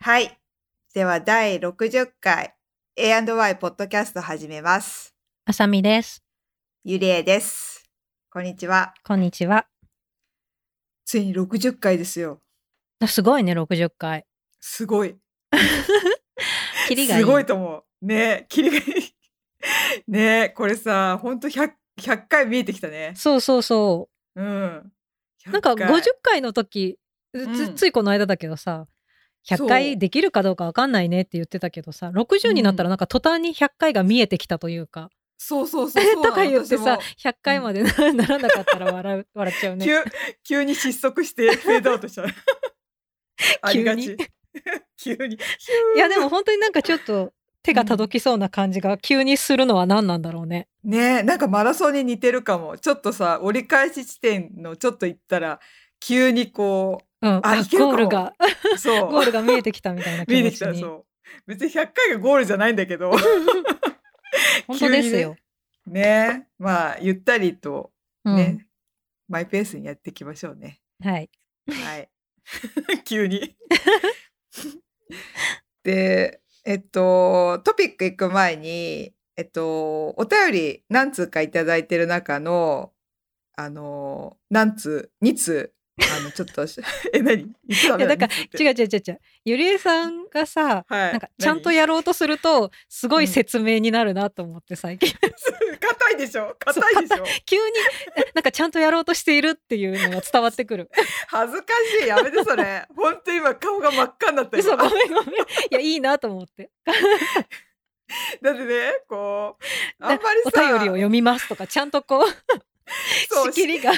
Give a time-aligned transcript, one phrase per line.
[0.00, 0.38] はい。
[0.92, 2.54] では、第60回
[2.94, 5.14] A&Y ポッドキャスト始めます。
[5.46, 6.22] あさみです。
[6.84, 7.90] ゆりえです。
[8.30, 8.92] こんにちは。
[9.02, 9.66] こんにちは。
[11.06, 12.42] ついに60回ですよ。
[13.00, 14.26] あすごいね、60回。
[14.60, 15.16] すごい。
[16.86, 17.20] キリがいい。
[17.22, 18.06] すごいと思う。
[18.06, 19.14] ねキリがいい。
[20.06, 23.14] ねこれさ、ほんと 100, 100回見えてきたね。
[23.16, 24.92] そうそうそうん。
[25.46, 25.50] う。
[25.50, 26.98] なんか100回50回の時、
[27.34, 28.86] つうんついこの間だけどさ、
[29.46, 36.34] 100そう回できるかどうかわかんないねって言ってたけどさ、60になったらなんか途端に100回が見えてきたというか、そうそうそうそうな との。
[36.34, 39.84] か言ってさ私も、100回までなならなかったら笑う 笑っちゃうね。
[39.84, 40.02] 急
[40.44, 42.28] 急に失速してフェードアウトしちゃう。
[43.62, 44.16] ありがち。
[44.96, 45.36] 急に。
[45.96, 47.32] いやでも本当になんかちょっと
[47.64, 50.68] 手が届きそうな感じが急にするのは何なんだろうね。
[50.84, 52.76] ねえ、なんかマラソンに似てるかも。
[52.76, 55.60] ちょっとさ、折り返し地点のちょっと行ったら、
[55.98, 58.34] 急にこうん、あいけるかもゴールが、
[58.74, 59.08] う、そう。
[59.10, 60.74] ゴールが見えてきたみたいな気見えてきた。
[60.74, 61.04] そう。
[61.46, 63.10] 別に100回がゴールじゃないんだけど。
[64.68, 65.34] 本当ですよ。
[65.86, 67.92] ねえ、まあ、ゆったりと
[68.24, 68.66] うんね、
[69.28, 70.80] マイペースにやっていきましょうね。
[71.02, 71.30] はい。
[71.68, 72.10] はい。
[73.04, 73.56] 急に。
[75.82, 82.92] で、えっと、トピック行く前に、えっと、お便り何通かいただいてる中の、
[83.56, 86.80] あの、何通、2通、あの、ちょっとし、
[87.14, 87.42] え、何？
[87.42, 87.54] い
[87.86, 89.20] やだから違う違う違う違う。
[89.44, 91.12] ゆりえさんがさはい。
[91.12, 91.76] なんかちゃんと何？
[91.76, 95.12] やろうとするとすごい説明になるなと思って最近、
[95.80, 96.56] 硬いでしょ？
[96.58, 97.06] 硬い。
[97.08, 97.24] でしょ？
[97.46, 97.62] 急に
[98.16, 100.90] えなんかちゃんとやろうとしているっていうのが伝わってくる。
[101.28, 102.08] 恥ずかしい。
[102.08, 102.86] やめてそれ。
[102.96, 105.34] 本当今顔が真っ赤になった嘘今ごめんごめん。
[105.34, 106.70] いやいいなと思って。
[108.42, 109.64] だってね、こう、
[110.04, 112.26] あんまりおさ、便りを読みますとかちゃんとこう。
[113.46, 113.92] 仕切りが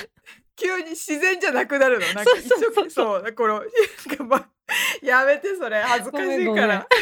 [0.57, 2.07] 急に自然じゃなくなるの？
[2.07, 4.49] なんかそうそうそう一生そう、この、なんかま、
[5.03, 6.87] やめてそれ、恥ずかしいから。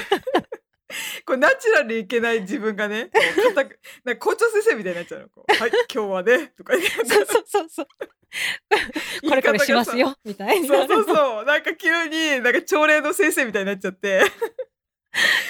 [1.24, 3.10] これナチュラルにいけない自分がね、
[3.54, 3.74] なんか
[4.18, 5.28] 校長先生みたいになっちゃうの。
[5.28, 6.90] こうはい、今日はね、とか言って。
[7.06, 7.86] そうそうそう
[9.28, 11.44] これこれしますよみたいにそうそうそう。
[11.44, 14.22] なんか急に、なんか朝礼の先生みたいになっちゃって。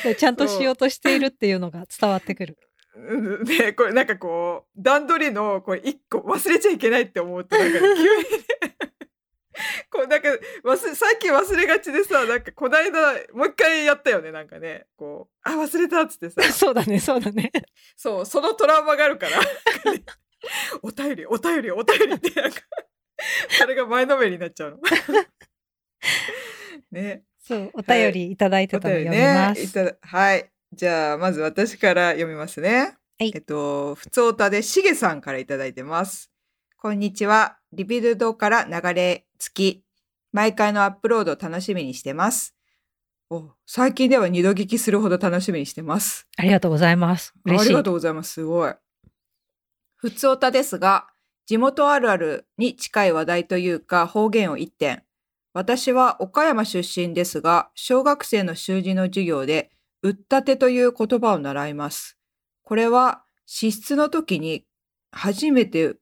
[0.05, 2.57] でちゃんとしようとしているっていうのが伝わってくる
[2.97, 8.09] うんで、これなんかこう、段取りの、これ一個忘れちゃいけないって思うと、なんか急にね、
[9.91, 10.29] こうなんか
[10.65, 14.87] 忘れ、最近忘れがちでさ、なんかこないだ、もう一回やったよね、なんかね。
[14.97, 17.51] こう、あ、忘れたっつってさ、 そうだねそうだね
[17.97, 19.39] そう、そのトラウマがあるから、
[20.83, 22.61] お便り、お便り、お便りって、なんか、
[23.49, 24.79] それが前のめりになっちゃうの。
[26.91, 27.25] ね。
[27.41, 29.55] そうお便りいただいておたの便りね読みま。
[29.55, 30.51] す、いただはい。
[30.75, 32.97] じゃあ、まず私から読みますね。
[33.19, 36.33] はいえっと、ふつおたでしげさんからいただいてます。
[36.77, 37.59] こんにちは。
[37.73, 39.85] リビルドから流れ着き、
[40.33, 42.57] 毎回のアップロードを楽しみにしてます。
[43.31, 46.27] お最近では二度聞きするほど楽しみにしてます。
[46.37, 48.33] ありがとうございます嬉しいありがとうございます。
[48.33, 48.75] すごい。
[49.95, 51.07] ふつおたですが、
[51.47, 55.05] 地元あるあるに近い話題というか方言を一点。
[55.53, 59.71] 私は岡山出身ですが、小学生の習字の授業で、
[60.05, 62.19] うったてという言葉を習います。
[62.63, 64.67] これは、支出の時に、
[65.11, 65.97] 初めて、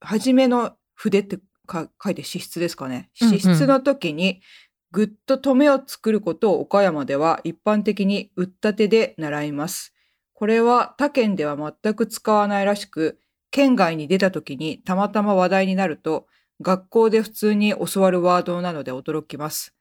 [0.00, 3.10] 初めの筆ってか書いて支出ですかね。
[3.14, 4.42] 支出の時に、
[4.90, 9.94] ぐっと止めを作ることを岡山では一般的にうったてで習います。
[10.32, 13.20] これは他県では全く使わないらしく、
[13.52, 16.26] 県外に出た時にたまたま話題になると、
[16.60, 19.76] 学校で普通に教わるワードなので驚きます。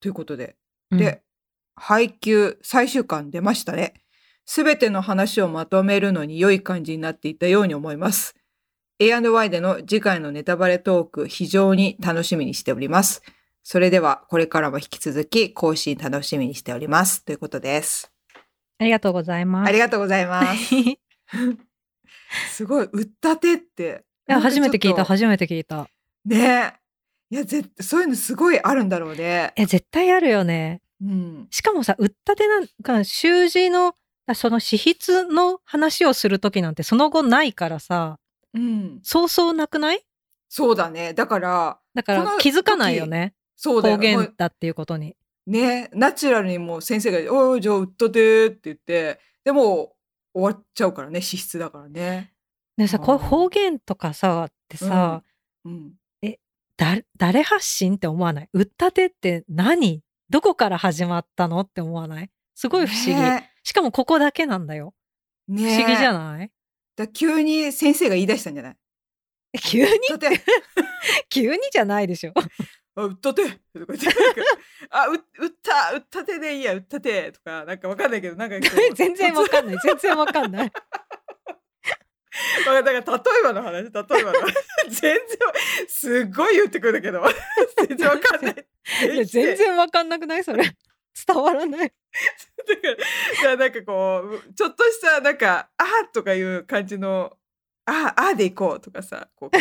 [0.00, 0.56] ということで。
[0.90, 1.22] うんで、
[1.80, 3.94] 配給最終巻出ましたね。
[4.44, 8.34] すべての話をまとめるのに良い感じになっていたように思います。
[8.98, 13.22] A&Y での次回のネタバレトーク非常に楽しみにしております。
[13.62, 17.24] それではこれからも引き続き更新楽しみにしております。
[17.24, 18.12] ということです。
[18.78, 20.74] ありがとうございますありがとうございます。
[20.74, 20.98] い
[22.52, 24.04] すごい、うったてって。
[24.26, 25.90] や初めて聞いた初めて聞いたと
[26.26, 26.74] ね
[27.30, 27.34] え。
[27.34, 29.54] いや、ぜそういうのすごいあるんだろうね。
[29.56, 31.48] え絶対あるよねうん。
[31.50, 33.94] しかもさ、うったてなんか、習字の、
[34.34, 38.18] その資筆の話をするときなんてその後ないからさ、
[38.54, 39.00] うん。
[39.02, 40.04] そうそうなくない？
[40.48, 41.14] そうだね。
[41.14, 43.34] だから、だから気づかないよね。
[43.56, 45.16] 方そうだよもう言だっていうことに。
[45.46, 49.94] ね、ナチュラルにもう先生が、おい、じゃあ、うったてって言って、でも、
[50.32, 52.32] 終わっちゃうからね、資質だからね。
[52.76, 55.22] でさ、こういう方言とかさ、ってさ、
[55.64, 55.92] うん。
[56.76, 58.48] だ誰発信って思わない？
[58.54, 60.02] うったてって何？
[60.30, 62.30] どこから始まったのって思わない？
[62.54, 63.14] すごい不思議。
[63.14, 64.94] ねしかもここだけなんだよ。
[65.48, 66.50] ね不思議じゃない？
[66.96, 68.76] だ急に先生が言い出したんじゃない？
[69.60, 69.88] 急に？
[71.28, 72.32] 急にじゃないでしょ。
[72.96, 73.42] あ、歌って。
[73.50, 74.14] とか言っ
[74.90, 77.32] あ、う、歌、歌ってでいいや、歌って。
[77.32, 78.56] とか、なんかわかんないけど、なんか
[78.94, 79.76] 全然わかんない。
[79.82, 80.72] 全然わかんない。
[82.64, 83.02] だから例え
[83.42, 84.54] ばの話、例えばの話。
[84.90, 85.18] 全然、
[85.88, 87.22] すっごい言ってくるけど、
[87.88, 88.66] 全然わかんない。
[89.14, 90.44] いや全然わかんなくない？
[90.44, 90.62] それ。
[91.26, 91.92] 伝わらない。
[92.68, 97.36] だから、だからなんかこう、ちょっとした、なんか、あーとかいう感じの、
[97.84, 99.58] あー、あーでいこうとかさ、こう、か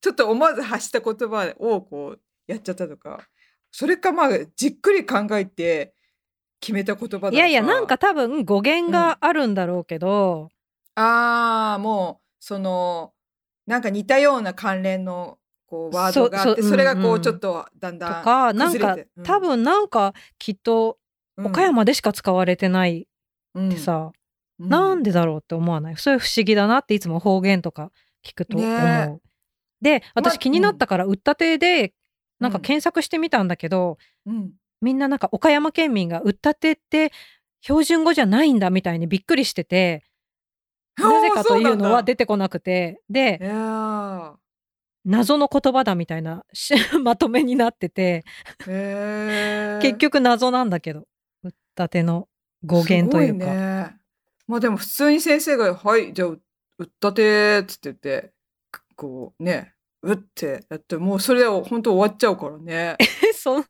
[0.00, 3.26] ちょっと思わず発した言葉をこう、やっちゃったとか、
[3.70, 5.94] それかまあ、じっくり考えて
[6.60, 7.34] 決めた言葉だとか。
[7.36, 10.50] いやいや、なんか多分語源があるんだろうけど、
[10.98, 13.12] ああ、もう、その、
[13.66, 19.24] なんか似たような関連の、こう、ワードがあって、それがこう、ちょっと、だんとだんか、なんかうん。
[19.24, 20.98] 多分なんかきっと
[21.36, 23.06] 岡、山でしか使われてない
[23.54, 24.12] うんってさ、
[24.58, 24.68] うん。
[24.68, 25.96] なんでだろうって思わない？
[25.96, 27.92] それ不思議だなっていつも方言とか
[28.26, 28.70] 聞くと思う。
[28.82, 29.20] ね。
[29.80, 31.94] で私ま気になったから「うったて」で
[32.40, 32.62] なんかうん。
[32.62, 34.52] 検索してみたんだけど、うん。
[34.80, 37.12] みんななんか岡山県民が「うったて」って
[37.60, 40.02] 標準語じゃないんだみたいにびっくりしてて
[40.98, 43.00] なぜかというのは出てこなくて。
[43.08, 43.38] で
[45.04, 48.24] 謎の言葉だみたいなし まとめになってて。
[48.66, 51.06] 結局謎なんだけど
[51.44, 52.28] うったての
[52.64, 53.46] 語源というか。
[53.46, 53.96] ね。
[54.46, 58.32] まあでも普通に先生が「はいじゃあたて」っつってて
[58.96, 62.96] こうねうってやってもうそれで本当終わっちゃうからね。
[63.34, 63.64] そう。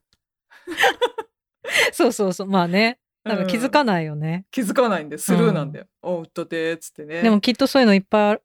[1.91, 5.85] そうそうそうまあねなんか気づかうんないよね、気づかないんでスルーなんだよ。
[6.01, 7.21] おうったてっつってね。
[7.21, 8.43] でもきっとそういうのいっぱいある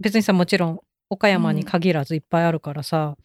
[0.00, 0.80] 別にさもちろん
[1.10, 3.16] 岡山に限らずいっぱいあるからさ、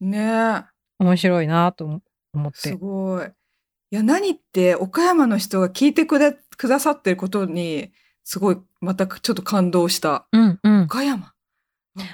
[0.00, 0.64] ね
[0.98, 2.00] 面白いなと思
[2.32, 3.26] 思っすてごい。
[3.26, 7.92] いや何って岡山の人が聞いてくれくださってることに
[8.24, 10.26] すごいまたちょっと感動した。
[10.32, 11.26] うんうん岡山。
[11.26, 11.32] あ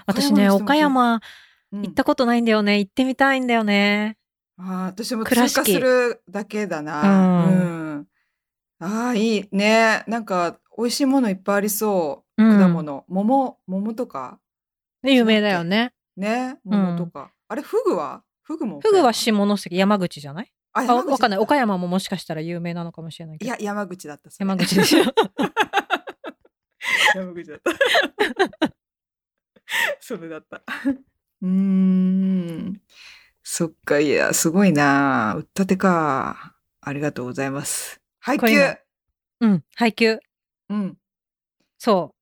[0.07, 1.21] 私ね岡、山
[1.73, 4.19] うん行ったことないんだよね行ってみたいんだよね
[4.59, 7.47] あー私も通過するだけだな。
[7.47, 8.07] ううん。
[8.83, 10.05] ああ、いいね。
[10.07, 12.43] なんか、美味しいものいっぱいありそう。
[12.43, 13.05] うん果物。
[13.09, 14.41] 桃、桃とか？
[15.03, 16.59] で有名だよねね。
[16.65, 17.31] 桃とか。
[17.49, 18.23] あれ、フグは？
[18.43, 18.81] フグも。
[18.81, 20.51] フグは下関山口じゃない？
[20.73, 24.31] あ、あ山口わかんない岡山ももしかしたら有名なのかもしれないけどいや、山口だった。
[24.31, 25.05] それ山口でしょ
[27.15, 27.71] 山口だった。
[30.01, 30.63] それだった。
[31.43, 32.81] うーん。
[33.43, 35.35] そっか、いや、すごいな。
[35.37, 36.57] うったてか。
[36.81, 38.00] ありがとうございます。
[38.21, 38.79] 配給こ
[39.41, 40.19] うん配給
[40.69, 40.97] うん。
[41.79, 42.15] そ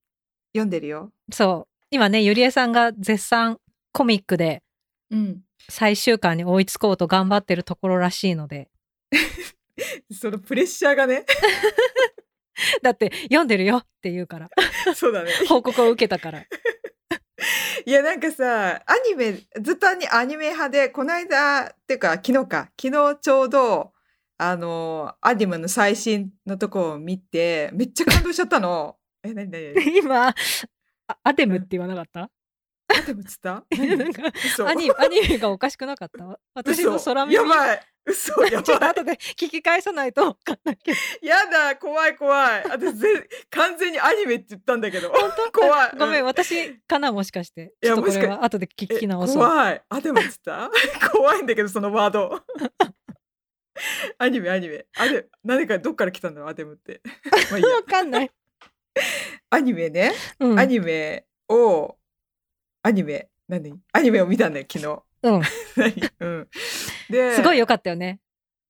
[0.52, 1.12] 読んでるよ。
[1.28, 3.58] うそう今ねゆりえさんが絶賛
[3.92, 4.62] コミックで
[5.10, 5.42] うん。
[5.70, 8.70] 最終巻に追いつこうと頑張ってるところらしいので
[10.10, 11.24] そのプレッシャーがね。
[12.82, 14.50] だって読んでるよって言うから
[14.94, 15.30] そうだね。
[15.48, 16.44] 報告を受けたから
[17.86, 23.92] いや、なんかさ、アニメ、ずっとアニアニメ派で、この間、っていうか、昨日か、昨日ちょうど、
[24.38, 28.96] あの、アニメの最新のとこを見て、めっちゃ感動しちゃったの。
[29.24, 30.34] え、なになに今あ
[31.24, 32.20] アデムって言わなかった、
[32.88, 33.64] アニメっつった？
[33.76, 34.66] 何なんか嘘。
[34.68, 36.38] アニアニメがおかしくなかった？
[36.54, 37.06] 私の嘘。
[37.06, 37.34] 空耳？
[37.34, 37.80] やばい。
[38.06, 40.98] 嘘 やちょっとばい後で聞き返さないと分かんないけど。
[41.26, 42.64] やだ怖い怖い。
[42.70, 45.10] 私ぜ完全にアニメって言ったんだけど。
[45.10, 45.60] 本当？
[45.60, 45.90] 怖い。
[45.98, 47.74] ごめん、うん私かなもしかして。
[47.82, 49.36] いやちょっとこれもしかは後で聞えき直そう。
[49.38, 49.82] 怖い。
[49.88, 50.70] アニメっつった？
[51.12, 52.42] 怖いんだけどそのワード
[54.18, 54.86] アニメアニメ。
[54.96, 57.00] あれ何かどっから来たんだろうアデムって。
[57.50, 57.68] まあいいや。
[57.76, 58.30] 分かんない、
[59.50, 61.96] アニメね、うん、アニメを
[62.82, 63.28] アニメ。
[63.48, 63.80] 何？
[63.92, 65.02] アニメを見たんだよ昨日。
[65.22, 65.42] うん、
[65.76, 66.10] 何？
[66.20, 66.48] うん。
[67.10, 68.20] ですごい良かったよね。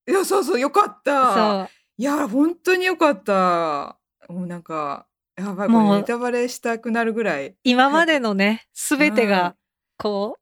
[0.08, 1.34] いやそうそうよかった。
[1.34, 1.68] そう。
[1.98, 3.98] いや本当によかった。
[4.28, 5.94] もうなんかやばいこもう。
[5.94, 7.56] れネタバレしたくなるぐらい。
[7.64, 9.28] 今までのね全てうん。
[9.28, 9.56] が
[9.96, 10.38] こ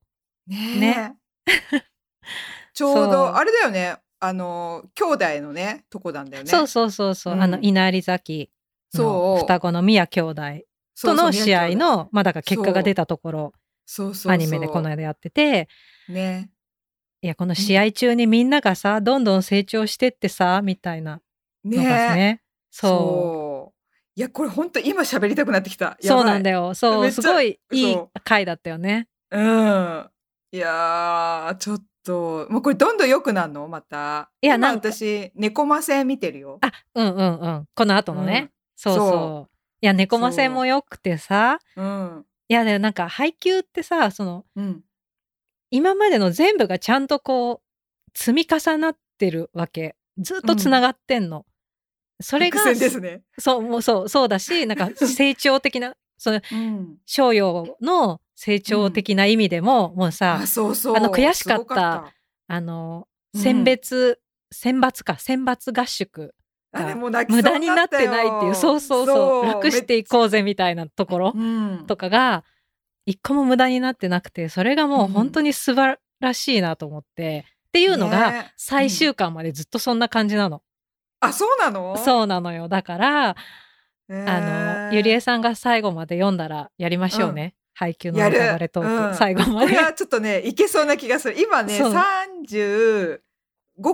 [0.46, 1.14] ね
[1.46, 1.82] え。
[2.74, 6.50] ちょうどあれだよねあの兄弟のねとこなんだよう、ね。
[6.50, 7.42] そうそうそうそう、うん。
[7.42, 8.50] あの稲荷崎
[8.94, 9.40] のそう。
[9.40, 10.42] 双子の宮兄弟
[11.00, 13.52] との試合のまあだから結果が出たところ
[13.84, 14.14] そう。
[14.14, 15.68] そうアニメでこの間やってて。
[16.08, 16.50] ね。
[17.22, 21.20] いやこの試合中にみんながさどんどん成長してってさみたいな
[21.64, 23.76] のがねねそう。
[24.18, 25.98] いやこれ本当今喋りたくなってきた。
[26.00, 26.74] そうなんよだよ。
[26.74, 27.10] そう。
[27.10, 29.08] すごいいい回だったよね。
[29.30, 30.10] うん。
[30.52, 33.66] いやーちょっともうこれどんどん良くなるの？
[33.68, 34.30] また。
[34.40, 36.58] 今いやな私猫魔戦見てるよ。
[36.62, 37.68] あうんうんうん。
[37.74, 39.08] この後のね、そうそう。
[39.08, 39.48] そ
[39.82, 41.58] いや猫魔戦もよくてさ。
[41.76, 41.82] う。
[41.82, 42.24] ん。
[42.48, 44.82] いやでもなんか配給ってさそのうん。
[45.70, 49.96] 今までの全部がちゃんとこう積み重なってるわけ。
[50.18, 51.44] ずっとつながってんの、
[52.20, 53.22] それがね。
[53.38, 56.96] そうもうそうそうだしなんか 成長的なそのうん。
[57.04, 60.96] 商用の成長的な意味でも、もうさあ、そうそう。
[60.96, 62.12] あの悔しかった
[62.46, 66.34] あの、うん選別、選抜か、選抜合宿。
[66.72, 71.38] 無駄になってないっていう、そうそうそう、楽していこうぜみたいなところう。
[71.38, 71.86] うん。
[71.86, 72.44] とかが、
[73.04, 80.62] 一個も無駄になってなくて、それがもううん本当に素晴らしいなと思って、っていうのがね最終巻までずっとそんな感じなの。
[81.20, 81.96] あ、そうなの？
[81.98, 82.68] そうなのよ。
[82.68, 83.36] だから、
[84.08, 87.54] へあーの、ゆりえさんが最後まで読んだらやりましょうね。
[87.78, 89.84] 配給のネタバレトーク、うん最後までこれ。
[89.84, 91.38] はちょっとね、いけそうな気がする。
[91.38, 93.20] 今ね、そう35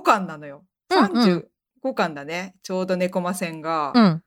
[0.03, 0.65] 巻なのよ。
[0.89, 1.47] うんうん
[1.83, 2.55] 35巻だね。
[2.62, 3.91] ちょうど猫魔戦が。
[3.93, 4.23] うん。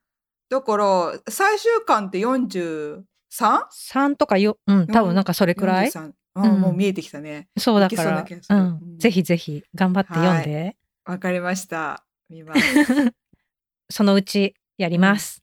[0.50, 3.04] だから、最終巻って 43?
[3.32, 7.48] 3とかよ、うん、多分なんかそれくらい？43うんうんもう見えてきたね。
[7.58, 12.04] そうだから、うんうんぜひぜひ頑張って読んで、わかりました。
[12.30, 12.60] 見ます。
[13.90, 15.42] そのうちやります。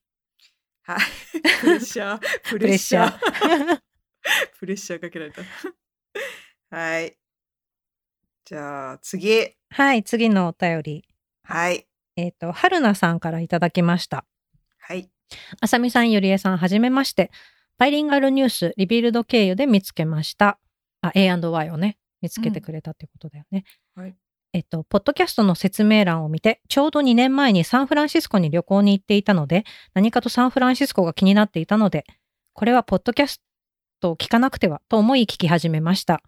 [0.82, 0.98] はい。
[1.60, 2.18] プレッシャー。
[2.18, 3.80] ププレッシャー。
[4.58, 5.42] プレッシャーかけられた。
[6.70, 7.16] はい。
[8.44, 9.56] じゃあ次。
[9.70, 11.04] はい、次のお便り。
[11.44, 11.86] はい。
[12.16, 14.24] えっ、と、春菜さんからいただきました。
[14.78, 15.10] はい。
[15.60, 17.30] あさみさん、ゆりえさん、はじめまして。
[17.78, 20.58] バイリンガルニュース、リビルド経由で見つけました。
[21.00, 23.64] あ、A&Y をね、見つけてくれたってことだよね。
[23.94, 24.14] はい。
[24.52, 29.64] えっと、ポッドキャストの説明欄を見て、ちょうど2年前にサンフランシスコに旅行に行っていたので、
[29.94, 32.04] 何かとサンフランシスコが気になっていたので、
[32.52, 33.40] これはポッドキャス
[34.02, 36.22] トを聞かなくてはと思い聞き始めました。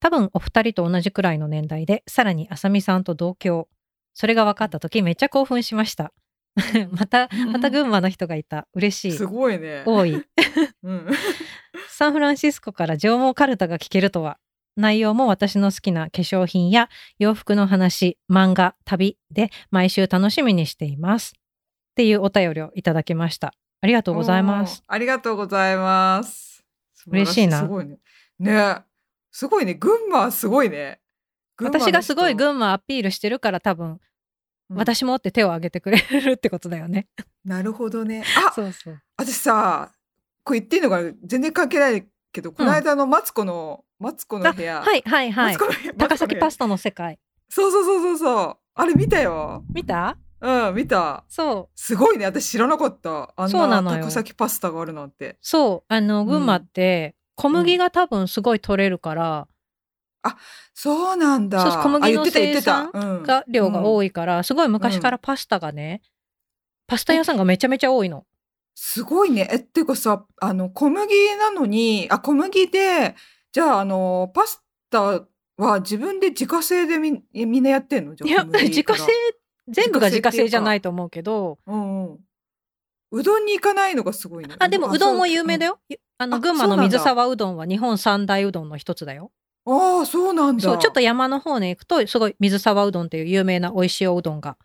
[0.00, 3.68] 多分お二人と同じくらいの年代で、さらにあさみさんと同郷。
[4.14, 6.12] それが分かった時めっちゃ興奮しました。
[6.90, 8.66] また、また群馬の人がいた。
[8.74, 9.26] 嬉しいす。
[9.26, 9.82] ごいね。
[9.86, 10.14] 多い。
[10.82, 11.06] うん。
[11.88, 14.38] サンフランシスコから上毛カルタが聞けるとは。
[14.76, 21.34] 内容も私の好きな化粧品や洋服の話、漫画、旅で毎週楽しみにしています。
[21.36, 23.52] っていうお便りをいただきました。
[23.82, 24.82] ありがとうございます。
[24.86, 26.49] ありがとうございます。
[27.06, 27.98] 嬉しいなすごいね。
[28.38, 28.82] ね。
[29.30, 29.74] すごいね。
[29.74, 31.00] 群馬はすごいね。
[31.60, 34.00] 私がすごい群馬アピールしてるから多分、うん
[34.72, 37.08] 私もって手を挙げてくれるってことだよね。
[37.44, 38.22] なるほどね。
[38.48, 39.02] あ、そうそう。
[39.16, 39.90] 私さ、
[40.44, 41.10] これ言っていいのかな？
[41.24, 44.80] 全然関係ないけど、この間のマツコの、マツコの部屋。
[44.80, 45.56] はいはいはい
[45.98, 47.18] 高崎パススタの世界。
[47.48, 48.56] そうそうそうそうそう。
[48.74, 49.64] あれ見たよ。
[49.74, 50.16] 見た？
[50.40, 51.24] うん、見た。
[51.28, 51.78] そう。
[51.78, 52.24] すごいね。
[52.26, 53.32] 私知らなかった。
[53.36, 55.36] あんなそうなのよ高崎パスタがあるなんて。
[55.40, 55.92] そう。
[55.92, 59.48] あの、群馬って小麦が多分すごい取れるから、
[60.74, 61.60] そうなんだ。
[61.70, 64.06] そう小麦のあ言ってた言ってた生うんが量が多い。
[64.06, 66.02] いから、すごい昔からパスタがね、
[66.86, 68.26] パスタ屋さんがめちゃめちゃ多いの。
[68.74, 69.48] すごいね。
[69.50, 73.14] え、っていうかさ、あの、小麦なのに、あ、小麦で、
[73.52, 78.14] じゃあ、あの、パスタは自分で自家製でみみんなやってんの？
[78.14, 79.06] じゃあいや、自家製、
[79.70, 82.18] 全部が自家製じゃないと思うけど、うんうん。
[83.12, 84.54] うどんに行かないのがすごいね。
[84.58, 85.72] あ、でもうどんも有名だよ。
[85.72, 85.78] よ。
[85.88, 89.32] ゆあの、あ群馬の水沢うどんは日本三大うどんの一つだよ。
[89.66, 90.62] ああ、そうなんだ。
[90.62, 94.56] そう、ちょっと山の方に行くと、すごい水沢うどんっていう有名な美味しいおうどんが。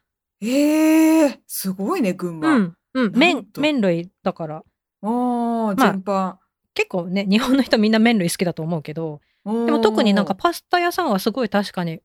[0.42, 2.56] ええすごいね、群馬。
[2.56, 2.78] うん。
[2.94, 3.12] うん。
[3.16, 4.64] 麺、と麺類だから、あ
[5.02, 6.36] あ、まあ全般。
[6.74, 12.02] 結構ね、日本の人みんな麺類好きだと思うけど、ででも特になんかパスタ屋さんはすごい確かに、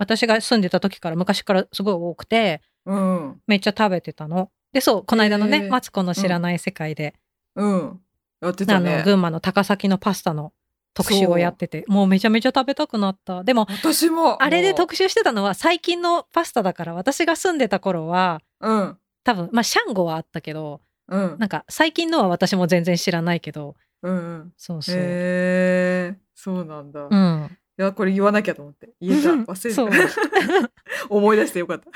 [0.00, 4.50] 私が住んでた時から昔からすごい多くて、うん、めっちゃ食べてたの。
[4.72, 7.14] で、そう、この間のね、へーマツコの知らない世界で、
[7.54, 8.00] うん。
[8.40, 9.02] やってあの、たね。
[9.04, 10.54] 群馬の高崎のパスタの
[10.94, 13.44] 特集をやってて、もうめちゃめちゃ食べたくなった。
[13.44, 14.42] でも、私も。
[14.42, 18.98] あれでも特集してたのは最近のパスタだから、私が住んでた頃は、ううん。
[19.22, 21.36] 多分、まあ、シャンゴはあったけど、うん。
[21.38, 24.52] なんか最近のは私も全然知らないけど、うんうん。
[24.56, 24.94] そうそう。
[24.96, 27.00] へえ、そうなんだ。
[27.00, 27.58] いうん。
[27.80, 28.90] や、これ言わなきゃと思って。
[29.00, 29.30] 言えた。
[29.30, 30.70] 忘れてた。
[31.08, 31.90] 思い出してよかった。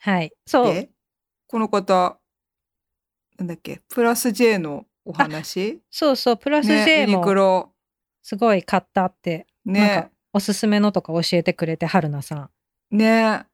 [0.00, 0.32] はい。
[0.46, 0.74] そう。
[0.74, 0.90] で、
[1.46, 2.18] この方、
[3.38, 5.80] なんだっけ、プラス J のお話？
[5.90, 7.72] そうそう、プラスね J ユニクもロ。
[8.22, 10.10] すごい買ったって、ねか。
[10.32, 12.50] おすすめのとか教えてくれて、春菜さ
[12.90, 13.46] ね。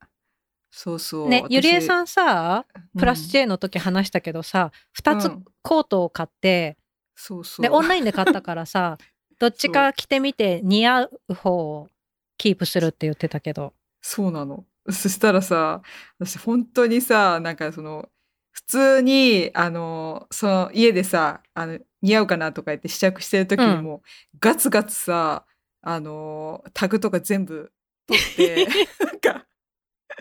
[0.70, 1.26] そうそう。
[1.26, 1.30] ん。
[1.30, 2.64] ね、ゆりえさん、んさ、
[2.98, 6.76] プラスうん J の時話したけどさ、二つうんコートを買って、
[7.16, 7.62] そうそう。
[7.62, 8.96] で、オンラインで買ったからさ、
[9.40, 11.88] どっちか着てみて似合う方を
[12.36, 13.72] キープするって言ってたけど。
[14.02, 14.66] そうなの。
[14.90, 15.82] そしたらさ、
[16.18, 18.10] 私本当にさ、なんかその、
[18.52, 24.02] 普通に、あの、その家でさ、あの、似合うかなとか言って試着してる時にも、
[24.40, 25.46] ガツガツさ、
[25.80, 27.72] あの、タグとか全部
[28.06, 28.66] 取って、
[29.06, 29.46] なんか、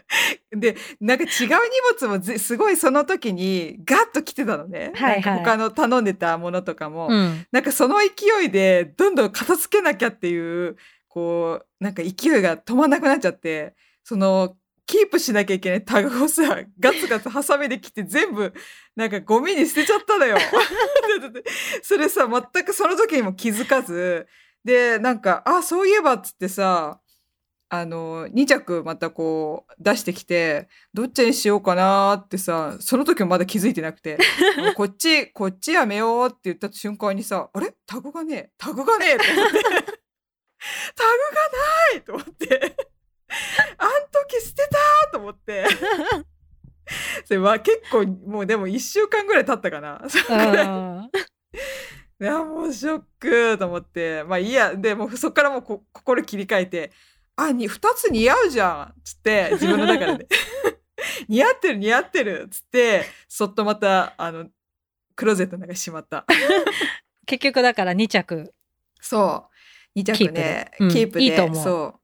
[0.51, 1.49] で、なんか違う荷
[1.99, 4.91] 物もぜすごいその時にガッと来てたのね。
[4.95, 7.07] はいはい他の頼んでたものとかも。
[7.09, 7.45] うん。
[7.51, 14.55] なんかその勢いでどんどん片付けなきゃっていうこうなんか勢いが止まんなくなっちゃってその
[14.89, 18.51] キープしなきゃいけないタグをさ、ガツガツハサミで切って全部、
[18.95, 20.35] なんかゴミに捨てちゃったのよ。
[21.83, 24.25] それさ、全くその時にも気づかず、
[24.65, 26.99] で、なんか、あ、そういえばっつってさ、
[27.71, 34.17] あの、2着またこう出してきて、どっちにしようかなってさ、その時もまだ気づいてなくて、
[34.75, 37.75] こっち、こっちやめようって言った瞬間にさ、あれ？
[37.85, 39.85] タグがねえ、タグがねえと思って、 タグが
[41.53, 42.75] ないと思って、
[43.77, 45.65] あん時捨てたと思って、
[47.25, 50.01] それは結構もうでも1週間ぐらい経ったかな。
[52.21, 56.91] いや、もうショックと思って、まあいいや、でもうそっからもうこ心切り替えて、
[57.43, 60.27] あ、に、二つ似合うじゃんつって、 自分の中で。
[61.27, 64.47] 似合ってる似合ってるつって、そっとまた、あの、
[65.15, 66.25] クローゼットの中にしまった。
[67.25, 68.53] 結局だから2着。
[69.01, 69.55] そう。
[69.95, 71.25] 二着ね、キープでうんキープで。
[71.25, 71.99] いいと思うそう。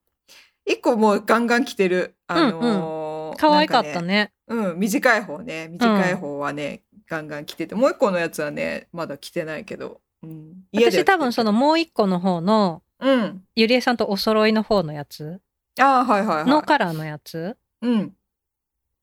[0.65, 2.15] 一個もうガンガン着てる。
[2.27, 3.05] あのー
[3.37, 4.31] 可愛かったね。
[4.47, 5.67] うん、短い方ね。
[5.69, 10.01] 短い方はね、ガンガン着てて、もう一個のやつはね、まだ着てないけど。
[10.23, 13.43] うん、私多分そのもう一個の方の、うん。
[13.55, 15.39] ゆりえさんとお揃いの方のやつ？
[15.79, 16.45] ああ、はいはいはい。
[16.45, 17.57] のカラーのやつ？
[17.81, 18.13] うん。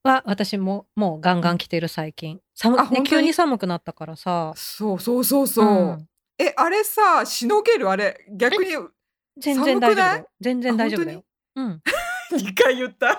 [0.02, 2.40] は私ももうガンガン着てる最近。
[2.54, 4.52] 寒ね、急に寒くなったからさ。
[4.56, 5.66] そうそうそうそう。
[5.66, 6.08] うん
[6.38, 7.88] え、あれさ、しのげる？
[7.88, 8.70] あれ、逆に
[9.36, 10.28] 全然大丈夫。
[10.40, 11.24] 全然大丈夫だよ。
[11.54, 11.82] うん。
[12.32, 13.16] 2回言った。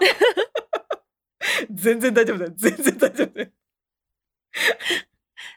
[1.72, 2.51] 全然大丈夫だよ。
[2.56, 3.51] 全然大丈夫だよ。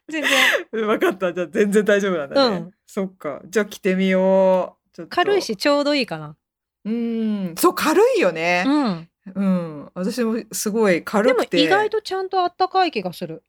[0.08, 0.32] 全然
[0.87, 1.32] 分かった。
[1.32, 2.56] じゃあ全然大丈夫なんだね。
[2.56, 3.40] うんそっか。
[3.46, 4.85] じゃあ着てみよう。
[5.08, 5.42] 軽い。
[5.42, 6.36] しちょうどいいかな。
[6.84, 7.54] うん。
[7.56, 8.64] そう、軽いよね。
[8.66, 9.08] うん。
[9.34, 9.90] うん。
[9.94, 11.62] 私もすごい軽でもくて。
[11.62, 13.42] 意外とちゃんとあったかい気がする。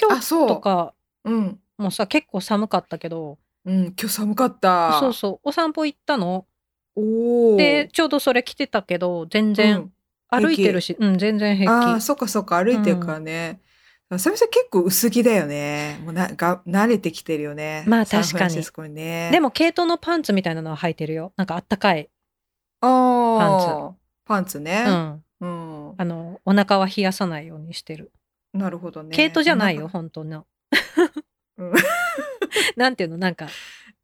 [0.00, 0.28] 今あ、日。
[0.30, 0.94] とか
[1.24, 1.60] うん。
[1.78, 3.84] もさ結構寒かったけど、うん。
[3.86, 4.98] 今日寒かった。
[5.00, 6.46] そうそうお散歩行ったの
[6.96, 7.56] おお。
[7.56, 9.92] でちょうどそれ着てたけど全然うん
[10.34, 13.60] 歩いてるし、うん、全然あ平あ、そっかそっか、歩いてるからね。
[14.14, 15.98] あさみさん結構薄着だよね。
[16.04, 17.82] もうなが慣れてきてるよね。
[17.86, 19.28] まあ確かににね。
[19.30, 19.32] 気。
[19.32, 21.32] でも毛糸のパンツみたいなのは履いてるよ。
[21.36, 22.10] なんかあったかい。
[22.82, 23.94] ああ、
[24.26, 24.84] パンツうね。
[24.84, 25.24] ん。
[25.40, 25.94] うん。
[25.96, 28.12] あのお腹は冷やさないようにしてる。
[28.52, 29.16] なるほどね。
[29.16, 30.46] 毛糸じゃないよ本当の。
[31.56, 31.72] うん
[32.76, 33.16] なんていうの？
[33.18, 33.48] なんか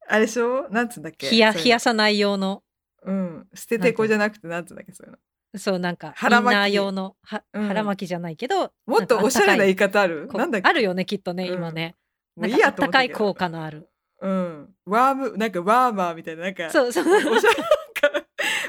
[0.09, 0.69] あれでしょ？
[0.71, 1.31] なんつうんだっけ？
[1.31, 2.63] 冷や冷やさない用の
[3.05, 3.47] うん。
[3.55, 4.93] 捨ててこじゃなくて、なんつうんだっけ？
[4.93, 5.19] そういうの。
[5.59, 10.29] そうなんか腹巻き用のはうん腹巻きじゃないけど、もっとおしゃれな言い方方ある？
[10.35, 11.97] なんだあるよねきっとねうん今ね。
[12.37, 13.89] もうんいいなかあったかい効果のある。
[14.21, 14.69] うん。
[14.87, 16.71] ワーム、なんかワーマーみたいな、なんか。
[16.71, 17.05] そうそう。
[17.05, 17.47] おしゃれなんか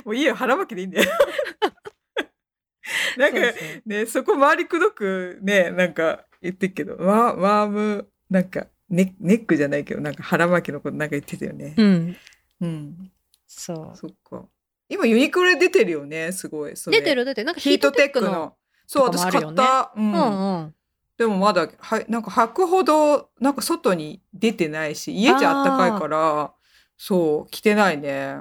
[0.05, 1.09] もういいよ、腹巻きでいいんだよ。
[3.17, 11.73] なんかそうそうね、そこ周りくどくね、なんか言ってっけど、ワワーム、なんかネネックじゃないけど、なんか腹巻きのことなんか言ってたよね。
[11.77, 12.15] うん。
[12.61, 13.11] うん。
[13.47, 13.97] そう。
[13.97, 14.45] そっか。
[14.89, 16.73] 今ユニクロで出てるよね、すごい。
[16.73, 17.45] 出てる出てる。
[17.45, 18.55] なんかヒートテックの。
[18.87, 19.93] そう、私買った。
[19.95, 19.99] う。
[19.99, 20.75] うんんうん。
[21.17, 26.53] でもまだ、はなんか履くほど、なんか外に出てないし、家じゃあったかいから、
[26.97, 28.39] そう、着てないね。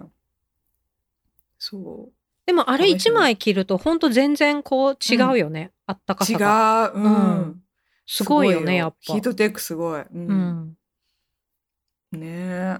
[1.58, 2.12] そう。
[2.46, 5.72] でもあれ試して一枚着ると本当全然こう違うよね。
[5.86, 6.92] あったか違さが。
[6.92, 6.98] う。
[6.98, 7.04] うん。
[7.04, 7.08] う
[7.42, 7.62] ん
[8.10, 9.12] すごいよね、やっぱ。
[9.12, 10.00] ヒートテックすごい。
[10.00, 10.08] う。
[10.14, 10.76] うんん。
[12.12, 12.78] ねえ。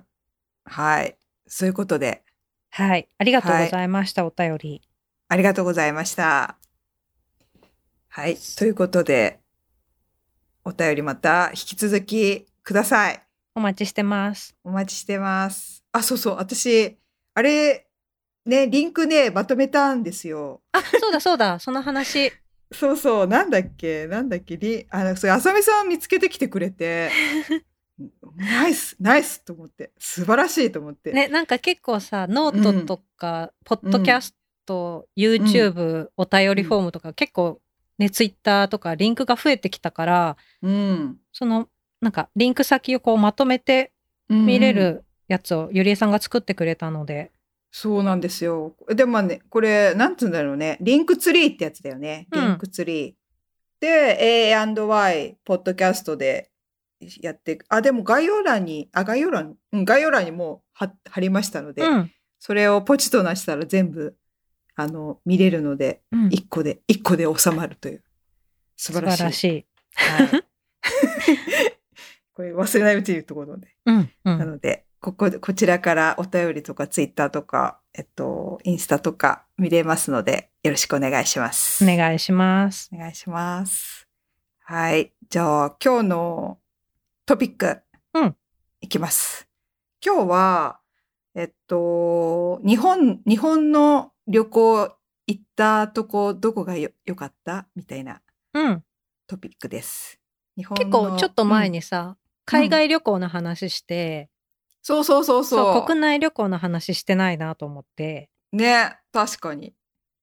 [0.64, 1.18] はい。
[1.46, 2.24] そういうことで、
[2.70, 3.09] はい。
[3.18, 4.83] ありがとうございました、お便り。
[5.28, 6.57] ありがとうございました。
[8.09, 8.37] はい。
[8.57, 9.40] ということで、
[10.64, 13.22] お便りまた引き続きください。
[13.54, 14.54] お待ちしてます。
[14.64, 15.83] お待ちしてます。
[15.92, 16.37] あ、そうそう。
[16.37, 16.96] 私、
[17.35, 17.87] あれ、
[18.46, 20.62] ね、リンクね、まとめたんですよ。
[20.72, 22.33] あ、そうだそうだ、その話。
[22.72, 23.26] そうそう。
[23.26, 24.07] なんだっけ？
[24.07, 24.57] なんだっけ？
[24.59, 27.11] リあの、それ、あさみさん見つけてきてくれて、
[28.37, 31.12] ナイス、ナイスと思って、素晴らしいと思って。
[31.12, 34.34] ね、なんか結構さ、ノートとか、ポッドキャス
[34.66, 37.61] ト、YouTube、お便りフォームとか、結構
[37.98, 41.18] ね、ツイッターとかリンクが増えてきたから、うん。
[41.32, 41.68] その、
[42.00, 43.92] なんかリンク先をこうまとめて
[44.28, 47.32] 見れうんるやつをゆりえさんが作ってくれたので、
[47.70, 48.74] そうなんですよ。
[48.88, 50.78] でもまあね、これ、なんつうんだろうね。
[50.80, 52.26] リンクツリーってやつだよね。
[52.32, 53.14] うんリンクツリー。
[53.80, 54.18] で、
[54.50, 56.50] A&Y、ポッドキャストで
[57.20, 62.12] やって、あ、でも概要欄に、あ、概要欄、うん、概要欄にもう貼貼りましたので、うん。
[62.38, 64.16] それをポチとなしたら全部、
[64.74, 68.02] あの、見れるので、うん一個で、一個で収まるという。
[68.76, 69.32] 素晴らしい。
[69.32, 69.66] しい。
[69.94, 70.28] はい。
[72.34, 73.74] これ忘れないうちに言うところで。
[73.87, 73.98] うん。
[73.98, 74.11] う。
[74.24, 81.84] なんので、ここで、こちらからお便りとかツイッターとか、えっと、インスタとか見れますので、よろしくお願いします。
[81.84, 82.90] お願いします。
[82.92, 84.08] お願いします。
[84.61, 85.12] はい。
[85.30, 86.58] じゃあ、今日の
[87.28, 87.82] トピック。
[88.14, 88.36] うん
[88.80, 89.46] いきます。
[90.02, 90.80] 今日は、
[91.34, 97.68] えっと、日本、日本の旅行行ったとこどこがよ良かった？
[97.76, 98.22] みたいな
[98.54, 98.82] うん。
[99.26, 100.18] トピックです。
[100.56, 104.30] 日本結の構ちょっと前うんにさ、海外旅行の話して、
[104.80, 108.30] そうそうそうそう国内旅行の話してないなと思って。
[108.52, 109.74] ね確かに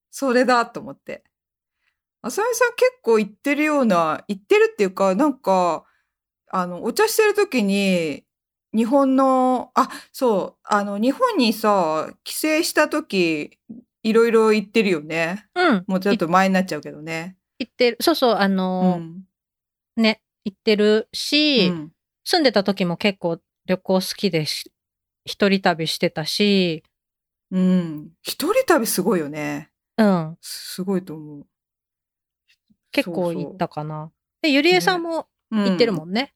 [0.10, 1.24] それだと思って
[2.24, 5.84] あさみさん結構行ってるような行ってるっていうかなんか
[6.56, 8.24] あのお茶してる時に
[8.74, 13.58] 日本のあそうあの日本にさ帰省した時
[14.04, 15.48] いろいろ行ってるよね。
[15.56, 15.84] うん。
[15.86, 17.36] もうちょっと前になっちゃうけどね。
[17.60, 17.98] 行ってる。
[18.00, 19.24] そうそう、あうの、ん。
[19.98, 21.92] ね、行ってるし、うん。
[22.24, 24.72] 住んでた時も結構旅行好きでし、
[25.26, 26.84] 一人旅してたし、
[27.50, 28.10] うん。
[28.22, 29.72] 一人旅すごいよね。
[29.98, 30.38] うん。
[30.40, 31.48] すごいと思う。
[32.92, 33.44] 結構そうそう。
[33.44, 34.12] 行ったかな。
[34.44, 35.64] で、ゆりえさんもうん。
[35.66, 36.35] 行ってるもんね。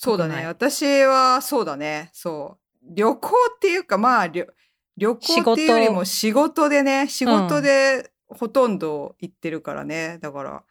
[0.00, 0.46] そうだね。
[0.46, 2.10] 私はそうだね。
[2.12, 2.94] そう。
[2.94, 4.46] 旅行っていうか、まあ、旅
[4.96, 10.18] 旅行っていうよりも仕事でね、仕事でほとんど行ってるからね。
[10.20, 10.62] だから、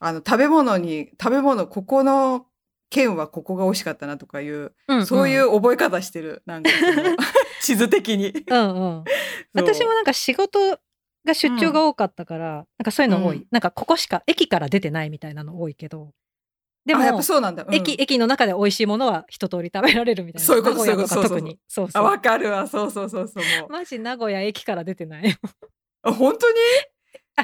[0.00, 2.46] あの、食べ物に、食べ物、ここの
[2.88, 6.42] 県はここが美味しかったなとかいう、うん、そういうう覚え方してる。
[6.46, 6.70] なんか
[7.60, 8.30] 地図的に。
[8.30, 8.44] ん。
[8.48, 9.04] うんうん。
[9.52, 10.78] 私もなんか仕事
[11.26, 16.14] が出張が多かったから、なんかそういうの多い、うんなんかここしか駅から出てないみたいなの多いけど。
[16.84, 17.64] でもあ、やっぱそうなんだ。
[17.64, 20.46] うん駅、駅の中で美味しいものは一通り食べられるみたいな。
[20.46, 21.58] そういうことそういうことか特に。
[21.68, 22.04] そうあ、そう。
[22.04, 22.66] わかるわ。
[22.66, 23.44] そうそうそうそう。
[23.68, 25.38] マジ名古屋駅から出てない。
[26.02, 26.56] あ、本当に？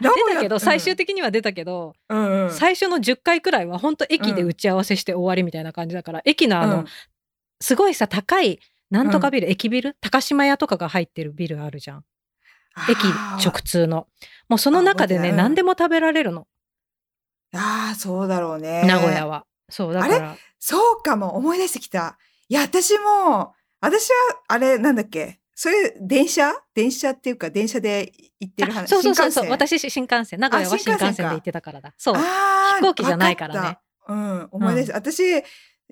[0.01, 2.51] 出たけど、うん最終的には出たけど、うんうん。
[2.51, 6.85] 最初の10回くらいは本当駅で打ち合わせして終わりみたいな感じだから、駅のあの、うん
[7.59, 12.05] すごいさ、高い、なんとかビル、駅ビル高島屋とかが入ってるビルあるじゃん。
[12.90, 12.99] 駅
[13.42, 14.09] 直通の。
[14.51, 16.46] もうその中でね、何でも食べられるの。
[17.54, 18.85] ああ、そうだろうね。
[18.87, 19.46] 名古屋は。
[19.68, 20.37] そう、だから。
[20.59, 22.18] そうかも、思い出してきた。
[22.48, 24.16] いや、私も、私は、
[24.48, 25.40] あれ、なんだっけ？
[25.54, 26.52] それ、電車？
[26.74, 28.88] 電車っていうか、電車で行ってるあ話。
[28.90, 29.50] そうそうそうそう。
[29.50, 30.40] 私、新幹線。
[30.40, 31.94] 名古屋は新幹線で行ってたからだ。
[31.96, 32.14] そう。
[32.16, 33.78] 飛行機じゃないからね。
[34.09, 34.94] うん、思い出した。
[34.94, 35.22] 私、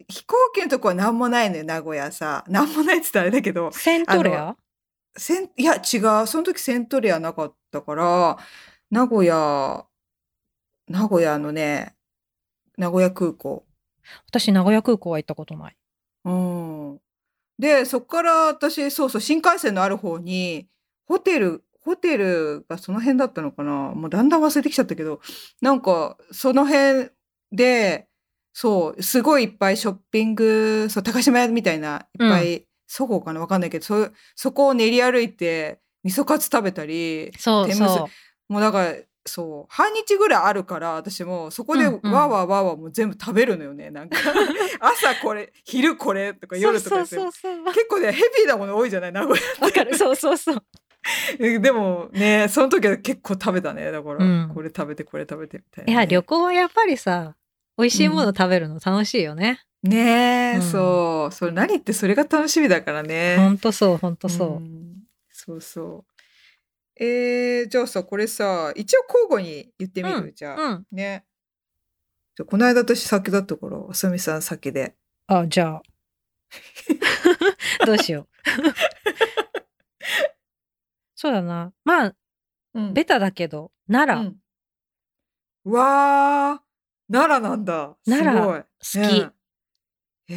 [0.08, 2.44] 飛行機のとこは何もないのよ、名古屋さ。
[2.48, 4.56] 何もないって言ったらあれだけど、セントレあア
[5.16, 6.26] セン、いや、違う。
[6.26, 8.36] その時セントレアなかったから、
[8.90, 9.84] 名古屋、
[10.88, 11.94] 名古屋のね、
[12.76, 13.64] 名古屋空港。
[14.26, 15.76] 私、名古屋空港は行ったことない。
[16.24, 17.00] うん。
[17.58, 20.68] で、そこから私、そうそう、新幹線のある方に、
[21.06, 25.20] ホテル、ホテルがその辺だったのかなもうだんだん忘れてきちゃったけど、
[25.60, 27.10] なんか、その辺
[27.52, 28.08] で、
[28.52, 38.08] そう、すごいいっぱいショッピング、そう、高島屋みたいな、いっぱい、そごうかなわかんないけど、そそこを練り歩いて、味噌カツ食べたり、そうそ
[38.48, 38.52] う。
[38.52, 38.94] もうだから、
[39.26, 44.18] そう、半日ぐらいあるから、私も、そこでうんうんわーわーわーわーもう全部食べるのよね、なんか。
[44.80, 47.64] 朝これ、昼これとか夜とかそうってそうそうそう。
[47.74, 49.96] 結構ね、ヘビーなもの多いじゃない、名古屋わかる。
[49.96, 50.62] そうそうそう。
[51.38, 53.90] え でもね、その時は結構食べたね。
[53.90, 57.34] だから、うんこれ食べて、これ食べてみたいなね、いや、旅行はやっぱりさ、
[57.78, 59.60] 美味しいもの食べるの楽しいよね。
[59.82, 61.34] ねえ、うんそう。
[61.34, 63.36] それ何ってそれが楽しみだからね。
[63.36, 64.48] ほんとそう、ほんとそう。
[64.60, 66.13] んそうそう。
[66.96, 70.62] えー、じゃあさ、これさ、一応交互に言ってみる、じゃあ。
[70.62, 70.86] うん。
[70.92, 71.24] ね。
[72.36, 74.96] じゃあこの間私先だったから、あさみさん先で。
[75.26, 75.82] あ、じゃあ。
[77.86, 78.28] どうしよう。
[81.16, 81.72] そうだな。
[81.84, 82.14] まあ、
[82.74, 84.36] うんベタだけど、奈良、うん
[85.66, 86.62] うわー、
[87.12, 87.96] 奈良なんだ。
[88.04, 88.18] すごい。
[88.20, 88.52] 奈良
[89.02, 89.20] 好き。
[89.20, 89.30] ね
[90.26, 90.34] へ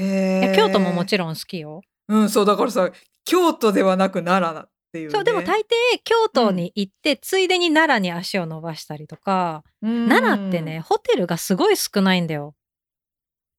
[0.54, 0.56] え。
[0.56, 1.82] 京都ももろちろん好きよ。
[2.08, 2.16] ん。
[2.16, 2.90] うん、そう、だからさ、
[3.26, 5.12] 京都ではなく奈良っていう、ね。
[5.14, 5.66] そう、でも大抵
[6.04, 10.80] 京都に行って、ついでに奈良に足を伸ばしたりとか、うん奈良ってね、。
[10.80, 12.56] ホテルがすごい少ないんだよ。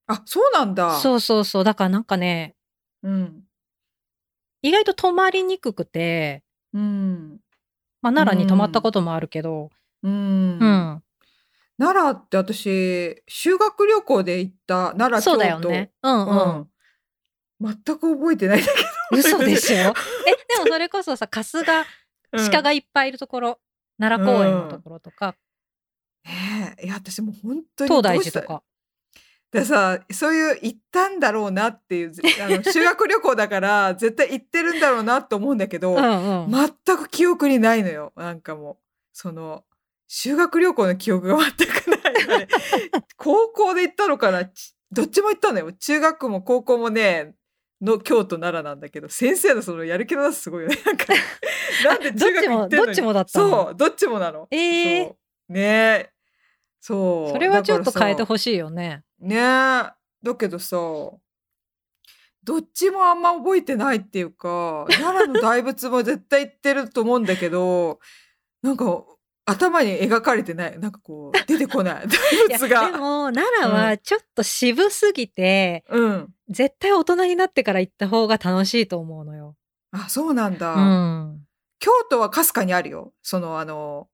[0.07, 0.99] あ、そうなんだ。
[0.99, 1.65] そうそうそう。
[1.65, 2.55] だからなんかね、
[3.03, 3.09] う。
[3.09, 3.43] うん。
[4.63, 6.43] 意外と泊まりにくくて、
[6.75, 7.41] うん。
[8.03, 9.71] まあ、奈良に泊まったこともあるけど、
[10.03, 10.13] うん。
[10.13, 11.03] うん。
[11.79, 15.49] 奈良って私、修学旅行で行った奈良、そうだ。
[15.49, 15.93] よね。
[16.03, 16.57] うんうん。
[16.59, 16.69] うん。
[17.61, 18.89] 全く覚えてないんだけど。
[19.19, 19.93] 嘘でしょ？
[20.27, 21.87] え、でもそれこそさ、 春日、
[22.33, 22.51] うん。
[22.51, 23.61] 鹿がいっぱいいるところ、
[23.99, 25.37] 奈良公園のところとか、
[26.25, 28.63] ねえいや私もう本当に東大寺とか。
[29.51, 32.13] でさそういう行ったんだろうなっていう
[32.45, 36.51] あの 修学旅行だから絶対行ってるんだろうなと思うんだけど、うんうん。
[36.51, 38.13] 全く記憶にないのよ。
[38.15, 38.77] なんかもう
[39.15, 39.65] その
[40.07, 41.97] 修学旅行の記憶が全くな
[42.43, 42.49] い
[43.17, 44.45] 高校で行ったのかな？
[44.45, 45.73] ちどっちも行ったのよ。
[45.73, 47.35] 中学も高校もね
[47.81, 50.77] の京都奈良なんだけど先生のそのやる気のなさすごいよね。
[50.85, 51.07] なんか
[51.85, 52.87] なんで中学行ってんのに。
[52.87, 53.49] どっちもどっちもだったの？
[53.51, 54.49] そうどっちもなの。
[54.51, 55.05] えー。
[55.07, 55.17] そ
[55.49, 55.53] う。
[55.53, 55.61] ね。
[55.61, 56.11] え
[56.81, 57.33] そう。
[57.33, 59.05] それはちょっと変えてほしいよね。
[59.21, 59.37] ね。
[59.37, 68.01] えだけどさどっちもあんま覚えてないっていうか奈良の大仏も絶対行ってると思うんだけど
[68.63, 69.05] なんか
[69.51, 70.79] 頭に描かれてない。
[70.79, 72.07] なんかこう、出てこない。
[72.49, 72.91] 大仏が。
[72.91, 76.35] でも奈良はちょっと渋すぎて、うん。
[76.49, 79.57] 絶対大人になってから行った方が楽しいと思うのよ。
[79.91, 80.75] あ、そうなんだ。
[80.75, 81.45] うん。
[81.79, 83.13] 京都はかすかにあるよ。
[83.23, 84.09] その、あの、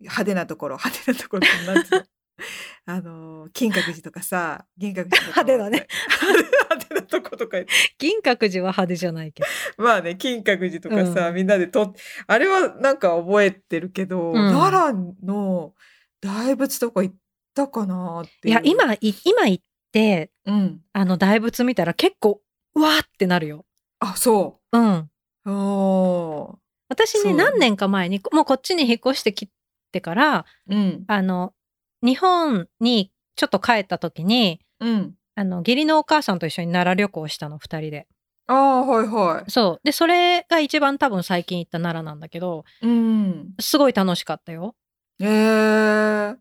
[0.00, 2.04] 派手なところ、派手なところなんつうの？
[2.86, 5.42] あの、金閣寺とかさ、 銀閣寺とか。
[5.42, 5.86] 派手だね。
[6.20, 7.58] 派手なとことか。
[7.98, 9.48] 銀閣寺は派手じゃないけど。
[9.82, 11.94] まあね、金閣寺とかさ、うんみんなでと、
[12.26, 15.74] あれはなんか覚えてるけど、ん奈良の
[16.20, 17.14] 大仏とか行っ
[17.54, 20.80] たかなっていや、今、い今行って、うん。
[20.92, 22.40] あの大仏見たら結構、
[22.74, 23.66] うわーってなるよ。
[23.98, 25.10] あ、そうん。
[25.44, 25.50] う。
[25.50, 29.48] おー私ね、何年か前に、もうこっちに引っ越してき
[29.92, 31.04] てから、うん。
[31.06, 31.54] あの、
[32.02, 35.14] 日本にちょっと帰った時に、うん。
[35.34, 38.06] あの、義理のお母さんと一緒に奈良旅行したの、二人で。
[38.48, 39.80] ああ、はいはそう。
[39.84, 42.86] で、それが一番多分最近行った奈良なんだけど、い。
[42.86, 43.54] うん。
[43.60, 44.74] すごい楽しかったよ。
[45.20, 46.36] えー、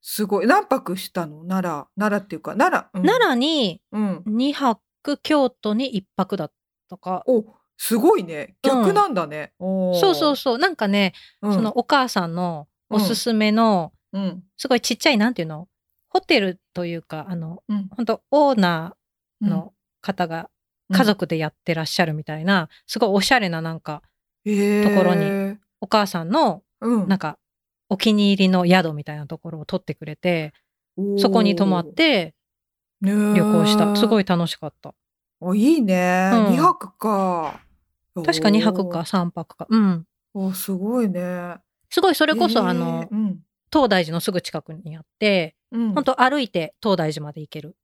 [0.00, 0.46] すごい。
[0.46, 1.44] 何泊したの？
[1.44, 1.88] 奈良。
[1.96, 3.00] 奈良っていうか、奈良。
[3.00, 4.22] うん、奈良にうん。
[4.26, 6.52] 2泊、京都に1泊だっ
[6.88, 7.22] たか。
[7.26, 7.44] お、
[7.76, 8.56] すごいね。
[8.62, 9.52] 逆なんだね。
[9.58, 10.58] おーそうそうそう。
[10.58, 14.42] なんかね、うんそのお母さんのおすすめの、うん。
[14.56, 15.68] すごいちっちゃい、なんていうの？
[16.08, 17.88] ホテルというか、あの、うん。
[17.90, 18.96] 本当オーナ
[19.42, 20.48] うんーの方が
[20.90, 24.02] 家族でやってらっしゃるみたいな、すごいおしゃれななんか、
[24.46, 25.30] えーところに。
[25.82, 27.08] お母さんの、うん。
[27.08, 27.38] なんか、
[27.90, 30.54] お気に入りの宿みたいなところを取ってくれて、
[31.18, 32.34] そこに泊まって
[33.02, 33.94] 旅旅行した。
[33.94, 34.22] すごい。
[34.22, 34.94] い楽しかった。
[35.40, 36.30] お、いいね。
[36.32, 37.60] うん二泊か。
[38.14, 39.66] 確か2泊か3泊か。
[39.68, 40.06] うん。
[40.32, 41.56] おすごいね。
[41.90, 43.40] すごいそれこそ、えーあの、うん。
[43.72, 45.94] 東大寺のすぐ近くにあって、うん。
[45.94, 47.76] 本当歩いて東大寺まで行ける。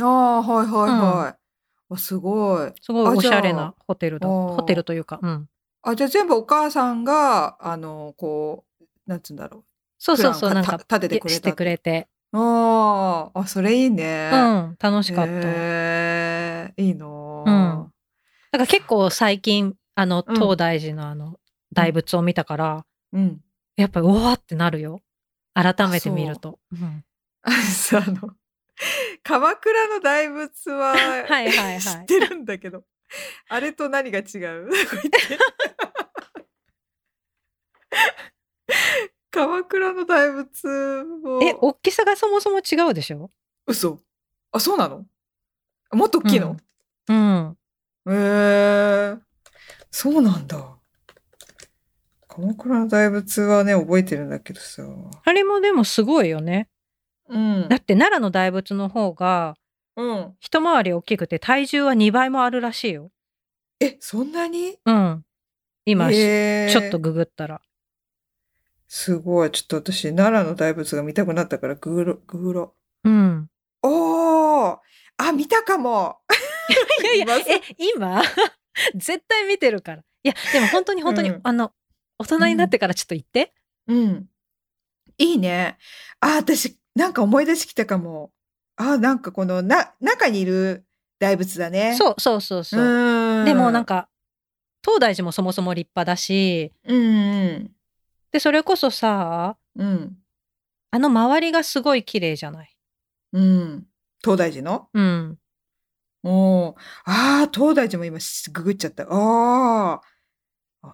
[0.00, 1.38] ああ、はいはいはい。
[1.94, 2.72] あ、すごい。
[2.80, 4.28] すごいおしゃれなホテルだ。
[4.28, 5.48] ホテルというか、うん。
[5.82, 9.64] あ、じゃあ全部お母さんが、あの、こう、なんつうんだろう。
[9.98, 12.08] そうそうそう、なんか、立ててくれてくれて。
[12.32, 14.30] ああ、あ、それいいね。
[14.32, 15.32] うん、楽しかった。
[15.44, 17.90] え、いいなうんあ。
[18.52, 21.38] から結構最近、あの、うん東大寺のあの、
[21.72, 23.40] 大仏を見たから、うん。
[23.76, 25.00] やっぱり、うわーってなるよ。
[25.62, 26.60] 改めて見ると。
[26.72, 26.74] う。
[26.76, 27.04] ん
[27.44, 27.50] あ
[28.10, 28.36] の、
[29.22, 31.80] 鎌倉の大仏は、 はいはいはい。
[31.80, 32.84] 知ってるんだけど、
[33.48, 34.22] あれと何が違
[34.62, 34.70] う？
[39.30, 40.66] 鎌倉の大仏
[41.22, 43.30] も、え、大きさがそもそも違うでしょ？
[43.66, 44.00] 嘘。
[44.52, 45.04] あ、そうなの？
[45.92, 46.56] もっと大きいの、
[47.08, 47.56] うん。
[48.06, 49.16] へえ
[49.90, 50.77] そうなんだ。
[52.38, 54.84] 鎌倉の大仏はね、覚えてるんだけどさ。
[55.24, 56.68] あれもでもすごいよね。
[57.28, 59.56] うんだって奈良の大仏の方が、
[59.96, 60.34] うん。
[60.38, 63.10] 一回り大きくて体重は2倍もあるらしいよ。
[63.80, 64.76] え、そんなに？
[64.84, 65.24] うん。
[65.84, 67.60] 今、へーちょっとググったら。
[68.86, 69.50] すごい。
[69.50, 72.74] ちょっと私、奈良の大仏が見たくなったから、ググろ、ググろ。
[73.02, 73.50] うん。
[73.82, 74.78] おー
[75.16, 76.18] あ、見たかも。
[77.02, 77.62] いやいや 今、え、
[77.96, 78.22] 今？
[78.94, 80.02] 絶対見てるから。
[80.22, 81.72] いや、でも本当に本当に、うんあの、
[82.18, 83.54] 大人になってからちょっと言って。
[83.86, 84.26] うん。
[85.18, 85.78] いいね。
[86.20, 88.32] あ、私、なんか思い出してきたかも。
[88.76, 90.84] あ、なんかこの、な、中にいる
[91.18, 91.94] 大仏だね。
[91.96, 92.80] そうそうそうそう。
[92.80, 93.44] うん。
[93.44, 94.08] でもなん、か、
[94.84, 97.70] 東大寺もそもそも立派だし、うんうん。
[98.30, 100.16] で、それこそさ、うん。
[100.90, 102.76] あの周りがすごい綺麗じゃない？
[103.32, 103.86] うん。
[104.22, 104.88] 東大寺の？
[104.94, 105.38] うん。
[106.22, 108.18] おーああ、東大寺も今
[108.52, 109.04] ググっちゃった。
[109.04, 110.00] ああ。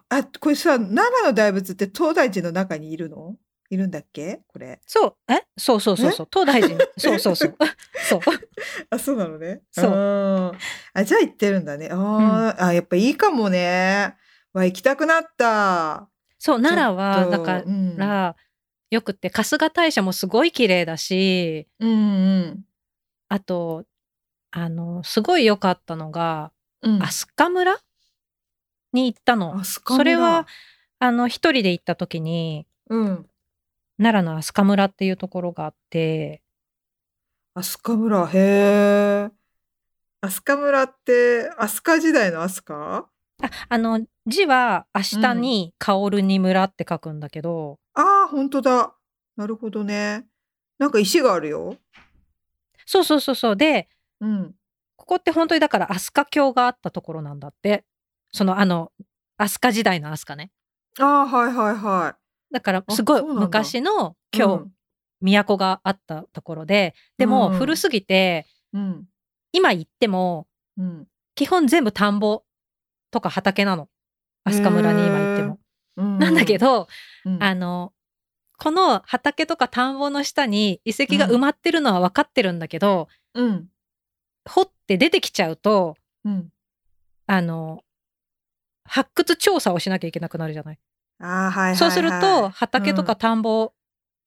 [0.09, 3.35] あ、これさ、奈良の大仏って東大寺の中にいるの？
[3.69, 4.41] いるんだっけ？
[4.47, 4.79] これ。
[4.85, 5.43] そう、え？
[5.57, 6.27] そうそうそうそう。
[6.31, 6.85] 東大寺。
[6.97, 7.57] そうそうそう。
[8.09, 8.19] そう。
[8.89, 9.61] あ、そうなのね。
[9.71, 9.91] そう
[10.93, 11.89] あじゃあ行ってるんだね。
[11.91, 14.15] あー、あ、やっぱいいかもね。
[14.53, 16.09] わ、行きたくなった。
[16.37, 18.35] そう、奈良は、だかうんら、
[18.91, 22.65] よくって、春日大社もすごい綺麗だし、うんうん。
[23.27, 23.83] あと、
[24.51, 26.99] あの、すごい良かったのが、うん。
[27.01, 27.77] 飛鳥村
[28.95, 29.63] に行ったの。
[29.63, 30.47] それは、
[30.97, 33.29] あの、一人で行った時に、うん。
[33.97, 36.41] 奈良の飛鳥村っていうところがあって、
[37.53, 39.31] 飛鳥村、へえ。
[40.21, 43.07] 飛鳥村って、飛鳥時代の飛鳥あ、
[43.69, 48.95] あの、字は明日に薫に村って書くんだけど、ああ、本当だ。
[49.37, 50.25] なるほどね。
[50.77, 51.77] なんか石があるよ。
[52.85, 53.55] そうそうそうそう。
[53.55, 53.87] で、
[54.19, 54.55] うん。
[54.97, 57.85] ここって本当にだから飛鳥教があったところなんだって。
[58.31, 58.91] そのあの、
[59.37, 60.51] 飛鳥時代の飛鳥ね。
[60.99, 62.17] ああ、はいはいは
[62.51, 64.37] だからあすごい昔のい。
[64.37, 64.65] 今
[65.21, 69.05] 日、都があったところで、でもうん古すぎて、うん。
[69.51, 71.07] 今行ってもうん。
[71.35, 72.43] 基本全部田んぼ
[73.11, 73.89] とか畑なの。
[74.45, 75.59] 飛鳥村に今行っても。
[75.97, 76.19] うん。
[76.19, 76.87] なんだけど、
[77.25, 77.93] うん、あの、
[78.57, 83.67] この畑とか田んぼの下に遺跡が埋まってるのは分かってるんだけど、うん。
[84.47, 86.49] 掘って出てきちゃうと、うん。
[87.27, 87.83] あの、
[88.87, 90.79] 発掘調査をしなきゃいけなくなるじゃない？
[91.19, 91.77] ああ、はいはい、はい。
[91.77, 93.73] そうすると、畑とうんか田んぼ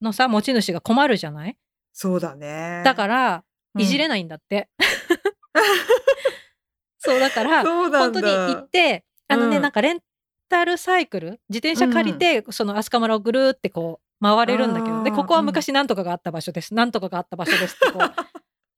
[0.03, 1.57] のさ、持ち主が困るじゃない？
[1.93, 2.83] そうだね。
[2.85, 3.45] だから、
[3.79, 4.25] いじれない。
[4.25, 4.69] んだって。
[6.99, 7.99] そう、だから、そうなんだ。
[8.01, 10.01] 本当に行って、あのね、うんなんかレン
[10.49, 16.75] タルサイクル、自転車借りて、その飛鳥村をぐるーってこう、回れるんだけど、で、ここは昔なんとかがあった場所です。
[16.75, 17.99] なんとかがあった場所ですってこ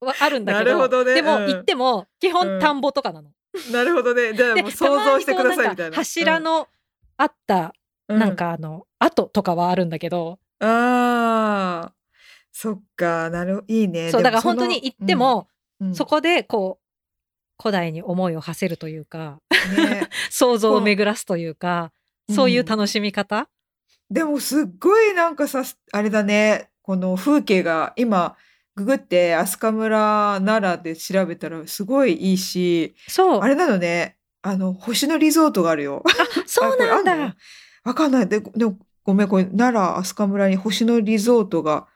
[0.03, 3.31] う、は あるんだけど、ねでも、うん行っても、基うん本田んぼとかなの。
[3.73, 4.35] なるほどね。
[4.35, 5.97] じゃあでもう想像してくださいみたいな。
[5.97, 6.69] 柱の
[7.17, 7.75] あった、
[8.09, 10.69] うん、なんかあの、跡とかはあるんだけど、うん。
[10.69, 11.95] ああ。
[12.53, 13.31] そっか。
[13.31, 14.11] なるいいね。
[14.11, 15.49] そう、だから本当に行って、も、
[15.81, 19.41] うんそこでこう、古代に思いを馳せるというか、
[19.77, 20.09] ね。
[20.31, 21.93] 想像を巡らすというか、
[22.29, 23.49] うんそういう楽しみ方、
[24.11, 26.69] でもすっごいなんかさ、あれだね。
[26.83, 28.37] この風景が今、
[28.77, 33.49] ググって飛鳥村奈良で調べたらすごいいいし、そうあ。
[33.49, 34.17] れなのね。
[34.43, 36.03] あの、星野リゾートがあるよ。
[36.47, 37.37] そうなんだ。
[37.85, 38.29] わかんない。
[38.29, 41.89] で、でもごめん、これ、奈良飛鳥村に星野リゾートが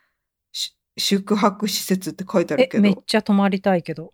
[0.53, 4.13] し宿泊施設って書いてあるえ、けど、めっちゃ泊まりたいけど。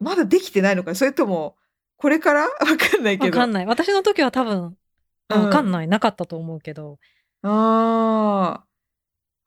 [0.00, 0.94] まだできてないのかな？
[0.96, 1.56] それとも、
[1.96, 2.42] これから？
[2.48, 3.38] わかんないけど。
[3.38, 3.66] わかんない。
[3.66, 4.76] 私の時は多分、
[5.28, 5.88] あうんわかんない。
[5.88, 6.98] なかったと思うけど。
[7.42, 8.64] あ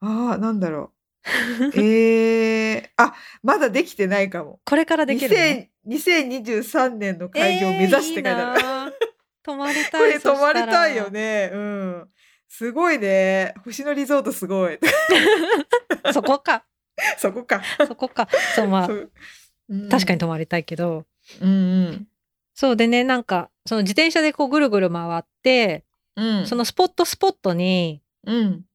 [0.01, 0.05] あ。
[0.05, 0.94] ああ、なんだろう。
[1.75, 4.59] ええあ、まだできてないかも。
[4.65, 5.71] これからできる、ね。
[5.87, 8.61] 2000 2023年の開業を目指して書いてある。
[8.61, 8.93] えーいい
[9.43, 10.01] 泊 まりたい。
[10.01, 11.49] これ泊まりたいよね。
[11.53, 12.09] うん。
[12.47, 13.53] すごいね。
[13.63, 14.79] 星野リゾートすごい。
[16.13, 16.65] そこか。
[17.17, 17.61] そこか。
[17.87, 18.27] そこか。
[18.55, 21.05] そう、まあうん確かに泊まりたいけど。
[21.41, 22.07] うんうん。
[22.53, 25.83] そうでね、なんか、その自転車でこうぐるぐる回って、
[26.15, 26.47] うん。
[26.47, 28.65] そのスポットスポットに、うん。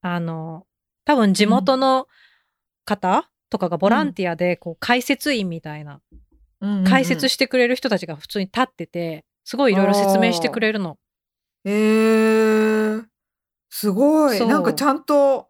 [0.00, 0.66] あの、
[1.12, 2.06] 多分地元の
[2.86, 6.00] 方とかがボランティアで、こう、解説員みたいな、
[6.62, 10.96] うん解説してくれる人たちが普通に立ってて、すごいいろいろ説明してくれるの。
[11.64, 13.04] えー、
[13.68, 14.46] すごい。
[14.46, 15.48] なんかちゃんと、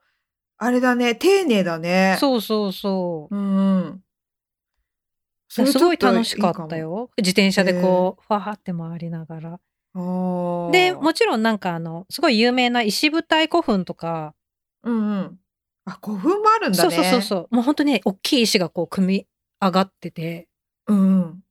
[0.59, 1.15] あれだね。
[1.15, 2.17] 丁寧だね。
[2.19, 3.37] そうそうそう。
[3.37, 4.01] うん
[5.49, 7.11] すごい楽しかったよ。
[7.19, 9.61] 自転車でこう、ファーって回りながら。
[10.73, 14.35] で、もちろんなんかあの、すごい有名な石舞台古墳とか、
[14.83, 15.39] うんうん。
[15.85, 16.97] あ、古墳もあるんだそうね。
[16.97, 17.55] そうそうそう。
[17.55, 19.27] もう本当にね、大きい石がこう組み
[19.61, 20.49] 上がってて、
[20.87, 21.43] うん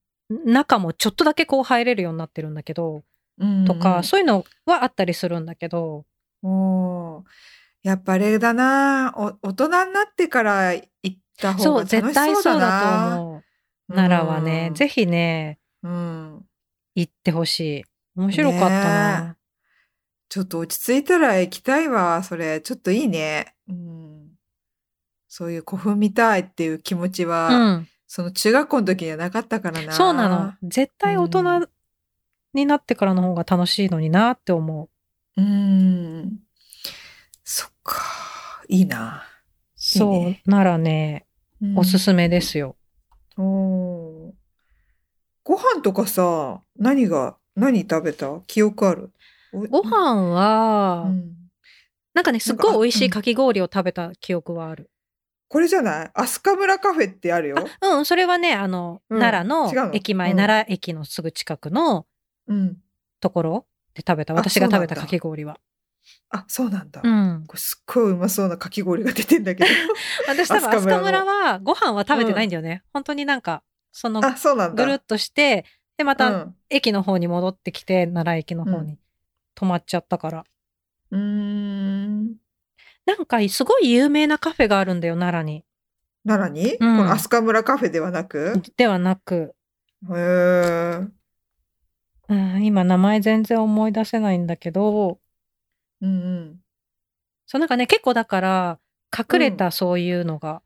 [0.46, 3.04] 中もちょっとだけこう入れるようになってるんだけど、
[3.38, 3.66] うん。
[3.66, 6.06] とか、うんそういうのはあったりするんだけど、
[6.44, 7.24] うん、おー
[7.84, 9.14] やっぱあれだな。
[9.18, 12.10] お大人になってから行った方が楽しそうだな。
[12.10, 13.44] 絶対そうだと思う。
[13.94, 16.46] 奈良はね、うんぜひね、うん。
[16.96, 17.84] 行ってほしい。
[18.16, 19.38] 面白かったな。
[20.30, 22.62] ちょっと落ち着いたら行きたいわ、それ。
[22.62, 23.56] ちょっといいね。
[23.68, 24.11] うん。
[25.34, 27.88] そういう古墳見たいっていう気持ちは、うん。
[28.06, 29.94] その中学校の時にはなかったからな。
[29.94, 30.54] そうなの。
[30.62, 31.70] 絶対大う人ん
[32.54, 34.90] になってからの方が楽しいのになって思
[35.38, 35.42] う。
[35.42, 36.40] うん。
[37.46, 38.62] そっか。
[38.68, 39.24] いいな。
[39.78, 41.26] そう、いいねならね、
[41.78, 42.76] おすすめですよ。
[43.38, 43.44] め。
[43.46, 44.34] おー
[45.46, 48.42] ご飯とかさ、何が、何食べた？
[48.48, 49.12] 記憶ある？
[49.54, 51.38] おご飯は、うん
[52.14, 54.92] なんかね、すっごい美味しうんいかき氷を食べた記憶はある。
[55.52, 56.12] これじゃない？
[56.14, 57.58] 飛鳥村カフェってあるよ。
[57.82, 59.94] うん、それはね、あの、うん奈良のの？
[59.94, 62.06] 駅前、うん奈良駅のすぐ近くの
[62.48, 62.78] うん。
[63.20, 64.34] ところで食べた。
[64.34, 65.60] あ私が食べたかき氷は。
[66.30, 67.02] あ、そうなんだ。
[67.04, 67.44] うん。
[67.48, 69.70] これすっごいうまそうなかき氷が出てんだけど。
[70.30, 72.84] 私多分、飛飛鳥村はご飯は食べてないんだよね。
[72.94, 73.62] 本当になんか、
[73.92, 74.22] その。
[74.22, 75.66] ぐるっとして、
[75.98, 78.98] で、またうん駅の方に戻ってきて、奈良駅の方に
[79.54, 80.46] 泊まっちゃったから。
[81.12, 81.91] うーん。
[83.06, 85.66] なんか、すごい有名なカフェがあるんだよ、奈良に。
[86.26, 88.62] 奈良に、うんこの飛鳥村カフェではなく？
[88.78, 89.56] ではなく、
[90.12, 91.08] へえ。
[92.30, 95.20] うん、今名前全然思い出せないんだけど、
[96.00, 96.60] うんうん。
[97.48, 98.80] そうなんかね、結構だから、
[99.18, 100.62] 隠れたそういうのが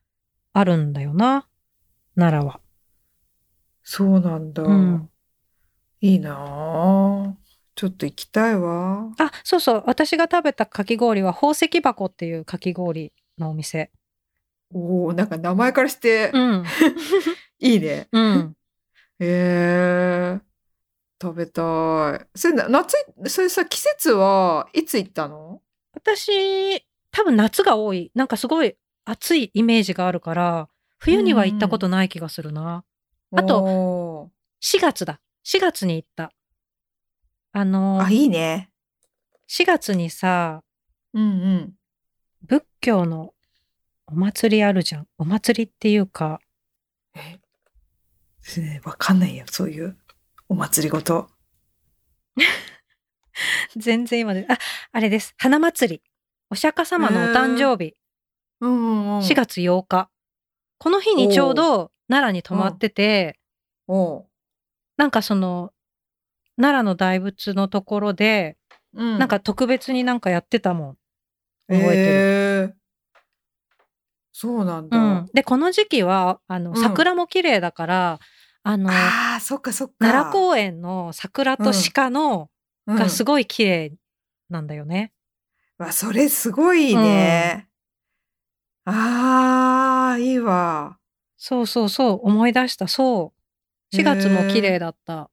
[0.53, 1.47] あるんだよな、
[2.15, 2.59] 奈良は。
[3.81, 4.63] そうなんだ。
[4.63, 5.09] うん。
[6.01, 7.33] いいなあ
[7.75, 9.09] ちょっと行きたいわ。
[9.17, 13.91] あ、そうそう、私が食べたかき氷は宝石箱っていうかき氷のお店。
[14.73, 16.63] おおなんか名前からしてうん。
[17.59, 18.07] いいね。
[18.11, 18.57] うん。
[19.19, 20.41] へえ。
[21.21, 21.61] 食べた
[22.23, 22.27] い。
[22.37, 25.61] それな夏い、それさ、季節はいつ行ったの？
[25.93, 28.11] 私、多分夏が多い。
[28.15, 30.69] なんかすごい暑いイメージがあるから、
[30.99, 32.83] 冬には行ったことない気がするな。
[33.31, 35.21] あとと、4月だ。
[35.43, 36.31] 4月に行った。
[37.57, 38.69] あの、あ、いいね。
[39.47, 40.61] 4月にさ、
[41.13, 41.25] うんう
[41.55, 41.73] ん。
[42.41, 43.33] 仏教の
[44.07, 45.07] お祭りあるじゃん。
[45.17, 46.41] お祭りっていうか、
[47.15, 47.39] え？
[48.59, 49.97] ねわかんないよ、そういう
[50.49, 51.29] お祭りごと。
[53.77, 54.57] 全然今で、あ、
[54.91, 55.33] あれです。
[55.37, 56.03] 花祭り。
[56.49, 57.95] お釈迦様のお誕生日、
[58.59, 59.19] うんうんうん。
[59.19, 60.09] 4月8日。
[60.77, 63.39] この日にちょうど奈良に泊まってて、
[64.97, 65.71] なんかその、
[66.57, 68.57] 奈良の大仏のところで、
[68.93, 70.97] うんなんか特別になんかやってたもん。
[71.67, 72.03] 覚えてる。
[72.07, 72.85] えー
[74.37, 74.97] そうなんだ。
[74.97, 75.25] うん。
[75.33, 78.19] で、この時期は、あの、うん桜も綺麗だから、
[78.63, 79.93] あの、ああ、そっかそっか。
[79.99, 82.49] 奈良公園の桜と鹿の、
[82.85, 83.93] うんがすごい綺麗
[84.49, 85.13] なんだよね。
[85.77, 87.69] わ、それすごいね。
[88.83, 90.99] ああ、いいわ。
[91.37, 92.87] そうそうそう、思い出した。
[92.87, 93.33] そ
[93.93, 93.95] う。
[93.95, 95.29] 4月も綺麗だった。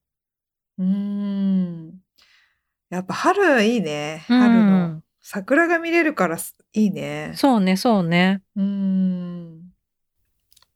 [0.82, 1.92] うーん。
[2.90, 4.24] やっぱ春いいね。
[4.28, 7.32] うん春の桜が見れるからすいいね。
[7.36, 8.42] そうね、そうね。
[8.56, 9.72] うーん。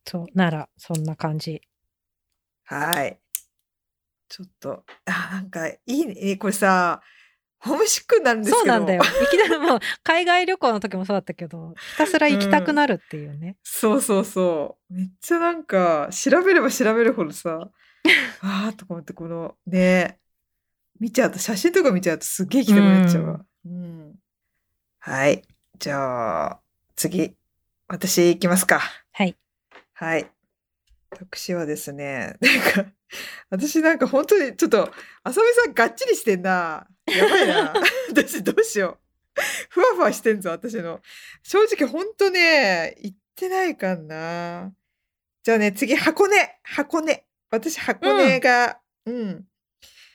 [0.04, 1.60] そう、なら、そんな感じ。
[2.64, 3.18] はい。
[4.28, 6.14] ちょっと、あ、なんかいいね。
[6.16, 7.00] えこれさ、
[7.58, 8.56] ホームシックになるんです。
[8.56, 9.02] そうなんだよ。
[9.02, 13.56] いきなりもう、海外旅行の時もそうだったけど、ひたすら行きたくなるっていうね。
[13.64, 14.94] そうそうそう。
[14.94, 17.68] めっちゃなんか、調べれば調べるほどさ、
[18.40, 20.18] あーとか思って、この、ね、
[20.98, 23.46] 見ちゃうと、写真とか見ちゃうとすっげえ行きたくなっちゃうわ。
[23.64, 24.14] うん。
[24.98, 25.42] はい。
[25.78, 26.60] じゃあ、
[26.94, 27.36] 次、
[27.88, 28.80] 私行きますか。
[29.12, 29.36] はい。
[29.92, 30.30] はい。
[31.10, 32.92] 私はですね、 なんか、
[33.50, 34.92] 私なんか本当にちょっと、
[35.22, 36.86] あさみさんがっちりしてんな。
[37.06, 37.74] やばいな。
[38.10, 38.98] 私どうしよ
[39.36, 39.40] う。
[39.70, 41.00] ふわふわしてんぞ、私の。
[41.42, 44.72] 正直ほんとね、行ってないかな。
[45.42, 46.58] じゃあね、次、箱根。
[46.62, 47.25] 箱根。
[47.50, 49.44] 私、箱根が、うん、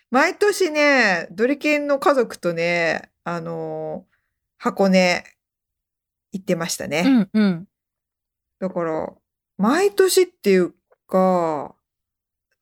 [0.09, 4.11] 毎年ね、ドリキンの家族とね、あのー
[4.61, 5.23] 箱根
[6.31, 7.03] 行ってましたね。
[7.03, 7.67] うんうん。
[8.59, 9.11] だから、
[9.57, 10.75] 毎年っていう
[11.07, 11.73] か、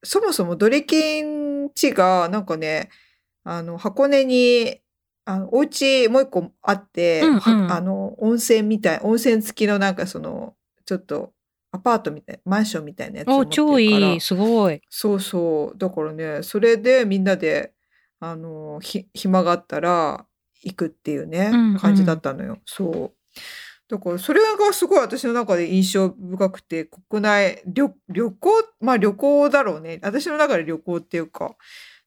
[0.02, 2.90] そもそもドリキン地が、なんかね、
[3.44, 4.80] あの、箱根に、
[5.26, 10.56] あの、お家もう一個あって、うんうんはあの、温泉みたい、温泉付きのなんかその、
[10.86, 11.34] ちょっと、
[11.72, 13.68] アパートみたい、マンションみたいなやつを持お、ってるから。
[13.68, 14.22] 超いい。
[14.22, 14.82] すごい。
[14.90, 15.78] そうそう。
[15.78, 17.74] だからね、それでみんなで、
[18.20, 20.26] あの、ひ、暇があったら
[20.64, 22.58] 行くっていうね、うんうん感じだったのよ。
[22.66, 23.40] そう。
[23.90, 28.50] だからそれがすごい私の中で印象深くて、国内旅、旅行、
[28.82, 30.00] まあ旅行だろうね。
[30.04, 31.56] 私の中で旅行っていうか。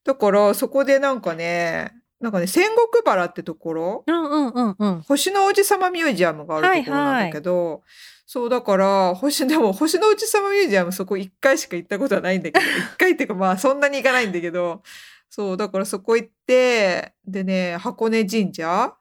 [0.05, 1.91] だからそこでなんかね、
[2.21, 2.71] なんかね、仙石
[3.03, 5.01] 原ってところ、うんうんうんうん。
[5.01, 7.81] 星の王子様ミュージアムがあるところなんだけど、
[8.25, 14.81] そうだから星でも星の王子様ミュージアムそこ1回しか行ったことはないんだけど1回っていうかまあそんなに行かないんだけど
[15.29, 18.95] そうだからそこ行ってでね箱根神社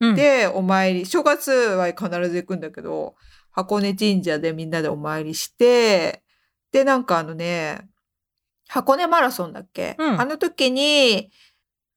[0.00, 3.14] うん、でお参り正月は必ず行くんだけど
[3.52, 6.24] 箱根神社でみんなでお参りして
[6.72, 7.86] でなんかあのね
[8.66, 10.20] 箱根マラソンだっけ、うん。
[10.20, 11.30] あの時に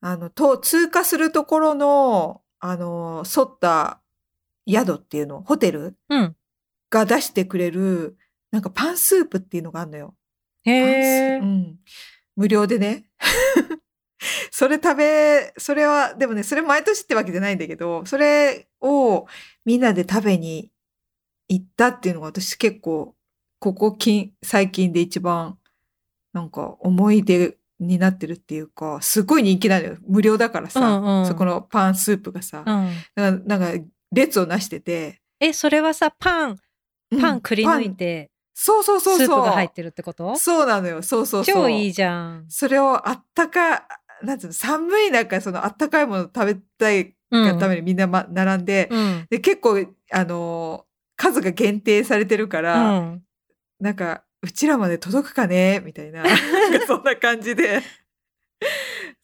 [0.02, 4.02] あのと通過するところのあの沿った
[4.70, 5.96] 宿っていうのホテル？
[6.10, 6.36] うん。
[6.96, 8.18] が出してくれる
[8.52, 10.16] なんかパンスープっていうのがあるのよ。
[10.64, 11.44] へえう。
[11.44, 11.76] ん。
[12.38, 13.10] 無料でね。
[14.50, 19.28] それ食べ、それは、でもね、それ毎年ってわけじゃないんだけど、それを
[19.66, 20.72] みんなで食べに
[21.50, 23.14] 行ったっていうのが私結構、
[23.60, 25.58] ここ近、最近で一番、
[26.32, 29.98] なんか思い出になってるっていうか、すごい人気なのよ。
[30.08, 33.44] 無料だからさ、うんうんそこのパンスープがさ、うん。
[33.46, 33.74] なんか
[34.14, 36.58] 列をなしてて、え、それはさ、パン、うん
[37.20, 39.28] パンくり抜いて、そうそうそうそう。
[39.28, 40.36] スープが入ってるってこと？
[40.38, 41.02] そうなのよ。
[41.04, 41.56] そうそうそう。
[41.56, 42.46] 超いいじゃん。
[42.50, 43.88] それをあったか、
[44.24, 49.28] なんつうの、寒い中、そのあったかいもの食べたいがためにみんな、ま、並んで、うん。
[49.30, 50.86] で、結構、あのー
[51.18, 53.24] 数が限定されてるかうら、ん。
[53.80, 55.82] なんか、うちらまで届くかね？
[55.86, 56.24] みたいな、
[56.88, 57.82] そんな感じで、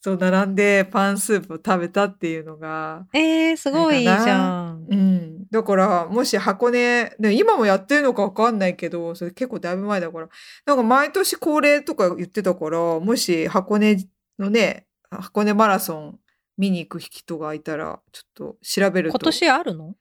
[0.04, 4.88] そう、並んでパンスープを食べたっていうのが、えー、すごいいいじゃん。
[4.90, 5.46] うん。
[5.52, 10.28] だから、もし箱根、ね、今もやってるのかわかんないけど、それ結構だいぶ前だから、
[10.66, 13.98] なんか毎年恒例とか言ってたから、もし箱根
[14.40, 16.20] のね、箱根マラソン
[16.58, 19.20] 見に行く人がいたら、ちょっと調べると。
[19.20, 19.94] 今年あるの？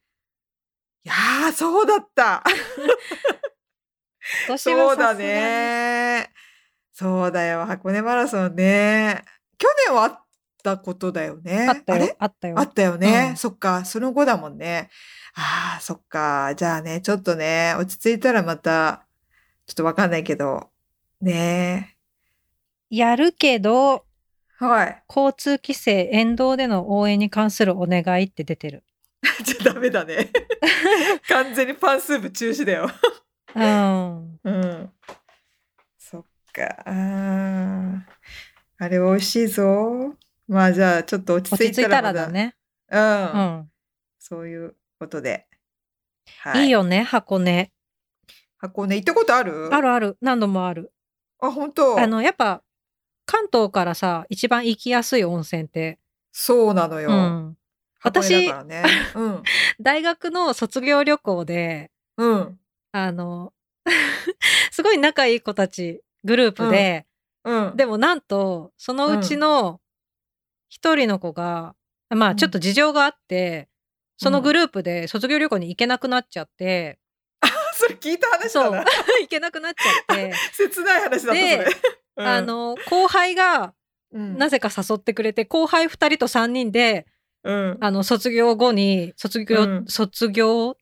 [1.05, 2.43] いやー、そうだった
[4.47, 5.15] 今年そうだ。
[5.15, 6.31] ね。
[6.93, 9.25] そうだよ、箱根マラソンね。
[9.61, 10.21] 去年はあっ
[10.63, 11.67] たことだよね。
[11.69, 12.17] あったよれ？
[12.19, 12.59] あったよ。
[12.59, 13.29] あったよね。
[13.31, 14.89] うんそっか、その後だもんね。
[15.35, 16.55] ああ、そっか。
[16.57, 19.07] じゃあね、ちょっとね、落ち着いたらまた、
[19.67, 20.71] ちょっとわかんないけど、
[21.21, 21.97] ね
[22.89, 24.07] やるけど、
[24.59, 25.03] はい。
[25.09, 28.83] 交通規制、沿道での応援に関するお願いって出てる。
[29.45, 30.31] じゃあダメだね。
[31.29, 32.91] 完全にパンスープ中止だよ。
[33.55, 34.41] うん。
[34.43, 34.93] うん。
[35.99, 36.83] そっか。
[36.87, 38.01] あー
[38.83, 40.15] あれ美味しいぞ。
[40.49, 42.29] まあじゃあちょっと落ち着いたたらまだ。
[42.29, 42.57] ね。
[42.91, 43.03] うん。
[43.03, 43.71] うん。
[44.19, 45.47] そういうことで。
[46.39, 47.71] はいいよね、箱根。
[48.57, 49.69] 箱根行ったことある？
[49.71, 50.17] あるある。
[50.23, 50.95] 何度もある。
[51.41, 52.01] あ、本当？
[52.01, 52.63] あの、やっぱ、
[53.27, 55.99] 関東からさ、一番行きやすい温泉って、
[56.33, 57.11] そうなのよ。
[57.11, 57.57] うん。
[58.03, 58.85] 私ね。
[59.15, 59.43] うん。
[59.79, 62.59] 大学の卒業旅行で、うん。
[62.93, 63.53] あの、
[64.73, 67.07] すごい仲いい子たち、グループで、
[67.45, 67.77] うん。
[67.77, 69.81] でもなんと、そのうちの
[70.69, 71.75] 一人の子が、
[72.11, 73.69] まあうんちょっと事情があって、
[74.17, 76.99] そのグループで卒業旅行に行けなくなっちゃって、
[77.73, 78.85] それ聞いた話だな。
[79.21, 81.67] 行けなくなっちゃって、 切ない話だった、そでれ。
[82.17, 83.75] うんあ、の、後輩が
[84.13, 87.07] うんなぜか誘ってくれて、後輩二人と三人で、
[87.43, 87.79] うん。
[87.81, 90.77] あの、卒業後に、卒業、うん卒業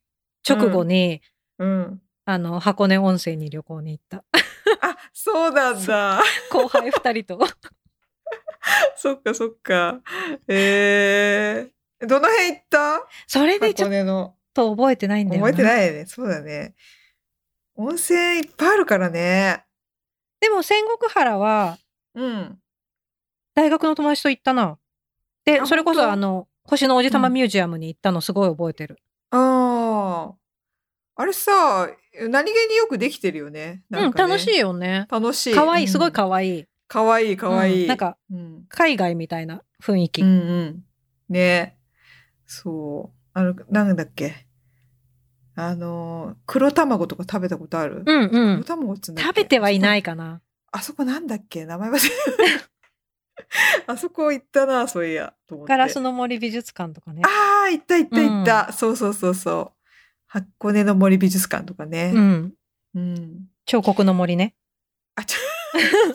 [0.48, 1.22] 直後に、
[1.58, 2.02] うん。
[2.24, 4.24] あの、箱根温泉に旅行に行った。
[4.82, 6.22] あ、そうなんだ。
[6.50, 7.46] 後輩二人と。
[8.96, 10.00] そっかそっか。
[10.46, 13.06] えー、どの辺行った？
[13.26, 14.34] それでちょっ。
[14.54, 15.46] と覚えてないんだよな。
[15.52, 16.06] 覚えてないよね。
[16.06, 16.74] そうだね。
[17.76, 19.64] 温泉いっぱいあるからね。
[20.40, 21.78] でも、仙石原は、
[22.14, 22.58] うん。
[23.54, 24.78] 大学の友達と行ったな。
[25.44, 28.98] で、あそれこそあの、星の王子様うんミュージアムに行ったのすごい覚えてる。
[29.30, 30.34] ああ。
[31.22, 31.88] あれさ、
[32.28, 33.82] 何気によくできてるよね。
[33.90, 35.06] なうん、かね楽しいよね。
[35.10, 35.54] 楽しい。
[35.54, 36.66] かわいい、すごいかかわいい。
[36.88, 37.36] かわいい。
[37.36, 37.82] かわいい。
[37.82, 38.64] うんなんか、うん。
[38.68, 40.22] 海外みたいな雰囲気。
[40.22, 40.32] うんう
[40.64, 40.84] ん。
[41.28, 41.76] ね。
[42.46, 43.18] そう。
[43.34, 44.46] あの、なんだっけ。
[45.54, 48.64] あの、黒卵とか食べたことある、うん、うん黒。
[48.64, 49.28] 卵っつうんだっけ？
[49.28, 50.40] 食べてはいないいかな。
[50.70, 51.66] あそこなんだっけ？
[51.66, 52.00] 名前忘れ
[53.86, 55.34] あそこ行ったな、そういや。
[55.50, 57.22] ガラスの森美術館とかね。
[57.24, 58.72] ああ、行った行った行った。
[58.72, 59.77] そうそうそうそう。
[60.28, 62.12] 箱根の森美術館とかね。
[62.14, 62.52] うん。
[62.94, 63.46] うん。
[63.66, 64.54] 彫刻の森ね。
[65.16, 65.38] あ、ちょ、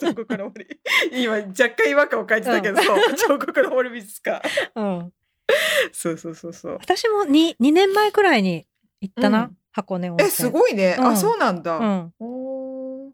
[0.00, 0.66] 彫刻の森。
[1.12, 3.38] 今、若干違和感を感じたけど、うんそう。
[3.38, 4.48] 彫刻の森美術館。
[4.74, 5.12] うん。
[5.92, 6.78] そうそうそうそう。
[6.80, 8.66] 私も 2, 2年前くらいに
[9.00, 9.44] 行ったな。
[9.44, 10.28] うん箱根温泉。
[10.28, 10.94] え、すごいね。
[10.96, 11.78] うんあ、そうなんだ。
[11.78, 12.14] うん。
[12.20, 13.12] おーやっ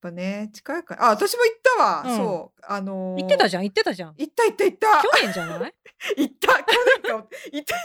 [0.00, 1.06] ぱね、近いから。
[1.06, 2.02] あ、私も行ったわ。
[2.06, 2.60] うんそう。
[2.62, 4.14] あのー行ってたじゃん、行ってたじゃん。
[4.16, 5.02] 行った行った行った。
[5.02, 5.74] 去年じゃない？
[6.16, 6.52] 行った。
[6.62, 6.64] 去
[7.02, 7.26] 年か。
[7.52, 7.76] 行った。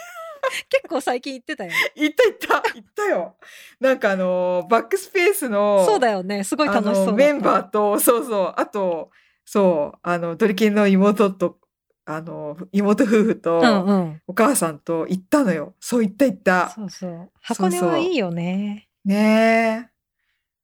[0.69, 1.71] 結構最近行ってたよ。
[1.95, 2.73] 行った行った。
[2.75, 3.35] 行ったよ。
[3.79, 5.85] なんかあのーバックスペースの。
[5.85, 6.43] そうだよね。
[6.43, 8.53] すごい楽しそうメンバーと、そうそう。
[8.57, 9.11] あと、
[9.45, 9.99] そう。
[10.01, 11.59] あの、ドリキンの妹と、
[12.05, 14.21] あの、妹夫婦と、うんうん。
[14.27, 15.75] お母さんと行ったのよ。
[15.79, 16.69] そう、行った行った。
[16.69, 17.31] そうそう。
[17.41, 18.89] 箱根はいいよね。
[19.05, 19.93] ねえ。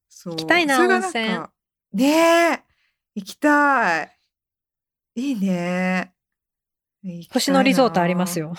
[0.08, 0.32] そう。
[0.34, 1.28] 行きたいな温泉
[1.92, 2.62] ねえ。
[3.14, 4.16] 行きたい。
[5.16, 6.12] いいね。
[7.32, 8.38] 星野リゾートあります。
[8.38, 8.52] よ。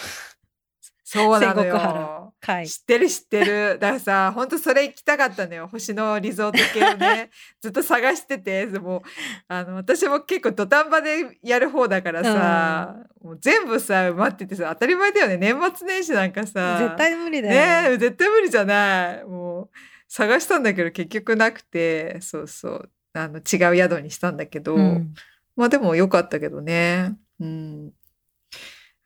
[1.12, 2.34] そうなのよ。
[2.42, 2.68] はい。
[2.70, 3.78] 知ってる知ってる。
[3.80, 5.68] だからさ、ほんとそれ行きたかったのよ。
[5.68, 9.04] 星野リゾート系をね、 ずっと探してて、でも、
[9.50, 15.38] あの、私も結構土壇場でやる方だからさ、もう全部さ、埋まっててさ、当たり前だよね。
[15.38, 16.78] 年末年始なんかさ。
[16.80, 17.54] 絶対無理だよ。
[17.90, 19.70] ねえ絶対無理じゃないもう
[20.08, 25.14] 探したんだけど結局なくてそうそうあの違う宿にしたんだけど、うん
[25.56, 27.92] まあでも良かったけどねうん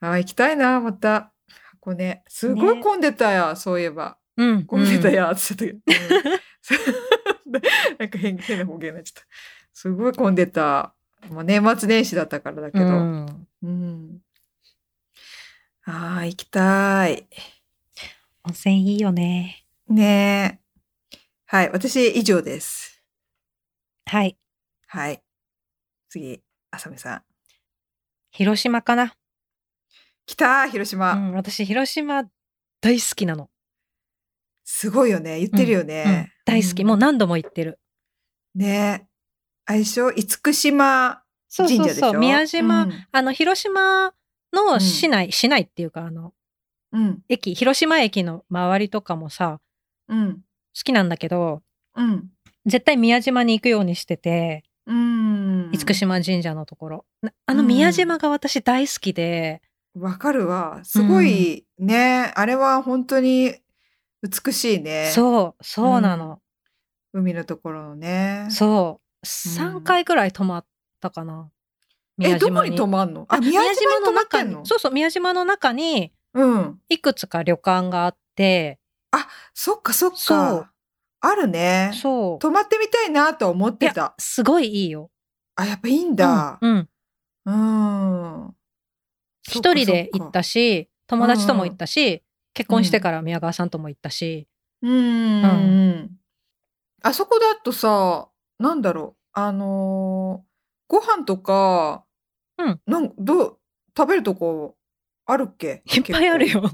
[0.00, 1.32] あー行きたいなまた
[1.86, 4.66] 箱根すごいね混んでたや、そういえばうん。
[4.66, 5.98] 混んでたうんって言ってたけ
[7.98, 9.28] なんか変変な方言になっちゃった
[9.72, 10.94] すごい混んでた、
[11.30, 14.22] まあ、年末年始だったからだけど、うんうん
[15.88, 17.28] あー行きたい
[18.42, 19.64] 温泉いいよね。
[19.88, 20.60] ね
[21.12, 21.18] え。
[21.46, 23.02] はい、私以上です。
[24.04, 24.36] はい。
[24.86, 25.22] はい。
[26.08, 27.22] 次、あさみさん。
[28.30, 29.16] 広島かな。
[30.26, 32.24] 来た広島、うん、私、広島
[32.80, 33.48] 大好きなの。
[34.64, 35.38] すごいよね。
[35.38, 36.04] 言ってるよね。
[36.30, 36.84] うん大好き。
[36.84, 37.80] もう何度も行ってる。
[38.54, 39.06] ねえ。
[39.64, 40.12] あれでしょ？
[40.12, 41.22] 厳島
[41.54, 42.12] 神社でしょ？
[42.12, 42.18] そう。
[42.20, 44.12] 宮島、うんあの、広島
[44.52, 46.32] の市内、市内っていうか、あの、
[46.92, 47.18] うん。
[47.28, 49.60] 駅、広島駅の周りとかもさ、
[50.08, 50.34] うん。
[50.34, 50.40] 好
[50.84, 51.62] きなんだけど、
[51.96, 52.30] うん。
[52.64, 55.72] 絶対宮島に行くようにしてて、うん。
[55.72, 57.04] 厳島神社のところ。
[57.22, 59.62] なあのうん宮島が私大好きで、
[59.96, 60.80] わかるわ。
[60.84, 62.32] すごいね。
[62.36, 63.54] あれは本当に
[64.22, 65.10] 美しいね。
[65.14, 66.40] そう、そうなの。
[67.12, 68.46] 海のところのね。
[68.50, 69.02] そう。
[69.02, 70.66] うん3回くらい泊まっ
[71.00, 71.50] たかな。
[72.20, 73.26] え、どこに泊まんの？
[73.28, 74.64] あ、宮島に泊まってんの？
[74.64, 76.80] そうそう、宮島の中にうん。
[76.88, 78.78] いくつか旅館があって、
[79.52, 80.70] そっかそっか。
[81.20, 81.90] あるね。
[82.00, 82.38] そう。
[82.38, 84.14] 泊まってみたいなと思ってた。
[84.18, 85.10] すごいいいよ。
[85.56, 86.58] あ、やっぱいいんだ。
[86.60, 86.88] うん。
[87.46, 88.55] うんうん。
[89.48, 92.22] 一人で行ったし、友達とも行ったし、
[92.54, 94.48] 結婚してから宮川さんとも行ったし、
[94.82, 96.10] うんうん。
[97.02, 98.28] あそこだとさ、
[98.58, 100.46] なんだろう、あのー
[100.88, 102.04] ご飯とか、
[102.58, 103.58] うんなんどう、
[103.96, 104.76] 食べるとこ
[105.26, 105.82] あるっけ？
[105.86, 106.48] いっぱいある。
[106.50, 106.62] よ。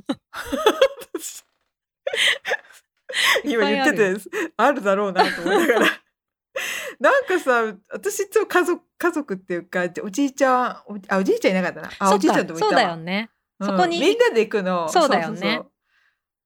[3.44, 4.16] 今言ってて、
[4.56, 5.86] あるだろうなと思いながら。
[7.02, 11.90] なんかさ、私いつも家族、家族っていうか、おじいちゃん、おあ、おじいちゃんいなかったな。
[11.98, 13.28] あ、そおじいちゃんともいたわそうだよね。
[13.58, 14.88] うんそこにみんなで行くの。
[14.88, 15.66] そうだよねそうそうそう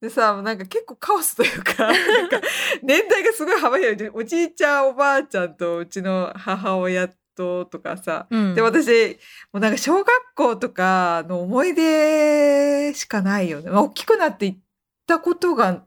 [0.02, 2.40] でさ、なんか結構カオスというか、 なんか
[2.82, 4.10] 年代がすごい幅広い。
[4.12, 8.26] おじいちゃん、おばあちゃんとうちの母親ととかさ。
[8.30, 9.18] うん、で、私、
[9.52, 13.70] もうなんか小学校とかの思い出しかないよね。
[13.70, 14.58] まあ大きくなって行っ
[15.06, 15.84] たことが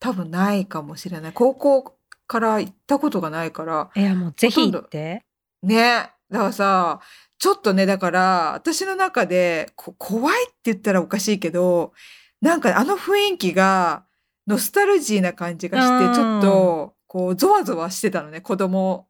[0.00, 1.32] 多分ないかもしれない。
[1.32, 1.97] 高校
[2.28, 3.90] から行ったことがないから。
[3.96, 5.24] いやもうぜひ行って。
[5.64, 6.12] ね。
[6.30, 7.00] だからさ、
[7.38, 11.92] ちょっとね、だから、私の中で、こ怖いって言ったらおかしいけど、
[12.40, 14.04] なんかあの雰囲気が、
[14.46, 19.08] ノスタルジーな感じがしうんて、ちょっと、こう、ゾワゾワしてたのね、子供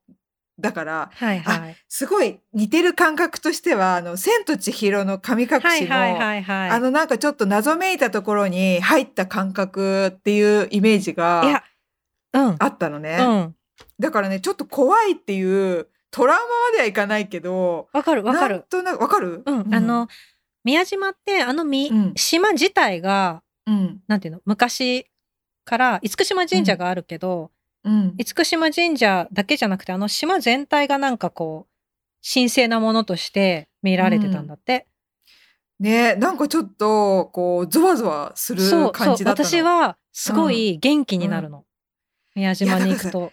[0.59, 1.11] だから。
[1.15, 1.77] はいはい。
[1.89, 6.71] すごい似てる感覚としては、あの、千と千尋の神隠しの、はいはいはいはい。
[6.71, 11.61] あのなんかちょっと謎めいたところに入った感覚っていうイメージいがや、うん。
[12.59, 13.19] あったのね。
[13.21, 13.55] うん。
[13.99, 18.65] だからね、ちょっと怖いっていう、トラウマまではいかないけど、わかるわかる。
[18.71, 19.43] となく、わかる？
[19.45, 19.75] うん。
[19.75, 20.09] あ、の、
[20.65, 25.07] 宮島って、あのみ、うん島自体が、うん、なんていうの、昔
[25.65, 27.51] から、厳島神社があるけど、
[27.85, 28.17] うん。
[28.17, 31.73] 厳島神社だけじゃなくて、あの島全体がなんかこう、
[32.27, 34.87] 神聖なものとして見られてたんだって。
[35.79, 39.47] ねなんかちょっと、こう、ゾワゾワする感じだったの。
[39.47, 41.65] 私はすごい元気になるの。
[42.39, 43.33] 宮島に行くと。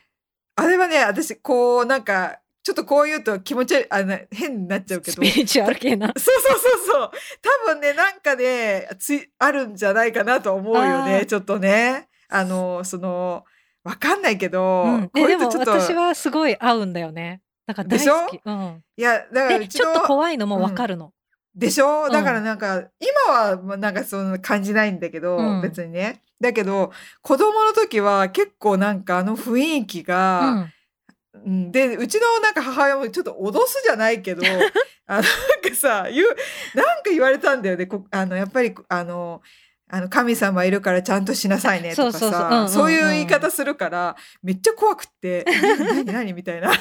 [0.55, 5.13] あれはね、私、こう、なんか、ちょっとこう言うと気持ち悪い、あの、変になっちゃうけど。
[5.13, 6.07] スピリチュアル系な。
[6.17, 7.11] そうそうそうそう。
[7.67, 11.19] 多分ね、なんかね、つい、あるんじゃないかなと思うよあね。
[11.19, 12.09] ーちょっとね。
[12.27, 13.43] あの、その、
[13.83, 17.41] わかんないけど、うん、こういうえでもとちょっと、私はすごい合うんだよね。
[17.67, 18.41] だから大好き。
[18.43, 21.13] うん、いや、だからちょっと怖いのもわかるの。
[21.55, 22.05] でしょ？
[22.05, 22.11] うん。
[22.11, 25.61] だからなんか、今はまあなんかそんな感じないんだけど、うん。
[25.61, 26.21] 別にね。
[26.41, 26.91] だけど、
[27.21, 30.73] 子供の時は結構なんかあの雰囲気うが、ん、
[31.45, 31.71] うん。
[31.71, 34.43] で、うちのなんか母親もちょっと脅すじゃないけど、
[35.07, 36.27] あの、なんかさ、言う、
[36.73, 37.85] なんか言われたんだよね。
[37.85, 39.41] こあの、やっぱり、あの、
[39.87, 46.71] あの、神様いるからちゃんとしなさいねとかさ、そういう言い方するから、めっちゃ怖くって、何何何みたいな。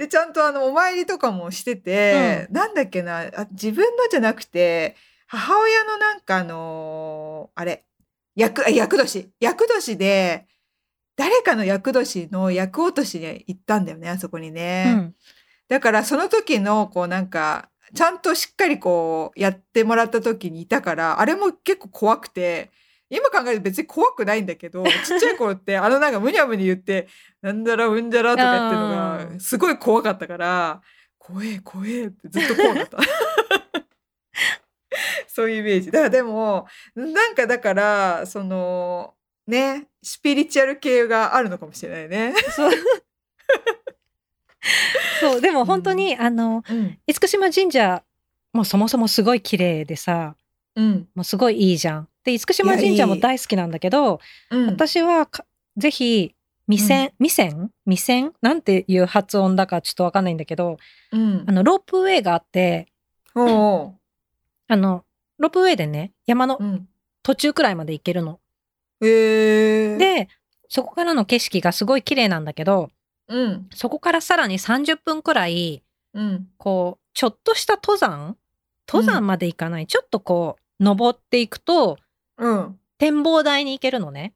[0.00, 4.96] で、ちゃんとあの、お参りとかもしてて、なんだっけなあ、自分のじゃなくて、
[5.26, 7.84] 母親のなんかあのあれ、
[8.34, 9.30] 役年。
[9.40, 10.46] 役年で、
[11.16, 14.86] 誰かの役年の役落としに行ったんだよね、あそこにね。
[14.88, 15.14] うん、
[15.68, 22.70] だからその時のこうなんかちゃんとしっかりこうやってもらった時にいたからあれも結構怖くて
[23.10, 27.08] 今考えると別に怖くないんだけど ちっちゃい頃ってあのなんかむにゃむに言って
[27.42, 30.80] なんだらうんじゃらとか言ってるのあがすごい怖かったから
[31.18, 32.98] 怖え怖えってずっと怖かった。
[35.28, 35.90] そういうイメージ。
[35.90, 39.14] だからでもなんかだからその
[39.46, 42.34] ねスピリチュアル系があるのかもしれないね。
[42.54, 42.70] そう。
[45.20, 46.98] そう、でも本当に、あの、うん。
[47.06, 48.02] 厳島神社、
[48.52, 50.34] もうそもそもすごい綺麗でさ、
[50.74, 51.08] うん。
[51.14, 52.08] もうすごいいいじゃん。
[52.38, 54.20] で、厳島神社も大好きなんだけど、
[54.50, 54.66] うん。
[54.66, 55.44] 私はか
[55.76, 56.34] ぜひ、
[56.68, 57.70] 未線、未線？
[57.84, 58.32] 未線？
[58.42, 60.78] なんていう発音だかちょっとわかんないんだけど、
[61.10, 61.52] うんあ。
[61.52, 62.86] の、ロープウェイがあって、
[63.34, 63.94] おう
[64.68, 65.04] あの、
[65.38, 66.86] ロープウェイでね、山のうん。
[67.22, 68.40] 途中くらいまで行けるの。
[69.00, 70.28] で、
[70.68, 72.90] そこからの景色がすごい綺麗なんだけど、
[73.28, 73.68] うん。
[73.74, 75.82] そこからさらに30分くらい、
[76.14, 76.48] うん。
[76.56, 78.36] こう、ちょっとした登山？
[78.88, 79.86] 登山まで行かない？
[79.86, 81.98] ちょっとこう、登っていくと、
[82.40, 82.78] うん。
[82.98, 84.34] 展望台に行けるのね。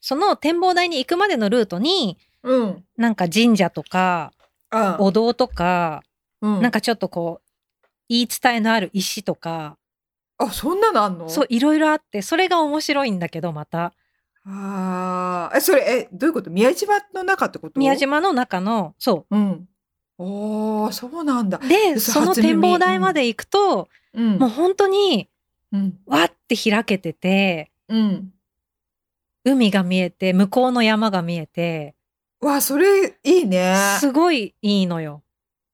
[0.00, 2.84] その展望台に行くまでのルートに、うん。
[2.96, 4.32] なんか神社とか、
[4.70, 6.02] あお堂とか、
[6.40, 6.62] うん。
[6.62, 9.76] なんかちょっとこう、言い伝えのある石とか、
[10.38, 11.28] あ、そんなのあんの？
[11.28, 13.92] そう、いろいろあって、それが面白いんだけど、また。
[14.44, 15.56] ああ。
[15.56, 16.50] え、それ、え、どういうこと？
[16.50, 17.78] 宮島の中ってこと？
[17.78, 19.68] 宮島の中の、そうん。
[20.18, 21.60] おー、そうなんだ。
[21.62, 21.68] う。
[21.68, 24.38] で、嘘その展望台まで行くと、うん。
[24.38, 25.28] もう本当に、
[25.72, 25.98] うん。
[26.06, 28.32] わって開けてて、うん。
[29.44, 31.94] 海が見えて、向こうの山が見えて、
[32.40, 33.96] わ、それ、いいね。
[34.00, 35.22] すごいいいのよ。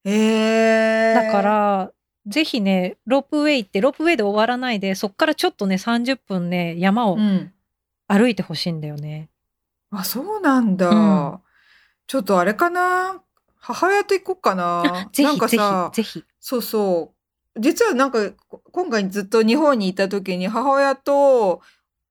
[0.04, 1.14] へえ。
[1.14, 1.92] だか、ら、
[2.26, 7.52] ぜひね、ロープウェイって、ロープウェイで終わらないで、そっからちょっとね、30分ね、山をうん。
[8.06, 9.28] 歩いてほしいんだよね。
[9.90, 10.88] あ、そうなんだ。
[10.88, 11.40] うん
[12.10, 13.22] ちょっとあれかな？
[13.56, 15.10] 母親と行こうかな。
[15.12, 16.24] ぜなんかさひ、ぜひ。
[16.40, 17.17] そうそう。
[17.58, 21.60] 実はなんかこ今回ずっと日本にいた時に母親と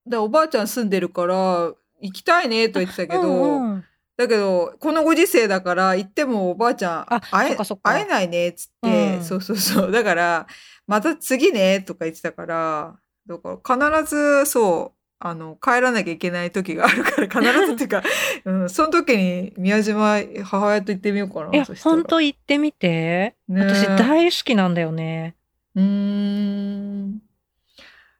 [0.07, 3.83] だおばあちゃん住んでるから行きたいねと言ってたけど、うんうん
[4.17, 9.23] だけどこのご時世だから行ってもおばあちゃんあ会え会えないねっつって、うん。
[9.23, 9.91] そうそうそう。
[9.91, 10.47] だから
[10.87, 12.95] また次ねとか言ってたから
[13.27, 18.03] だから必ずそうあの帰らなきゃいけない時があるから 必ずっていうか、
[18.45, 25.35] うん、その時に宮島母親と行ってみようかな本当行ってみて、ね私大好きなんだよね
[25.77, 27.21] うーん。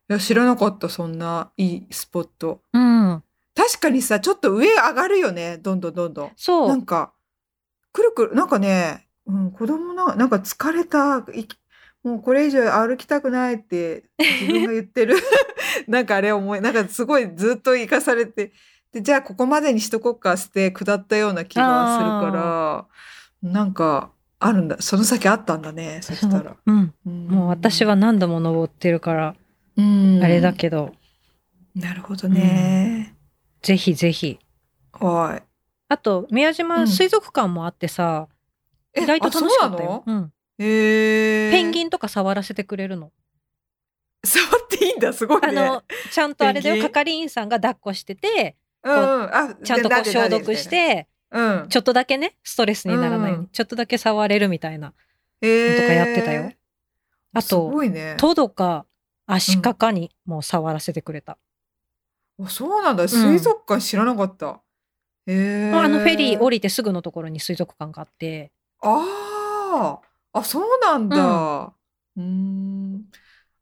[0.10, 2.62] いや知らなかったそんないいスポット。
[2.72, 3.24] うん。
[3.56, 6.32] 確かにさちょっと上上がるよねどんどんどんどん。
[6.38, 6.68] そう。
[6.70, 7.14] なんか
[7.92, 11.48] くるくるなんかね、うん、子供ななんか疲れたい
[12.04, 15.16] もうこれ以上歩きたくないって自分が言ってる。
[15.88, 18.54] なんかあれ思いなんかすごいずっと生かされて
[18.92, 22.88] でじゃあここまでにしとこっかって下ったような気がするから。
[23.42, 24.78] なんかあるんだ。
[24.80, 26.94] その先あったんだねそしたら、うん。
[27.06, 27.28] うん。
[27.28, 29.36] もう私は何度も登ってるから、
[29.78, 30.20] うん。
[30.24, 30.94] あれだけど。
[31.76, 33.16] なるほどね、
[33.62, 34.40] ぜひぜひ。
[34.94, 35.44] はい。
[35.90, 36.88] あと宮島うん。
[36.88, 38.28] 水族館もあってさ、
[38.94, 43.12] え意外と楽しかったあよ、そううん、へえペンギンとか触らせてくれるの。
[44.26, 45.48] 触っていいんだすごいね。
[45.48, 46.84] あのちゃんとあれだよ。
[46.84, 49.36] 係員さんが抱っこしててうんうん。
[49.36, 54.96] あちゃんとこうで消毒し、てうん、ちょっとだけねストレスにならないように、うんちょっとだけ触れるみたいなと
[55.42, 56.52] かやってたよ。
[57.34, 58.16] あすとごいね。
[58.18, 58.86] トドか
[59.26, 61.38] アシカかにもう触らせてくれた、
[62.42, 63.08] あそうなんだ。
[63.08, 64.62] 水族館知らなかった。
[65.26, 65.72] へえ。
[65.74, 66.58] あのフェリー降り。
[66.58, 68.52] りてすぐのところに水族館があって
[68.82, 70.00] あ
[70.34, 71.74] あ、あそうなんだ。
[72.16, 73.06] うーん。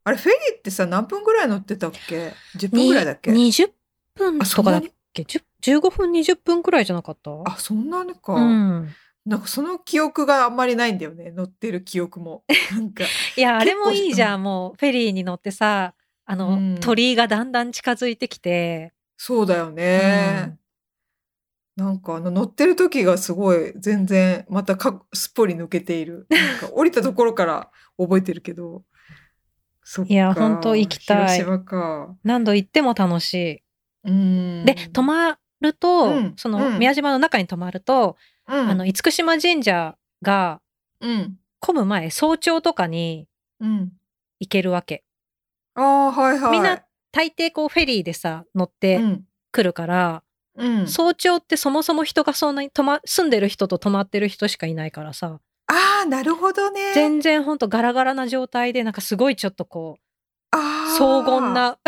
[0.04, 3.32] あれフェリーってさ何分ぐらい乗ってたっけ？10分ぐらいだっけ？
[3.32, 3.70] に20
[4.14, 4.82] 分とかだっ
[5.16, 7.30] け10 15分20分くらいじゃなかった？
[7.44, 8.34] あそんなにか。
[8.34, 8.88] うん、
[9.24, 11.30] なんかその記憶があんまりないんだよね。
[11.30, 12.44] 乗ってる記憶も。
[12.72, 13.04] なんか。
[13.36, 15.94] いやあれもいいじゃんもうフェリーに乗ってさ
[16.24, 20.58] あの、うん鳥居がだんだん近づいてきて、そうだよね。
[21.76, 26.26] なんかあの乗ってる時がすごい全然またかすっぽり抜けている。
[26.30, 28.82] なんか降りたところから覚えてるけど。
[30.08, 31.44] いやほんと行きたい。
[32.24, 33.62] 何度行っても楽しい。
[34.06, 34.64] うん。
[34.64, 38.16] で泊まると、うんそのうん宮島の中に泊まると、
[38.48, 40.60] うん、あの厳島神社が
[41.00, 41.38] うん。
[41.60, 43.26] 混む前早朝とかに
[43.60, 43.92] うん。
[44.40, 45.02] 行けるわけ。
[45.74, 46.52] ああ、はいはい。
[46.52, 46.82] みんな
[47.12, 49.24] 大抵こうフェリーでさ乗ってうん。
[49.52, 50.22] くるから、
[50.56, 50.86] うん。
[50.86, 56.92] 早朝ってそもそも人がそんなに泊ま住んでる人と泊まってる人しかいないからさああ、なるほどね。
[56.94, 61.78] 全然ほんとガラガラな状態でなんかすごいちょっとこう荘厳な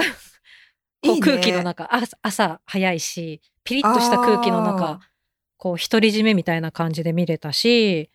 [1.03, 5.01] こいいうね空気の中朝朝早いしピリッとした空気の中あ
[5.57, 8.11] こう独り占めみたいな感じで見れたし。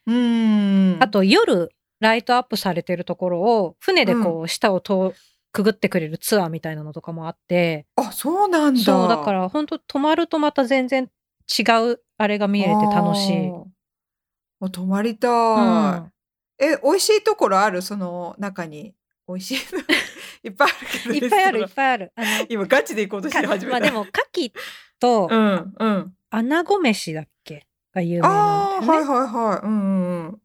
[0.99, 1.69] あと夜
[1.99, 5.13] ライトアップされてるところを船でこう下を通
[5.51, 8.81] くぐってくれるツアーみたいなのとかもあって、あ、そうなんだ。
[8.81, 11.09] そうだから本当泊まるとまた全然
[11.47, 13.51] 違うあれが見れて楽しい。
[14.71, 15.31] 泊まりたい。
[15.31, 16.11] うん
[16.59, 17.81] え、美味しいところある？
[17.81, 18.93] その中に。
[19.27, 19.79] 美味しいの
[20.43, 21.15] いっぱいあるけど。
[21.15, 22.11] いっぱいあるいっぱいある。
[22.15, 23.79] あの今ガチで行こうとして始めた。
[23.79, 24.51] まあでも牡蠣
[24.99, 26.17] とうんうん。
[26.29, 29.07] 穴子飯だっけが有名なああ、んだよね。
[29.09, 29.65] はいはいはい。
[29.65, 30.41] うんうんうん。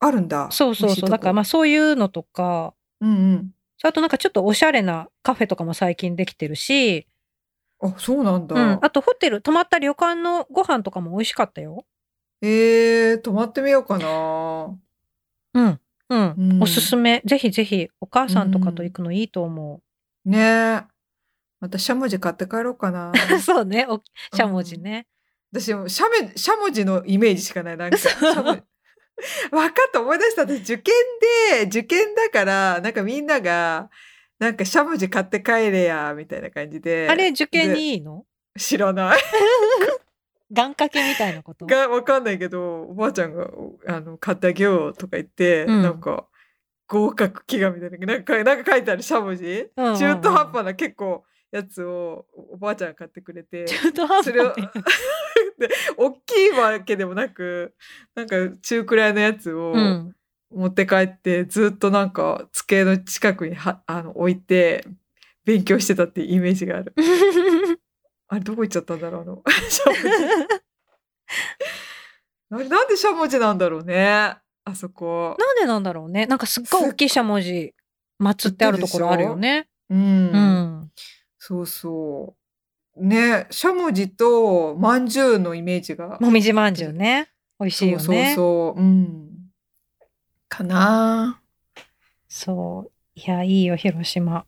[0.00, 0.50] あるんだ。
[0.50, 1.10] そうそうそう。
[1.10, 3.54] だからまあそういうのとか、うんうん。
[3.82, 7.06] あとなんかちょっとおしゃれなカフェとかも最近できてるし、
[7.80, 8.56] あ、そうなんだ。
[8.56, 11.86] うん、あとホテル泊まった旅館のご飯とかも美味しかったよ。
[12.42, 14.76] えー、泊まってみようかな。
[15.54, 15.80] うん。
[16.10, 16.34] うん。
[16.38, 17.22] うんおすすめ。
[17.24, 19.80] ぜひぜひ、お母さんとかと行くのいいと思
[20.24, 20.82] ねえ。
[21.60, 23.12] またしゃもじ買って帰ろうかな。
[23.12, 23.14] う。
[23.40, 23.86] そうね。
[23.88, 24.00] お
[24.34, 25.06] しゃもじね。
[25.50, 28.12] 私もしゃめしゃもじのイメージしかないなんか分
[28.52, 28.62] かっ
[29.92, 30.94] た思い出した私受験
[31.58, 33.88] で受験だからなんかみんなが
[34.38, 38.24] なんかしゃもじ買って帰れやみたいな感じであれ、受験にいいの？
[38.58, 39.18] 知らない
[40.52, 41.66] 願掛けみたいなこと？
[41.66, 43.48] が分かんないけどおばあちゃんが
[43.86, 46.26] あの買ってあげようとか言って、うんなんか
[46.86, 49.44] 合格祈願みたいななんかなんか書いてあるしゃもじ、
[49.76, 53.66] うんうんうん中途半端な結構やつをおばあちゃんが買ってくれて。
[53.66, 54.62] 中途半端それをに
[55.58, 57.74] で大きいわけでもなく
[58.14, 60.14] なんか中くらいのやつをうん。
[60.50, 64.82] 持って帰って、ずっとなんか机の近くにはあの置いて
[65.44, 66.94] 勉強してたっていうイメージがある。
[68.28, 70.02] あれどこ行っちゃったんだろうあのしゃもじ
[72.50, 74.36] あれなんでしゃもじなんだろうね
[74.68, 75.34] あそこ。
[75.38, 76.26] なんでなんだろうね。
[76.26, 77.74] なんかすっごい大きいしゃもじ
[78.20, 79.66] 祀ってあるところあるよね。
[79.88, 80.02] うん、う
[80.38, 80.90] ん。
[81.38, 82.36] そうそ
[82.94, 83.06] う。
[83.06, 87.30] ねしゃもじとまんじゅうのイメージがもみじまんじゅうね。
[87.58, 88.04] 美味しいよね。
[88.04, 88.80] そうそうそう。
[88.80, 89.28] うん。
[90.48, 91.40] かな。
[92.28, 92.92] そう。
[93.14, 94.44] いや、いいよ、広島。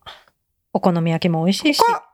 [0.71, 1.79] お好み焼きも美味しいし。
[1.79, 2.10] 他、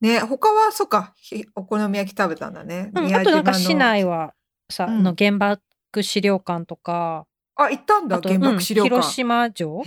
[0.00, 2.90] ね、他は、そっか、ひお好み焼き食べたんだね。
[2.94, 4.34] うん、宮あとなんか市内は
[4.70, 5.62] さ、うんあの原爆
[6.02, 7.26] 資料館とか、
[7.56, 8.94] あ、行ったんだ、原爆資料館。
[8.94, 9.82] うん広島城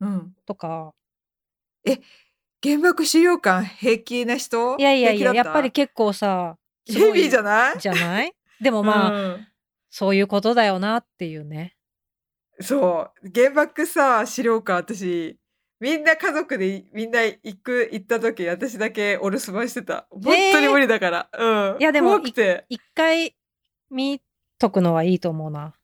[0.00, 0.34] うん。
[0.46, 0.94] とか。
[2.62, 4.76] 原爆資料館平気な人？
[4.78, 6.56] いやいやいや、やっぱり結構さ、
[6.88, 7.78] すヘビーじゃない？
[7.78, 8.32] じゃない？
[8.60, 9.46] でも まあ、うん
[9.90, 11.74] そういうことだよなっていうね。
[12.60, 15.38] そう原爆さ資料館私
[15.80, 20.06] みんな家族でみんな行く行った時私だけお留守番してた。
[20.10, 21.80] 本当に無理だから、うん。
[21.80, 22.64] いやでも怖くて。
[22.68, 23.36] 一回
[23.90, 24.20] 見
[24.58, 25.74] とくのはいいと思うな。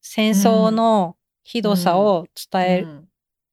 [0.00, 3.06] 戦争のひどさを伝えうん。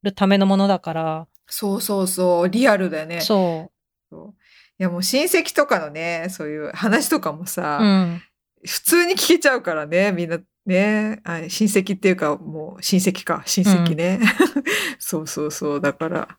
[0.03, 2.49] るためのものだから、そうそうそう。
[2.49, 3.21] リアルだよね。
[3.21, 3.71] そ
[4.09, 4.35] そう。
[4.79, 7.47] いやもう親戚とかのねそういう話とかもう。
[7.47, 8.21] さ、うん。
[8.65, 11.21] 普通に聞けちゃうからねみんなね。
[11.23, 13.43] あ親戚っていうかもう親戚か。
[13.45, 14.19] 親戚ね、
[14.99, 15.81] そうそうそう。
[15.81, 16.37] だから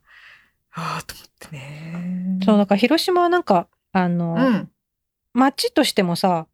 [0.72, 2.38] ああと思ってね。
[2.44, 4.70] そう、だから広島はなんか、あの、うん。
[5.34, 6.46] 街としてもさ、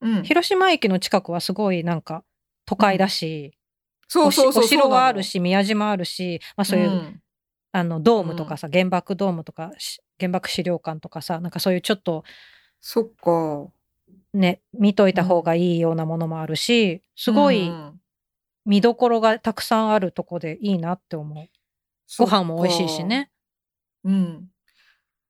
[0.00, 0.22] うん。
[0.24, 2.24] 広島駅の近くはすごいなんか
[2.66, 3.56] 都会だし、
[4.08, 7.20] そうそうそうお城があるしし、宮島あるし、まあそういう、
[7.72, 12.22] あのドームとかさ、原爆ドームとかし原爆資料館とかさなんかそういうちょっと
[12.80, 13.72] そっか
[14.34, 18.00] ね見といた方がいいようなものもあるし、すごいうん
[18.64, 21.48] 見どころがたくさんあるとこでいいなって思う。
[22.18, 23.30] ご飯も美味しいしね。
[24.04, 24.48] うん。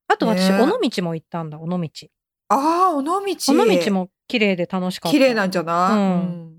[0.09, 1.89] あと私、ね尾道も行ったんだ尾道。
[2.49, 3.13] ああ尾道。
[3.13, 5.17] 尾道も綺麗で楽しかった。
[5.17, 6.59] 綺麗なんじゃない、うん。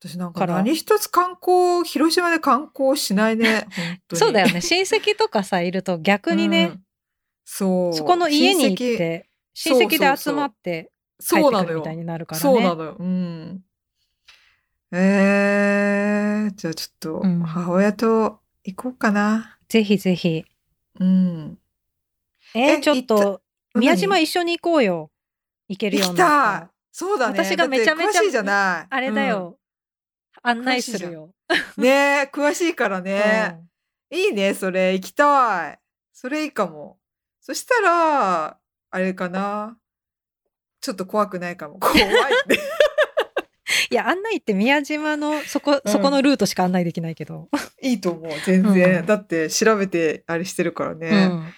[0.00, 3.66] 私なんか何一つ観光広島で観光しないね
[4.12, 4.60] そうだよね。
[4.60, 6.82] 親戚とかさいると逆にね、うん。
[7.44, 7.94] そう。
[7.94, 9.98] そこの家に行って親戚。
[9.98, 11.78] で集まって帰そうなのよ。
[11.78, 12.42] みたいになるからね。
[12.42, 12.96] そうなのよ。
[12.98, 13.62] うん。
[14.92, 17.42] えー、じゃあちょっとうん。
[17.42, 19.58] 母親と行こうかな。
[19.68, 20.44] ぜひぜひ。
[21.00, 21.58] うん。
[22.54, 23.42] えちょっと
[23.74, 25.10] 何宮島一緒に行こうよ。
[25.68, 27.44] 行けるよう行きになったそうだね。
[27.44, 28.86] 私がめちゃめちゃじゃない。
[28.88, 29.58] あれだよ、
[30.42, 31.34] 案内するよ。
[31.76, 31.84] うん。
[31.84, 33.60] ねえ詳しいからね、
[34.10, 34.94] いいね、それ。
[34.94, 35.78] 行きたい。
[36.12, 36.98] それいいかも。
[37.40, 38.58] そしたら、
[38.90, 39.76] あれかな。
[40.86, 41.80] ちょっと怖くないかも。
[41.80, 42.06] 怖いっ
[42.46, 42.60] て。
[43.90, 47.48] いや案内って宮島のそこ、うんそこのルートしか案内できないけど。
[47.82, 48.30] いいと思う。
[48.44, 49.00] 全然。
[49.00, 51.26] うんだって調べてあれしてるからうね。
[51.26, 51.52] ん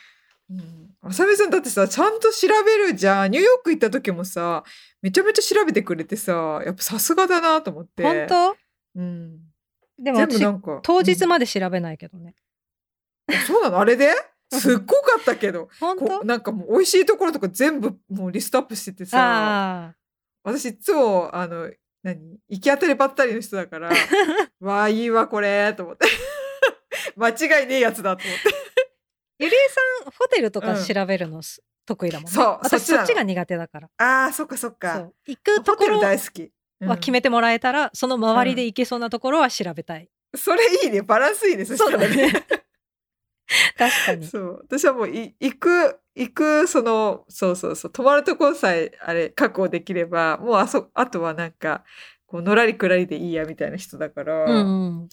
[0.51, 0.95] うん。
[1.03, 3.31] あさみさんだってさ、ちゃんと調べるじゃん。
[3.31, 4.65] ニューヨーク行った時もさ、
[5.03, 8.03] めちゃめちゃ調べてくれてさ、やっぱさすがだなと思って。
[8.03, 8.57] 本当？
[8.97, 9.41] うん。
[9.99, 10.81] でも私全部なんか。
[10.83, 12.35] 当日うんまで調べないけどね。
[13.47, 13.79] そうなの？
[13.79, 14.15] あれで？
[14.53, 15.69] すっごかったけど。
[16.25, 19.19] なんかもう美味しいところとか全部もうリストアップしててさ。
[19.21, 19.95] あ
[20.45, 21.71] 私いつもあの
[22.03, 23.91] 何行き当たりばったりの人だから
[24.61, 26.07] わあいいわこれと思って
[27.17, 28.53] 間違いねえやつだと思ってあ。
[29.41, 32.31] ゆりえさんホテルとかうん調べるのす得意だもんね。
[32.33, 33.91] そう私そっちが苦手だから。
[33.99, 36.43] あーそっかそっそかう行くところ大好き、
[36.81, 40.09] うんは決めてもらえたら、その周りで行けそうなところは調べたい。
[40.37, 42.45] それいいねバランスいいねそしたらそうだねね
[43.79, 44.27] 確かに。
[44.27, 51.85] そう私はもうい行く行くそのそうそうそう泊まるところさえあれ確保できればもうあそあとはなんか
[52.27, 55.09] こうのらりくらりでいいやみたいな人だから、うんうん。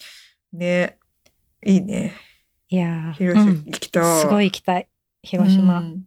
[0.52, 0.98] ね
[1.64, 2.14] いいね
[2.68, 4.88] いやー広島うん行きたい、すごい行きたい。
[5.22, 5.78] 広島。
[5.78, 6.04] うん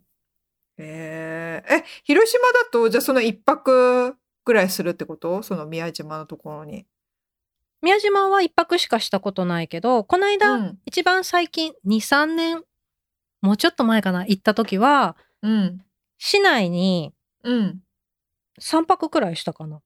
[0.78, 5.42] えーえ、広島だと、じゃあその一泊ぐらいするってこと？
[5.42, 6.86] その宮島のところに。
[7.82, 10.78] 宮島は一泊しかしたことないけど、この間、うん。
[10.84, 12.62] 一番最近、2、3年、
[13.40, 15.80] もうちょっと前かな、行った時は、うん。
[16.18, 17.12] 市内に
[17.42, 17.80] うん。
[18.60, 19.80] 3泊くらいしたかな。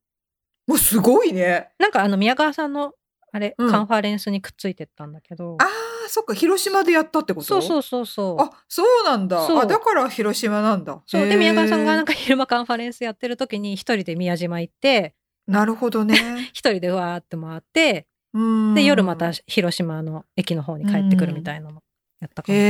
[0.66, 1.70] もうすごいね。
[1.78, 2.92] なんかあの宮川さんの、
[3.32, 5.56] あれ、うんカンファレンスにくっついてったんだけど。
[5.60, 5.68] ああ、
[6.08, 7.46] そっか、広島でやったってこと？
[7.46, 8.42] そうそううそうそう。
[8.42, 9.46] あ、そうなんだ。
[9.46, 11.00] そうあ、だから広島なんだ。
[11.06, 12.12] そうで、宮川さんがなんか。
[12.12, 15.14] か昼間カンファレンスやってる時に一人で宮島行って、
[15.46, 16.50] なるほどね。
[16.52, 21.82] 一人でうわーって回って、うんで、夜また広島の駅の方に帰ってくるみたいなの
[22.20, 22.58] やったかも。
[22.58, 22.60] へ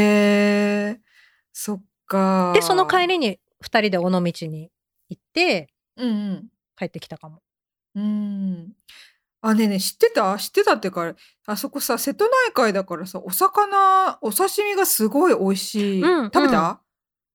[0.97, 1.01] え。
[1.53, 2.53] そっか。
[2.55, 4.71] で、その帰りに二人で尾道に
[5.09, 6.49] 行ってうんうん。
[6.77, 7.41] 帰ってきたかも。
[7.95, 8.73] うん。
[9.41, 10.37] あ、ねえねえ、知ってた？
[10.39, 11.15] 知ってたってか、
[11.47, 16.03] あそこさ、瀬戸内海だからさ、お魚、お刺身がすごい美味しい。
[16.03, 16.83] うん食べた、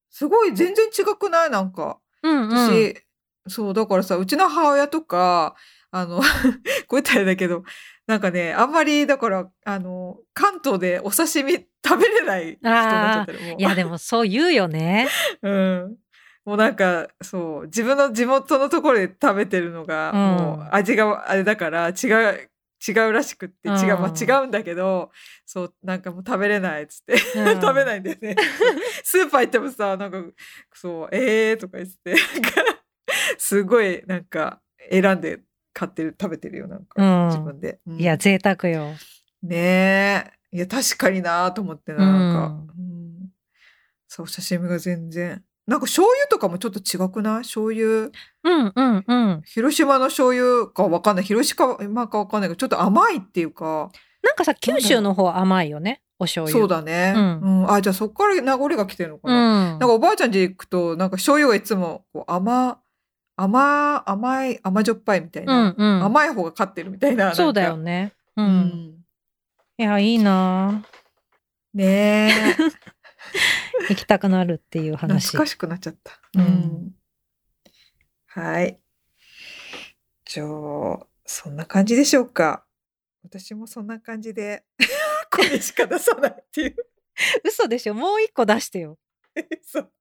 [0.09, 1.49] すごい、全然違くない？
[1.49, 1.99] なんか。
[2.23, 2.49] うんうん。
[2.49, 2.95] 私、
[3.49, 5.55] そう、だからさ、うちの母親とか、
[5.91, 6.21] あの、
[6.87, 7.63] こう言ったらだけど、
[8.07, 13.55] なんかね、あんまり、だから、あの、関東でお刺身食べれない人になっちゃってる。
[13.57, 15.07] いや、でもそう言うよね。
[15.41, 15.95] うん。
[16.45, 22.49] もうなんか、そう、自分の地元のところで食べてるのが、うんもう味があれだから、違う、
[22.87, 25.11] 違うらしくって違う、まあ、うん違うんだけど
[25.45, 28.37] そうなんかもう食べれないっつって、うん 食べないんだよね
[29.03, 30.23] スーパー行ってもさなんか
[30.73, 32.15] そうえーとか言って
[33.39, 34.61] すごいなんか
[34.91, 35.39] 選んで
[35.73, 37.27] 買ってる食べてるよなんか、うん。
[37.29, 37.99] 自分で、うん。
[37.99, 38.91] いや、贅沢よ。
[39.41, 40.31] ねえ。
[40.51, 43.29] いや確かになと思ってななんか、うん。
[44.07, 45.43] そう刺身が全然。
[45.67, 47.41] なんか醤油とかもちょっと違くない？
[47.43, 48.09] 醤油？
[48.43, 49.41] うんうんうん。
[49.45, 51.23] 広島の醤油かわかんない。
[51.23, 53.91] 広島かわかんないけどちょっと甘いっていうか。
[54.23, 56.01] なんかさ、九州の方は甘いよね。
[56.17, 56.59] お醤油。
[56.59, 57.61] そうだね、ううん。
[57.61, 59.79] んあじゃあそっから名残が来てるのかうな、ん。
[59.79, 62.79] なんかおばあちゃん家行くとなんか醤油がいつもこう甘
[63.41, 66.03] 甘甘い甘じょっぱいみたいな、うんうん。
[66.05, 68.13] 甘い方が勝ってるみたいなそうだよね。
[68.35, 68.41] う。
[68.41, 69.05] うんん
[69.77, 70.83] いや、いいな
[71.73, 72.55] ねえ
[73.89, 75.27] 行きたくなるっていう話。
[75.27, 76.19] 懐かしくなっちゃった。
[76.37, 76.95] うん
[78.27, 78.79] はい。
[80.25, 82.65] じゃあ、そんな感じでしょうか。
[83.23, 84.63] 私もそんな感じで、
[85.31, 86.75] これしか出さないっていう。
[87.43, 88.97] 嘘でしょもう一個出してよ。
[89.63, 89.91] そう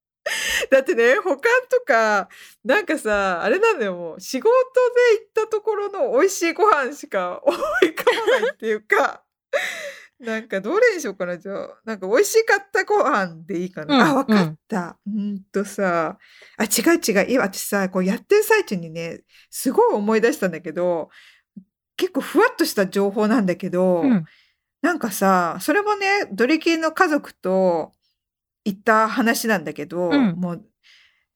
[0.70, 1.40] だってね、保管
[1.70, 2.28] とか、
[2.64, 9.24] なんかさ、あれなんだよ、もう、仕事で行ったところの美味しいご飯しか 思い浮かばないっていうか、
[10.20, 11.80] なんかどれにしようかな、じゃあ。
[11.84, 13.94] なんか美味しかったご飯でいいかな。
[13.94, 14.98] うんあ、わかった。
[15.06, 16.18] うんとさ、
[16.56, 17.26] あ、違う違う。
[17.28, 21.10] 今私さ、こうやってる最中にね、すごい思い出したんだけど、
[21.96, 24.24] 結構ふわっとした情報なんだけど、うん。
[24.80, 27.92] なんかさ、それもね、ドリキンの家族と
[28.68, 30.64] 行った話なんだけど、うんもう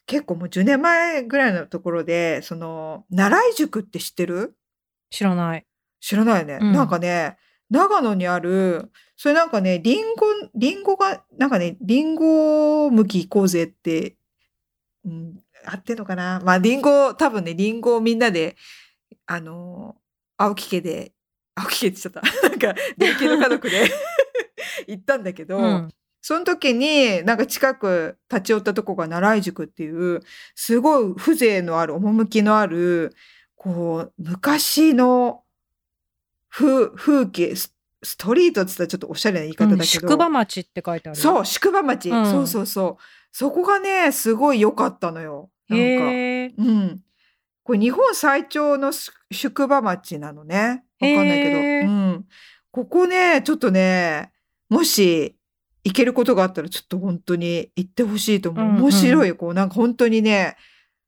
[0.04, 4.56] 結構もう10年前ぐらいのところで、その、習い塾って知ってる？
[5.10, 5.64] 知らない。
[6.00, 6.58] 知らないよね。
[6.60, 7.38] うんなんかね、
[7.70, 14.16] 長野にある、それなんかね、リンゴ、リンゴが、なんかね、リンゴ向き行こうぜって、
[15.04, 16.42] うん、あってんのかな？
[16.44, 18.56] まあ、リンゴ、多分ね、リンゴをみんなで、
[19.26, 19.96] あの、
[20.36, 21.12] 青木家で、
[21.54, 22.22] 青木家って言っちゃった。
[22.50, 23.88] なんか、電気の家族で
[24.88, 25.88] 行ったんだけど、うん。
[26.22, 30.20] その時に、なんか近く立ち寄ったとこが習い塾っていう、
[30.54, 33.14] すごい風情のある、趣のある、
[33.56, 35.42] こう、昔の
[36.48, 39.84] 風、風景、スストリートって言ったらちょっとおしゃれな言い方だけど。
[39.84, 41.18] 宿場町って書いてある。
[41.18, 43.02] そう、宿場町、うんそうそうそう。
[43.30, 45.50] そこがね、すごい良かったのよ。
[45.68, 46.04] なんか。
[46.04, 47.02] うん。
[47.62, 50.84] これ日本最長のす宿場町なのね。
[51.00, 51.58] わかんないけど。
[51.58, 52.24] うん。
[52.72, 54.32] ここね、ちょっとね、
[54.68, 55.36] もし
[55.84, 58.64] 行けることがあったらちょっと本当に行ってほしいと思う。
[58.64, 59.36] うんうん面白いよ。
[59.36, 60.56] こうなんか本当にね、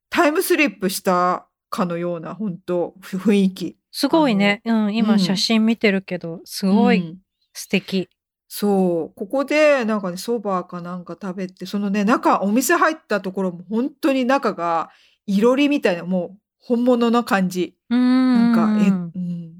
[0.09, 3.77] タイムスリップしたかのような本当ふ雰囲気。
[3.91, 4.61] すごいね。
[4.65, 4.85] うん。
[4.85, 7.17] うん今写真見てるけど、すごいうん
[7.53, 8.09] 素敵。
[8.47, 9.15] そう。
[9.15, 14.89] ここでなんかね、そばかなんか食べて、そのね、中、お店入ったところも本当に中が
[15.25, 17.75] いろりみたいな、もう本物の感じ。
[17.89, 19.11] うーなんか、え、ん。
[19.15, 19.53] うん。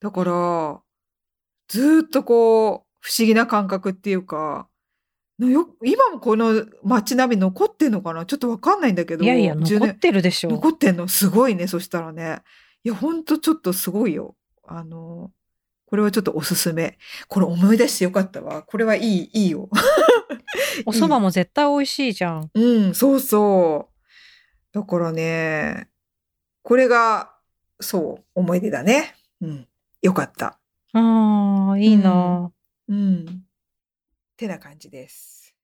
[0.00, 0.80] だから、
[1.68, 4.68] ずーっとこう、不思議な感覚っていうか、
[5.38, 8.24] のよ今もこの街並み残ってんのかな？
[8.24, 9.24] ちょっとわかんないんだけど。
[9.24, 10.50] いやいや、10残っ年てるでしょ。
[10.50, 11.08] 残ってんの？
[11.08, 12.42] すごいね、そしたらね。
[12.84, 14.36] いや、ほんとちょっとすごいよ。
[14.66, 15.32] あの、
[15.86, 16.96] これはちょっとおすすめ。
[17.28, 18.62] これ思い出してよかったわ。
[18.62, 19.68] これはいい、いいよ。
[20.86, 22.50] お蕎麦も絶対美味しいじゃん。
[22.54, 23.90] うん、そうそ
[24.72, 24.78] う。
[24.78, 25.88] だからね、
[26.62, 27.34] これが、
[27.80, 29.14] そう、思い出だね。
[29.40, 29.68] うん。
[30.00, 30.58] よかった。
[30.92, 32.52] ああ、いいな、うん。
[34.36, 35.54] てな感じです。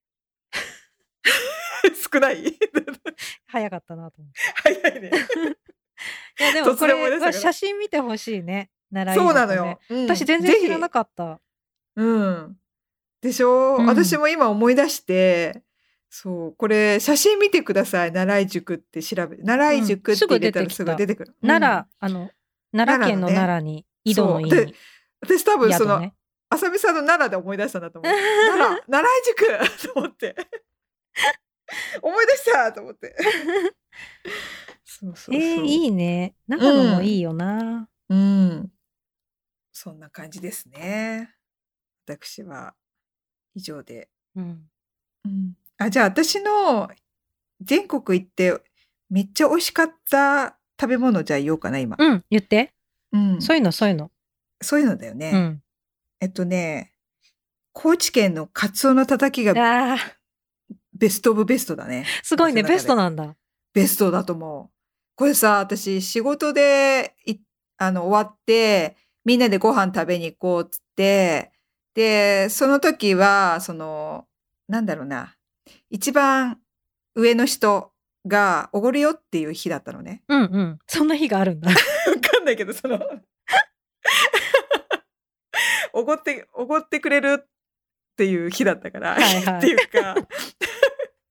[2.12, 2.58] 少ない？
[3.46, 4.38] 早かったなと思って。
[4.62, 5.10] 早いね。
[6.40, 8.70] いや、でもこれは写真見てほしいね。
[8.90, 9.80] 習い塾そうなのねよ。。
[9.90, 11.36] うん私全然知らなぜかった。
[11.36, 11.40] ひ
[11.96, 12.56] うん。
[13.20, 15.62] でしょ、うん私も今思い出して、
[16.10, 18.12] そう、これ写真見てください。
[18.12, 21.34] 習い塾って調べ、習い塾って入れたらすぐ出てくる。
[21.42, 22.30] うん奈良、あの、
[22.72, 24.74] 奈良県の奈良に、井戸の井に。
[25.20, 26.14] 私多分その、宿ね。
[26.50, 28.12] あさみさんの奈良で思い出したんだと思う。
[28.12, 30.36] 奈良、 奈良井塾 と思って。
[32.00, 33.14] 思い出したと思って。
[34.84, 35.34] そうそうそう。
[35.34, 36.34] えー、いいね。
[36.46, 37.88] 長野もいいよな。
[38.08, 38.72] うん。
[39.72, 41.34] そんな感じですね。
[42.06, 42.74] 私は
[43.54, 44.08] 以上で。
[44.34, 44.70] うん。
[45.24, 46.90] うん、あ、じゃあ私の
[47.60, 48.58] 全国行って
[49.10, 51.96] めっちゃ美味しかった食べ物じゃあ言おうかな、今。
[51.98, 52.72] うん、言って。
[53.12, 53.42] うん。
[53.42, 54.10] そういうの、そういうの。
[54.62, 55.30] そういうのだよね。
[55.32, 55.62] うん。
[56.20, 56.92] えっとね、
[57.72, 59.98] 高知県のカツオのたたきがああ、
[60.92, 62.06] ベストオブベストだね。
[62.22, 62.62] すごいね。
[62.62, 63.36] ベストなんだ。
[63.72, 64.70] ベストだと思う。
[65.14, 67.36] これさ、私仕事でい
[67.76, 71.52] あの終わって、みんなでご飯食べに行こうっつって、
[71.94, 74.26] で、その時は、その、
[74.68, 75.36] なんだろうな、
[75.90, 76.58] 一番
[77.14, 77.92] 上の人
[78.26, 80.22] がおごるよっていう日だったのね。
[80.28, 80.78] うんうん。
[80.86, 81.70] そんな日があるんだ。
[81.70, 81.76] わ
[82.20, 82.98] かんないけど、その、
[85.98, 87.46] おごって、おごってくれるっ
[88.16, 89.58] ていう日だったから、はいはい。
[89.58, 90.14] っていうか、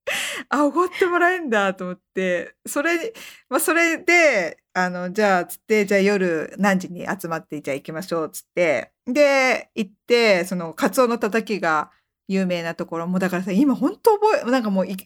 [0.49, 3.13] あ、おごってもらえんだと思って、それ、
[3.49, 11.91] まあ、それで、あの、じゃあ、つって、じゃあ夜何時に集まって、じゃあ行きましょう、つって、で、行って、その、カツオのたたきが
[12.27, 14.97] 有名なところも、だからさ、今本当覚え、なんかもうい、連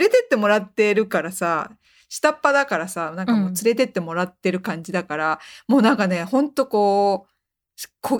[0.00, 1.70] れてってもらってるからさ、
[2.08, 7.31] 下っ端だからさ、なんかもう連れてってもらってる感じだから、もうなんかね、ほんとこう、こ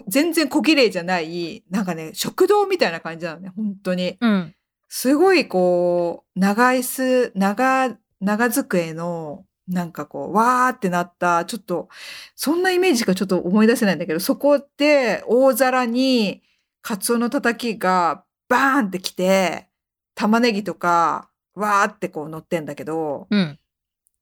[0.09, 4.16] 全然小綺麗じゃない、なんかね、食堂みたいな感じなのね、本当に。
[4.20, 4.55] うん。
[4.88, 11.88] すごいこう、長椅子、長、長机の、なんかこう、わーってなった、ちょっと、
[12.36, 16.42] そんなイメージしかちょっと思い出せないんだけど、そこで大皿に、
[16.82, 19.68] カツオのたたきがバーンってきて、
[20.14, 23.59] 玉ねぎとか、わーってこう乗ってんだけど、うん。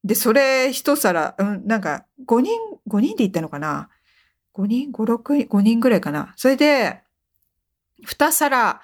[0.04, 2.52] で、それ一皿、うん、なんか、5人、
[2.88, 3.88] 5人で行ったのかな
[4.61, 7.02] ?5 人 ?5、6、5人ぐらいかなそれで、
[8.06, 8.80] 2皿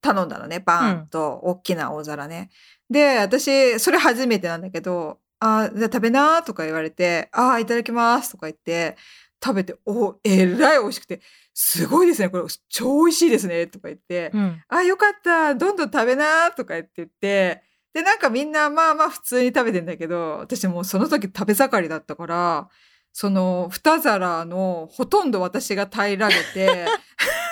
[0.00, 2.50] 頼んだのね、バーンと、大きな大皿ね。
[2.90, 8.96] で、私、それ初めてなんだけど、あーじゃあ食べなーとか言われて、ああ、いただきますとか言って、
[9.42, 11.20] 食べて、お、えらい美味しくて、
[11.54, 14.62] すごいですね、これ、超美味しいですね、とか言って、うん。
[14.68, 15.54] あ、よかった。
[15.54, 22.68] どんどん食べなとか言って言って、で、なんかみんなまあまあ普通に食べてんだけど、私もうその時食べ盛りだったから、
[23.12, 26.86] その二皿のほとんど私が平らげて、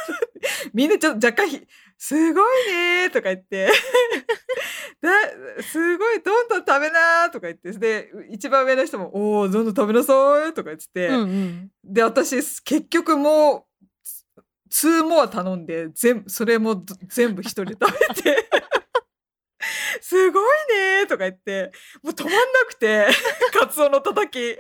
[0.72, 1.66] みんなちょっと若干ひ、
[1.98, 3.70] すごいねとか言って、
[5.02, 5.11] だ
[5.62, 11.70] すごい、どんどん食べなとか言って、で、一番上の人も、おー、どんどん食べなさいとか言ってて、うんうん。
[11.84, 13.66] でで、私、結局も
[14.36, 14.40] う、
[14.70, 18.48] 2モア頼んで、全部、それもど全部一人で食べて、
[20.00, 23.08] すごいねとか言って、もう止まんなくて、
[23.58, 24.56] カツオのたたき。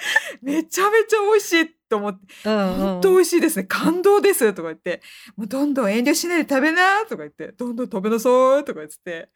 [0.42, 2.74] めちゃめちゃ美味しいと思って、うんうん。
[2.74, 3.64] 本当美味しいですね。
[3.64, 5.02] 感動ですとか言って、
[5.36, 8.28] もうどんどん遠慮しないで食べなとか言って、どんどん食べなさ
[8.58, 9.28] いとか言ってて。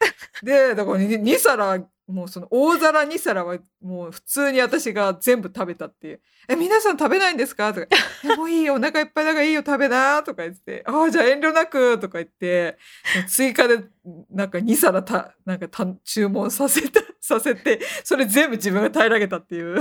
[0.43, 6.21] で、だから2皿、もうその大皿2皿はもう普通に私が全部食べたっていう。
[6.49, 7.87] え、皆さん食べないんですかとか、
[8.25, 12.77] えもういいよ、お腹いっぱいだからいいよ、食べなとか言って、ああ、じゃあ遠慮なくとか言って、
[13.29, 13.85] 追加で
[14.31, 19.81] なんか2皿た、なんかた注文させた、させて、それ全部自分が平らげたっていう、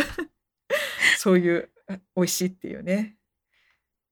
[1.22, 3.16] そういう、あ美味しいっていうね。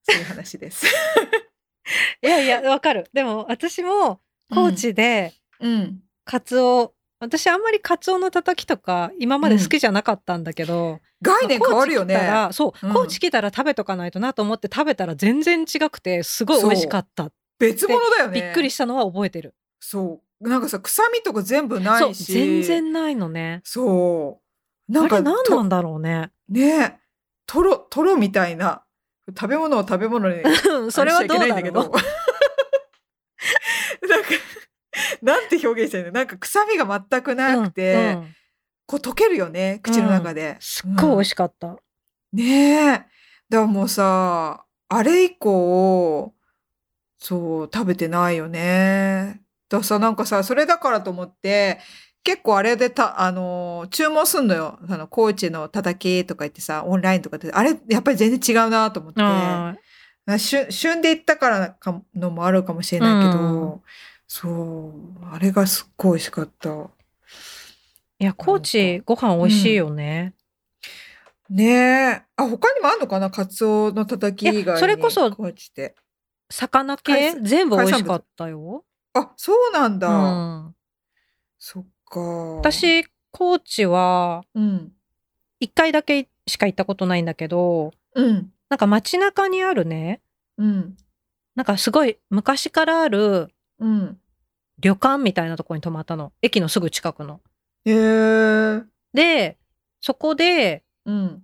[0.03, 0.85] そういう話です。
[2.21, 3.09] いやいや、わかる。
[3.13, 4.21] でも私も
[4.53, 6.03] 高知でうん。
[6.23, 12.13] カツオ、私あんまりカツオのたたきとか今まで好きじゃなかったんだけど、概念変わるよね。
[12.13, 17.31] 高知来たらそう、うん高知来たら食べとかないとなと思って食べたら全然違くてすごい美味しかった。
[17.57, 18.39] 別物だよね。
[18.39, 19.55] びっくりしたのは覚えてる。
[19.79, 20.47] そう。
[20.47, 22.31] なんかさ、臭みとか全部なそう、いし。
[22.31, 23.61] 全然ないのね。
[23.63, 24.39] そ
[24.87, 24.91] う。
[24.93, 26.29] なんかあれ何なとんだろうね。
[26.49, 26.99] ね
[27.45, 28.83] トロ、トロみたいな。
[29.29, 30.41] 食べ物を食べ物に。
[30.91, 31.91] それはどうだあれしちゃいけないんだけろど。
[34.07, 34.29] なんか、
[35.21, 36.13] なんて表現したらいいの？
[36.13, 37.35] なんか臭みが全くう。
[37.35, 38.35] なくて、うんうん
[38.89, 40.57] こう溶けるよね、口の中で。
[40.59, 41.67] すっごい美味しかった。
[41.67, 41.77] うん
[42.33, 42.91] ねえ。
[42.91, 43.05] だか
[43.49, 46.33] らもうさ、あれ以降、
[47.19, 49.41] そう、食べてないよね。
[49.69, 51.79] だからさ、なんかさ、それだからと思って、
[52.23, 54.79] 結構あれでた、あの、注文すんのよ。
[54.87, 59.21] あの、高知のたたきとか言ってさ、オンラインとかで、あれ、やっぱり全然違うなと思って。
[60.37, 63.81] 旬旬で行ったからかのもあるかもしれないけど、うん
[64.27, 66.69] そう、あれがすっごい美味しかった。
[66.69, 66.89] ー
[68.19, 70.35] いや、高知ご飯美味しいよね。
[71.49, 72.21] ねえ。
[72.35, 73.31] あ、他にもあんのかな？
[73.31, 74.79] カツオのたたき以外に。
[74.79, 75.35] それこそ。
[76.51, 77.33] 魚系？
[77.41, 78.85] 全部美味しかったよ。
[79.15, 80.09] あ、そうなんだ。
[80.09, 80.75] うん、
[81.57, 84.91] そっか。、私、高知はうん。
[85.59, 88.51] 一回だけしか行ったことないんだけど、うん。
[88.69, 90.21] なんか街中にあるね、
[90.57, 90.97] うん。
[91.55, 93.49] なんかすごい昔からある
[93.79, 94.19] うん。
[94.79, 96.31] 旅館みたいなところに泊まったの。
[96.41, 97.41] 駅のすぐ近くの。
[97.85, 98.83] へえ。
[99.13, 99.57] で、
[100.01, 101.43] そこでうん。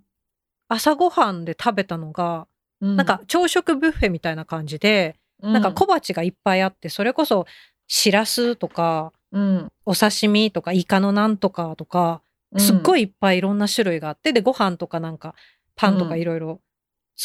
[0.68, 2.48] 朝ごはんで食べたのが、
[2.80, 7.46] ななんか、朝食ブッフェみたいな感じで、なんか小鉢がいっぱいあって、それこそ
[7.86, 9.72] しらすとか、うん。
[9.84, 12.22] お刺身とかイカのなんとかとか、
[12.58, 13.00] すっごい。
[13.00, 15.34] いいっぱいいろんな種類があって、で、ご飯とかなんか
[15.74, 16.60] パンとかいろいろ好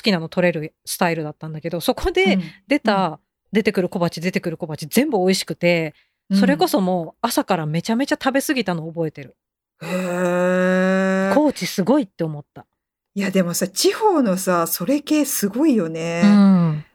[0.04, 3.20] きなの取れるスタイルだったんだけど、そこで出た、
[3.52, 5.94] 出てくる小鉢出てくる小鉢全部美味しくて、
[6.34, 6.78] それこそ。
[6.78, 9.36] そもう朝からめちゃめちゃ食べ過ぎたの覚えてる。
[9.82, 11.32] へえ。
[11.34, 12.66] 高知すごいって思った。
[13.14, 16.22] いや、でもさ、地方のさ、それ系すごいよね。
[16.24, 16.86] うん。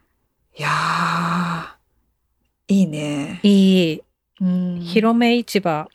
[0.56, 3.40] いやー、いいね。
[3.42, 4.02] いい。
[4.40, 4.80] うん。
[4.80, 5.88] 広め市場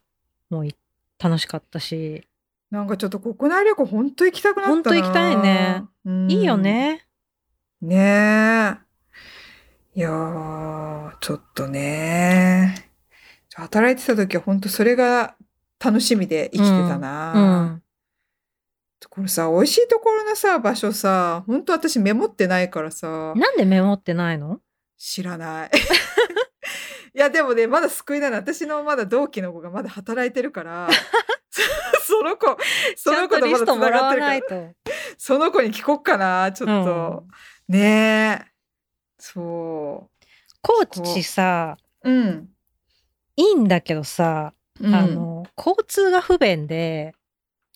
[0.49, 0.75] もい
[1.19, 2.27] 楽しかったし、
[2.69, 4.73] なんかちょっと国内旅行ほんと行きたくなったな。
[4.73, 6.57] ほんと行きたいねうんいいよ。
[6.57, 7.05] ね。
[7.81, 8.77] ねえ。
[9.93, 12.89] いやー、ちょっとね。
[13.55, 15.35] 働いてた時は本当それが
[15.83, 17.33] 楽しみで生きてたな。
[17.35, 17.83] うん。
[19.09, 24.61] これさ、美味しいところのさ、場所さ、本当私メモってないからさ、なんでメモってないの？
[24.97, 25.71] 知らない。
[27.13, 28.37] いや、でもね、まだ救いなの。
[28.37, 30.87] 私のまだ同期の子がまだ働いてるから、
[31.51, 32.57] そその子、
[32.95, 34.75] その子とまだとリストも繋がってるかららわない、と。
[35.17, 37.25] その子に聞こっかな、ちょっと。
[37.67, 38.51] ねえ。
[39.17, 40.09] そ
[40.61, 42.09] 高知さ、う。
[42.09, 42.49] うん。
[43.35, 47.13] いいんだけどさ、うんあの、交通が不便で、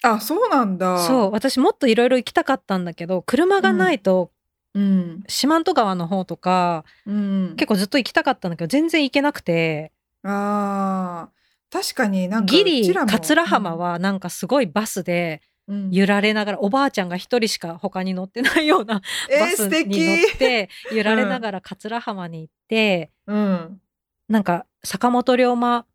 [0.02, 1.00] あ、そうなんだ。
[1.00, 4.32] そう、私もっといろいろ行きたかったんだけど、車がないと、
[4.76, 4.80] う。
[4.80, 5.24] うん。
[5.28, 7.56] 四万十川の方とか、うん。
[7.58, 9.92] 結構ずっと行きたかったんだけど、全然行けなくて、
[10.24, 11.36] ああ。
[11.72, 20.36] 確かになんか、ギリ桂浜、はなんかすごいバスでうん揺られながら、おばあちゃんが一人しか他に乗ってないようなえー、 バス素に乗敵。
[20.36, 23.82] って、揺られながら桂浜に行って、うん。
[24.30, 25.86] なんか坂本龍馬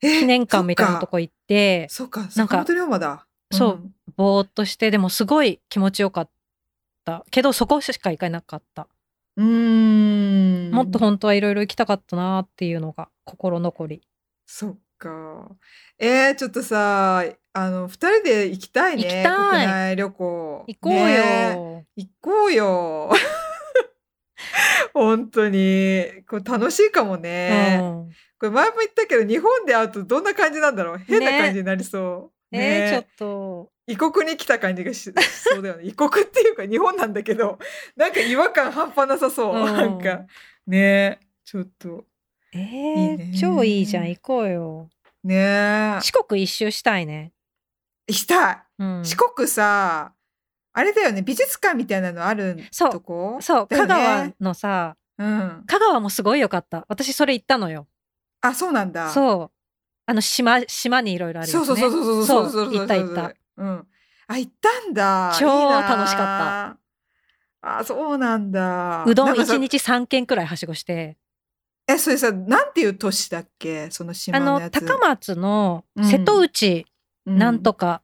[0.00, 3.26] 記念館みたいなとこ行って、そっか、なんか坂本龍馬だ。
[3.50, 6.30] そうぼーっとして、でもすごい気持ちよかっ
[7.08, 7.24] た。
[7.30, 8.88] けどそこしか行かなかった。
[9.36, 9.46] うん。
[9.46, 10.74] うーん。
[10.74, 14.02] もっと本当はいろいろ行きたかったなっていうのが心残り。
[14.46, 15.48] そっか。
[15.98, 19.02] えー、ちょっとさ、あの、二人で行きたいね。
[19.02, 20.64] 行きたい国内旅行。
[20.66, 20.98] 行こうよ。
[21.06, 23.10] ね行こうよ。
[24.94, 26.04] 本当に。
[26.28, 27.78] これ楽しいかもね。
[27.82, 27.98] うん
[28.40, 30.98] これ前も言ったけど、日本で会うとどんな感じなんだろう？
[30.98, 32.56] 変な感じになりそう。
[32.56, 35.84] えー、ちょねっと、異国に来た感じがししそうだよね。
[35.88, 37.58] 異国っていうか日本なんだけど、
[37.96, 39.56] なんか違和感半端なさそう。
[39.56, 40.26] うんなんか、
[40.66, 42.04] ねちょっと。
[42.52, 44.90] えー、いいね超いいじゃん、行こうよ。
[45.24, 47.32] ね四国一周したいね。
[48.06, 48.58] 行きたい。
[48.78, 50.12] うん、四国さ、
[50.74, 55.64] あれだよね、美術館みたいなのあるそうとこそう、ね香川のさ、うん。
[55.66, 56.84] 香川もすごい良かった。
[56.88, 57.86] 私それ行ったのよ。
[58.42, 59.08] あ、そうなんだ。
[59.08, 59.12] う。
[59.12, 59.58] そう。
[60.06, 61.80] あの島、島にいろいろあるそうやつ、ね。
[61.80, 63.34] そうそうそうそうそうそう行った行った。
[63.58, 63.86] うん。
[64.28, 65.34] あ、行ったんだ。
[65.38, 66.22] 超楽しか
[66.72, 66.78] っ
[67.62, 67.78] た。
[67.78, 69.04] あ、そうなんだ。
[69.06, 71.16] うどんなんかさ1日3軒くらいはしごして。
[71.86, 73.90] え、それさ、なんていう都市だっけ？
[73.90, 74.80] その島あの、のやつ。
[74.84, 76.86] 高松のうん瀬戸内
[77.26, 78.02] なんとかか、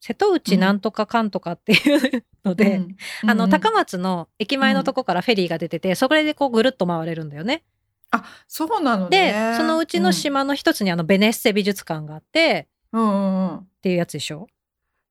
[0.00, 2.80] 瀬戸内なんとかかんとかっていうので、
[3.26, 7.64] あの、高松の駅前のとこからフェリーが出てて、それでこうぐるっと回れるんだよね。
[8.10, 13.56] あ、そうなのでね。、そのうちの島の一つにあのベネッセ美術館があって、うんうんうん。
[13.58, 14.46] っていうやつでしょ？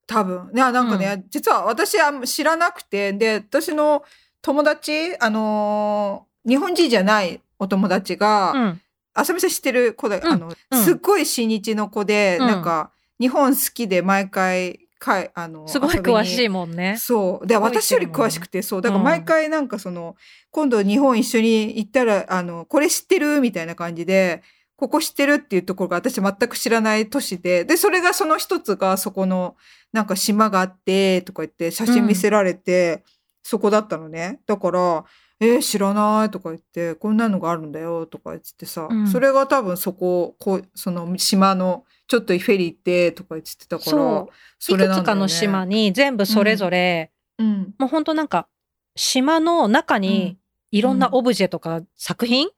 [0.09, 0.49] 多分。
[0.53, 4.03] いや、なんかね、実は私は知らなくて、で、私の
[4.41, 8.81] 友達、あのー日本人じゃないお友達が、うん。
[9.13, 16.97] あさみさん知ってる子で、んあの、うんすっごい親日の子で、うんなんか、日本好きで毎回、かい、あの、すごい詳しいもんね。
[16.97, 17.47] そう。
[17.47, 18.81] で、私より詳しくて、そう。
[18.81, 20.15] だから毎回なんかその、
[20.51, 23.41] 今度日本一緒に行ったら、あの、これ知ってる？
[23.41, 24.41] みたいな感じで、
[24.79, 29.57] ここ知ってるっていうところが私全く知らない都市で、で、それがその一つがそこの、
[29.91, 33.03] なんか島があって、とか言って写真見せられて、
[33.43, 34.39] そこだったのね。
[34.47, 35.03] だから、
[35.41, 39.05] えー知らないとか言って、こんなのがあるんだよとか言ってさ、うん。
[39.05, 44.33] それが多分そこ、こう、その島の、ちょっとフェリー行って、とか言ってたから、そう。
[44.59, 47.73] そいくつかの島に全部それぞれ、うん。
[47.77, 48.47] もうほんとなんか、
[48.95, 50.37] 島の中に
[50.71, 52.51] いろんなオブジェとか作品あ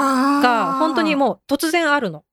[0.00, 2.24] が本当にもう突然あるの。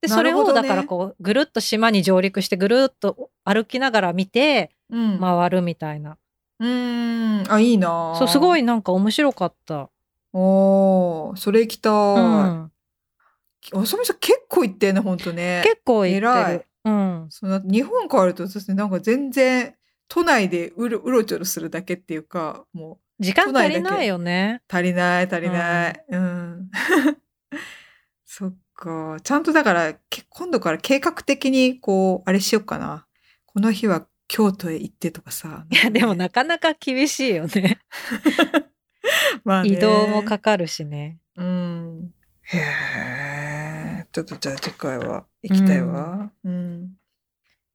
[0.00, 6.18] で、それほどねだからこう、ぐるっと島に上陸してぐるっと歩きながら見てう、うん、回るみたいな。
[6.58, 8.60] うーん、あ、いいなそう、すごい。
[8.60, 9.90] いなんか面白かった。
[10.32, 11.92] おー、それ行きたい。
[11.92, 12.72] うん。
[13.74, 15.62] あさみさん結構行ってんね、ほんとね。
[15.64, 16.66] 結構行ってる。
[16.84, 17.26] うん。
[17.30, 19.74] その日本帰るとですね、なんか全然
[20.08, 24.62] 都内でうろうろちょろするだけっていうか、もう時間足りないよね。
[24.68, 26.04] 足りない足りない。
[26.08, 26.70] うん。
[28.26, 29.16] そっか。
[29.22, 33.06] ちゃんとだから、け今度から計画的にこう、あれしようかな。
[33.46, 35.66] この日は京都へ行ってとかさ。
[35.70, 37.78] いや、でもなかなか厳しいよね。
[39.44, 41.18] まあね移動もかかるしね。
[41.36, 42.14] うん。
[42.42, 44.06] へえ。
[44.10, 46.32] ちょっとじゃあ次回は行きたいわ。
[46.44, 46.96] うん。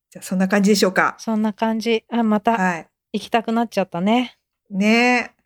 [0.09, 1.15] じゃあそんな感じでしょうか。
[1.19, 2.03] そんな感じ。
[2.11, 2.87] あ、またはい。
[3.13, 4.37] 行きたくなっちゃったね。
[4.69, 5.36] ねえ。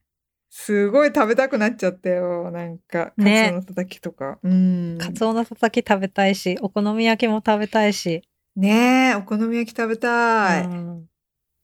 [0.54, 2.52] すごい食べたくなっちゃったよ。
[2.52, 4.38] なんか、カツねオのたたきとか。
[4.44, 4.98] うん。
[5.00, 8.22] カツオのたたき食べたいし、お好み焼きも食べたいし。
[8.58, 10.66] ねえ、お好み焼き食べたい。
[10.66, 11.08] うん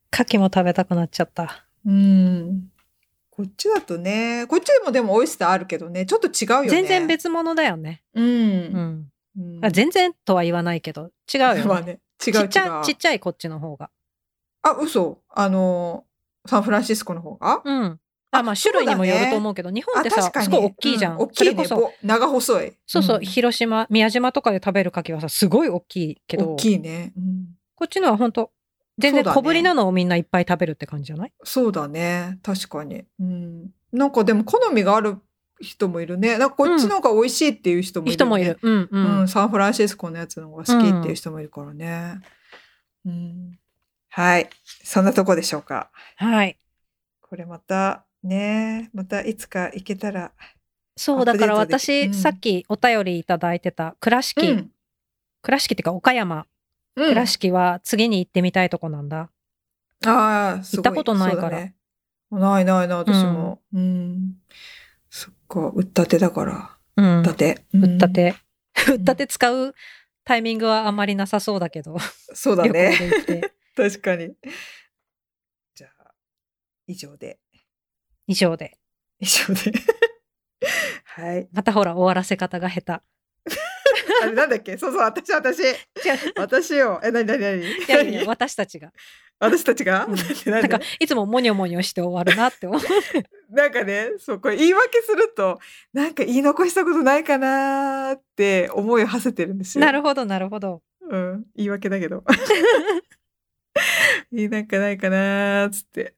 [0.09, 1.67] 牡蠣も食べたくなっちゃった。
[1.85, 2.69] うん。
[3.29, 6.69] こっちだとね、こっちでもでもオイスターあるけどね、ちょっと違うよね。
[6.69, 7.07] 全然。
[7.07, 8.03] 別物だよね。
[8.13, 8.21] う。
[8.21, 8.29] うん
[8.73, 9.11] ん。
[9.37, 11.63] うんあ全然とは言わないけど、違うよ、ね。
[11.65, 12.33] まあね、違う。
[12.33, 13.91] ちっちゃい、ちっちゃいこっちの方が。
[14.61, 15.21] あ、嘘。
[15.29, 16.05] あの、
[16.47, 17.61] サンフランシスコの方が？
[17.65, 17.99] うん。
[18.31, 19.81] あ、まあ種類にもよると思ううけど、ね。
[19.81, 21.17] 本ってさ、すごい大きいじゃん。
[21.17, 21.51] う大きいね。
[21.51, 22.73] それこそ、ぼ長細い。
[22.85, 27.13] そうそう、ん広島、宮島とかで食べる牡蠣はさ、すごい大きいけど、大きいね。
[27.17, 28.49] うんこっちのは本当
[28.97, 31.33] 全然小ぶりなのをみんないっぱい食べるって感じじゃない？
[31.43, 32.39] そうだね。
[32.41, 33.03] 確かに。
[33.19, 33.69] うん。
[33.93, 35.17] なんかでも好みがある
[35.61, 36.39] 人もいるね。
[36.39, 38.57] なんかこっちの方が美味しいっていう人もいる、ね人もいる。
[38.59, 39.19] うんうん。
[39.19, 42.19] うん、サンフランシスコのやつの方が好きっていう人もいるからね。
[43.05, 43.59] うん。
[44.09, 44.49] はい。
[44.83, 45.91] そんなとこでしょうか。
[46.15, 46.57] はい。
[47.21, 50.31] これまたね、またいつか行けたら。
[50.95, 54.71] そう、だから私、きうんさっきお便りいただいてた倉敷、うん。
[55.41, 56.45] 倉敷っていうか岡山、
[56.95, 59.29] うん、倉敷は次に行ってみたいとこなんだ。
[60.05, 61.75] ああ、行ったことないからね
[62.31, 63.61] ないないない、私も。
[63.73, 64.35] うん。
[65.09, 66.77] そっか、売ったてだから。
[66.97, 67.19] うん。
[67.19, 67.65] 売ったて。
[67.73, 68.29] 売ったて。
[68.29, 68.47] うん
[68.93, 69.75] 売ったて使う
[70.23, 71.97] タイミングはあんまりなさそうだけど、
[72.33, 72.93] そうだね。
[73.75, 74.33] 確かに。
[75.75, 76.11] じゃあ、
[76.85, 77.39] 以上で。
[78.27, 78.77] 以上で。
[79.19, 79.71] 以上で。
[81.05, 81.47] はい。
[81.51, 83.01] またほら、終わらせ方が下
[84.21, 84.77] あれなんだっけ？
[84.77, 85.61] そうそう、私、私。
[86.35, 86.99] 私よ。
[87.03, 87.63] え、なになになに？
[87.65, 88.91] いやいや、私たちが。
[89.39, 90.15] 私たちが、うん
[90.51, 92.81] なんかで、いつもモニョモニョして終わるなって思う。
[93.53, 95.59] なんかね、そう、これ言い訳すると、
[95.93, 99.85] なんか言い残したことないかなーって思いを馳せてるんですよ。
[99.85, 100.81] なるほど、なるほど。
[101.07, 102.23] うん、言い訳だけど。
[104.33, 106.15] いいなんかないかなーっつって。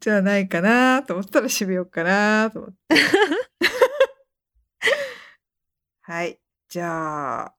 [0.00, 2.76] じゃあないかなーと思ったら締めようかなーと思って。
[6.00, 6.40] はい。
[6.68, 7.54] じゃあ、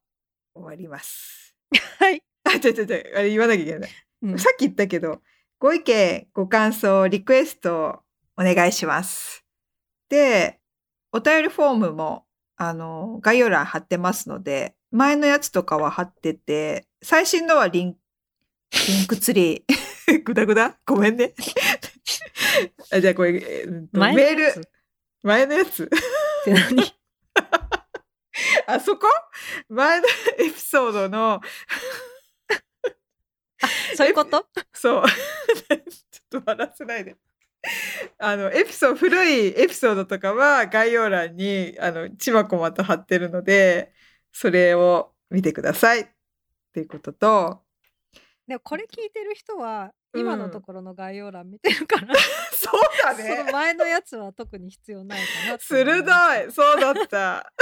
[0.54, 1.56] 終わります。
[2.00, 2.24] はい。
[2.44, 3.18] あ、違う違う違う。
[3.18, 3.90] あれ言わなきゃいけない。
[4.24, 5.22] うんさっき言ったけど、
[5.60, 8.02] ご意見、ご感想、リクエスト
[8.36, 9.46] お願いします。
[10.10, 10.60] で、
[11.12, 12.26] お便りフォームも、
[12.58, 17.96] あの、概要欄貼ってますので、前のやつとかは貼ってて、最新のはリン
[18.88, 20.24] リンクツリー。
[20.24, 21.34] ぐだぐだごめんね。
[22.92, 24.70] あじゃあこれ、えーと前のメーやつっル、
[25.24, 25.90] 前のやつ。
[26.46, 26.94] て何？
[28.68, 29.08] あそこ？
[29.70, 30.08] 前の
[30.40, 31.42] エピソードの、
[33.96, 34.46] そういうこと？
[34.74, 35.04] そう。
[36.12, 37.18] ちょっと笑わせないで。
[38.18, 43.94] あの、エピソード、古いエピソードとかは概要欄に、あの、ちまこまと貼ってるので、
[44.32, 46.02] それを見てください。
[46.02, 46.08] っ
[46.74, 47.64] ていうことと、
[48.48, 52.14] でもこれ聞いてる人はうん今のところの概要欄見てるから、
[52.54, 53.52] そうだそねの。
[53.52, 56.52] 前のやつは特に必要ないかな鋭い。
[56.52, 57.54] そうだった。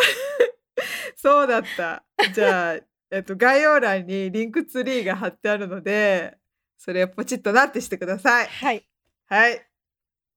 [1.15, 2.03] そうだった。
[2.34, 2.80] じゃあ、
[3.11, 6.38] えっと、概要欄にリンクツリーが貼ってあるので、
[6.77, 8.47] それをポチッとなってしてください。
[8.47, 8.88] はい。
[9.27, 9.67] はい。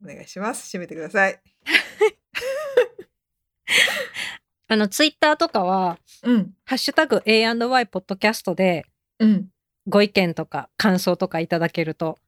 [0.02, 0.66] お願いします。
[0.66, 1.40] 閉めてください。
[4.68, 6.55] あの、ツイッターとかは、うん。
[6.64, 8.84] ハッシュタグ A&Y ポッドキャストで
[9.18, 9.52] うん。
[9.87, 12.19] ご意見とか感想とかいただけると、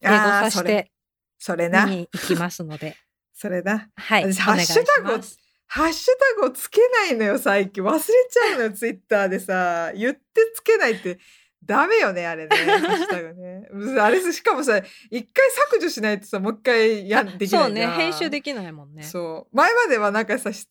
[0.00, 0.92] 英語さしそれて
[1.38, 1.86] それな。
[1.86, 2.96] 見に行きますので、
[3.34, 3.90] それな。
[3.96, 4.32] はい。
[4.32, 5.20] ハッシュタグ。
[5.66, 7.82] ハッシュタグをつけないのよ、最近。
[7.82, 9.90] 忘れちゃうのよ、ツイッターでさ。
[9.92, 10.20] 言って
[10.54, 11.18] つけないって、
[11.64, 12.56] ダメよね、あれね。
[12.56, 12.64] ハ
[12.94, 13.68] ッシュタグね。
[14.00, 14.78] あれ、しかもさ、
[15.10, 19.02] 一回削除しないとさ、もう一回やできないそうね、編集できないもんね。
[19.04, 19.56] そう。
[19.56, 20.66] 前まではなんかさ、し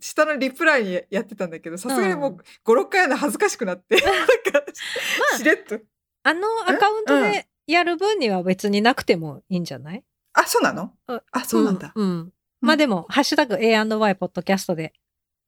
[0.00, 3.96] 下のリプライにやってたんだけど、さすがにもうう5、6回やるの恥ずかしくなって。
[4.00, 4.12] なんか、
[4.54, 4.60] ま
[5.34, 5.78] あしれっと。
[6.24, 10.04] あのアカウントでやる分には別になくてもいいんじゃない？
[10.34, 10.92] あ、そうなの？
[11.06, 11.92] ああ、そうなんだ。
[11.94, 12.06] うん。
[12.06, 12.32] うん
[12.64, 14.92] まあでも、ハッシュタグ A&Y ポッドキャストで、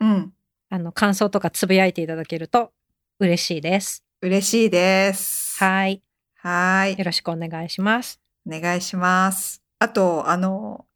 [0.00, 0.34] うん。
[0.68, 2.72] あの、感想とかつぶやいていただけると
[3.20, 4.03] 嬉しいです。
[4.24, 5.62] 嬉しいです。
[5.62, 6.02] はい。
[6.36, 7.04] はいよ。
[7.04, 8.22] ろしくお願いします。
[8.50, 9.62] お願いします。
[9.78, 10.86] あと、あの、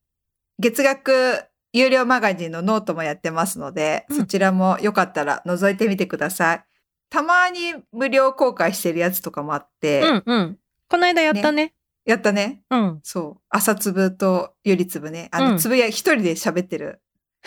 [0.59, 1.43] 月額
[1.75, 6.65] 有料マガジンのノートもやってますので、うんそちらもよかったら覗いてみてください。
[7.11, 10.59] たまに無料公開してるやつとかもあって、うんうん。
[10.89, 11.75] この間やったね。
[12.07, 12.63] やったね。
[12.71, 13.01] うん。
[13.03, 13.41] そう。
[13.51, 15.29] 朝粒とゆり粒ね。
[15.33, 17.03] あの、うん粒や一人で喋ってる。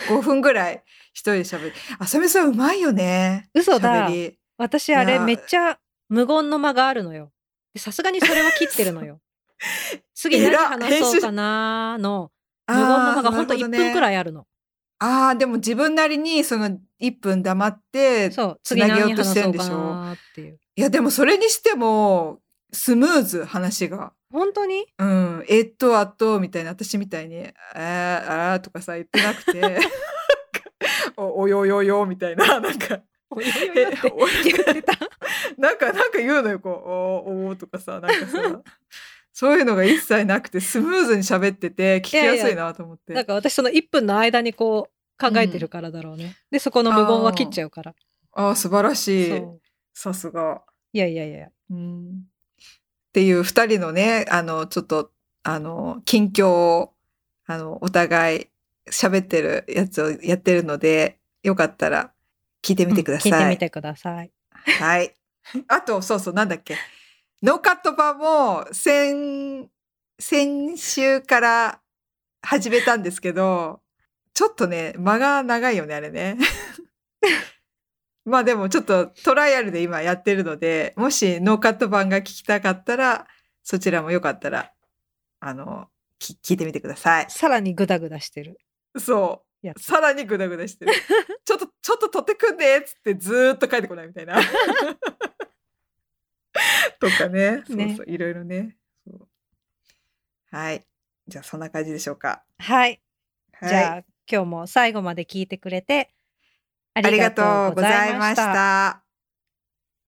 [0.08, 1.72] 5分ぐらい一人で喋る。
[1.98, 3.50] あさみさんうまいよね。
[3.52, 4.38] 嘘だ喋り。
[4.62, 5.78] 私あれめっちゃ
[6.08, 7.32] 無言の間があるのよ。
[7.74, 9.20] でさすがにそれは切ってるのよ。
[10.14, 12.30] 次何話そうかなーの
[12.68, 14.00] 無言の間がほんと1分くい。
[14.00, 14.46] らいあるの。
[14.98, 20.12] ああ、でも自分なりにその1分黙って、そう、つなげようとしてるんでしょ？
[20.12, 20.16] う。
[20.40, 22.38] いや、でもそれにしても、
[22.72, 24.12] スムーズ、話が。
[24.32, 24.86] 本当に？
[24.98, 25.44] うん。
[25.48, 29.80] えっと、あと、みたいな、私みたいに、えー、あーとかさ、言ってなくて、
[31.16, 33.00] おおよよよ、みたいな、なんか、
[35.58, 36.80] なんか、なんか言うのよ、こう、おー
[37.48, 38.62] おーとかさ、なんかさ、
[39.32, 43.14] そういうのが一切なくて、スムーズに喋ってて、聞きやすいなと思って。
[43.14, 46.36] なんか私その1分の間にこう考えてるからだろうね。
[46.50, 47.94] で、そこの無言は切っちゃうから。
[48.32, 49.42] ああ、素晴らしい。
[49.94, 50.62] さすが。
[50.92, 51.48] いやいやいや。
[51.70, 52.26] うん
[53.08, 56.94] っていう二人のね、あの、ちょっと、あの、近況を、
[57.44, 58.46] あの、お互い
[58.90, 62.14] 喋ってるやつをやってるので、よかったら
[62.62, 63.32] 聞いてみてください。
[63.32, 64.32] うん聞いてみてください。
[64.78, 65.14] はい。
[65.68, 66.76] あと、そうそう、なんだっけ。
[67.42, 69.68] ノーカット版も先、
[70.18, 71.80] 先週から
[72.42, 73.80] 始めたんですけど、
[74.34, 76.38] ちょっとね、間が長いよね、あれね。
[78.24, 83.26] まあでもちょっとトライアルで今やってるので、もしノーカット版が聞きたかったら、
[83.64, 84.72] そちらもよかったら、
[85.40, 85.88] あの、
[86.20, 87.26] き聞いてみてください。
[87.28, 88.58] さらにグダグダしてる。
[88.96, 89.51] そう。
[89.62, 90.92] やつさらにグダグダしてる。
[91.44, 94.40] ちょっと、ちょっと取ってくんでっつってずーっと帰ってこないみたいな。
[97.00, 97.62] とかね。
[97.66, 98.76] そうねそう、いろいろね。
[100.50, 100.86] はい。
[101.26, 102.44] じゃあそんな感じでしょうか。
[102.58, 103.00] はい。
[103.54, 106.14] はい、じゃあ今日も最後まで聞いてくれて
[106.94, 108.36] あありがとうございまし。
[108.36, 109.01] た。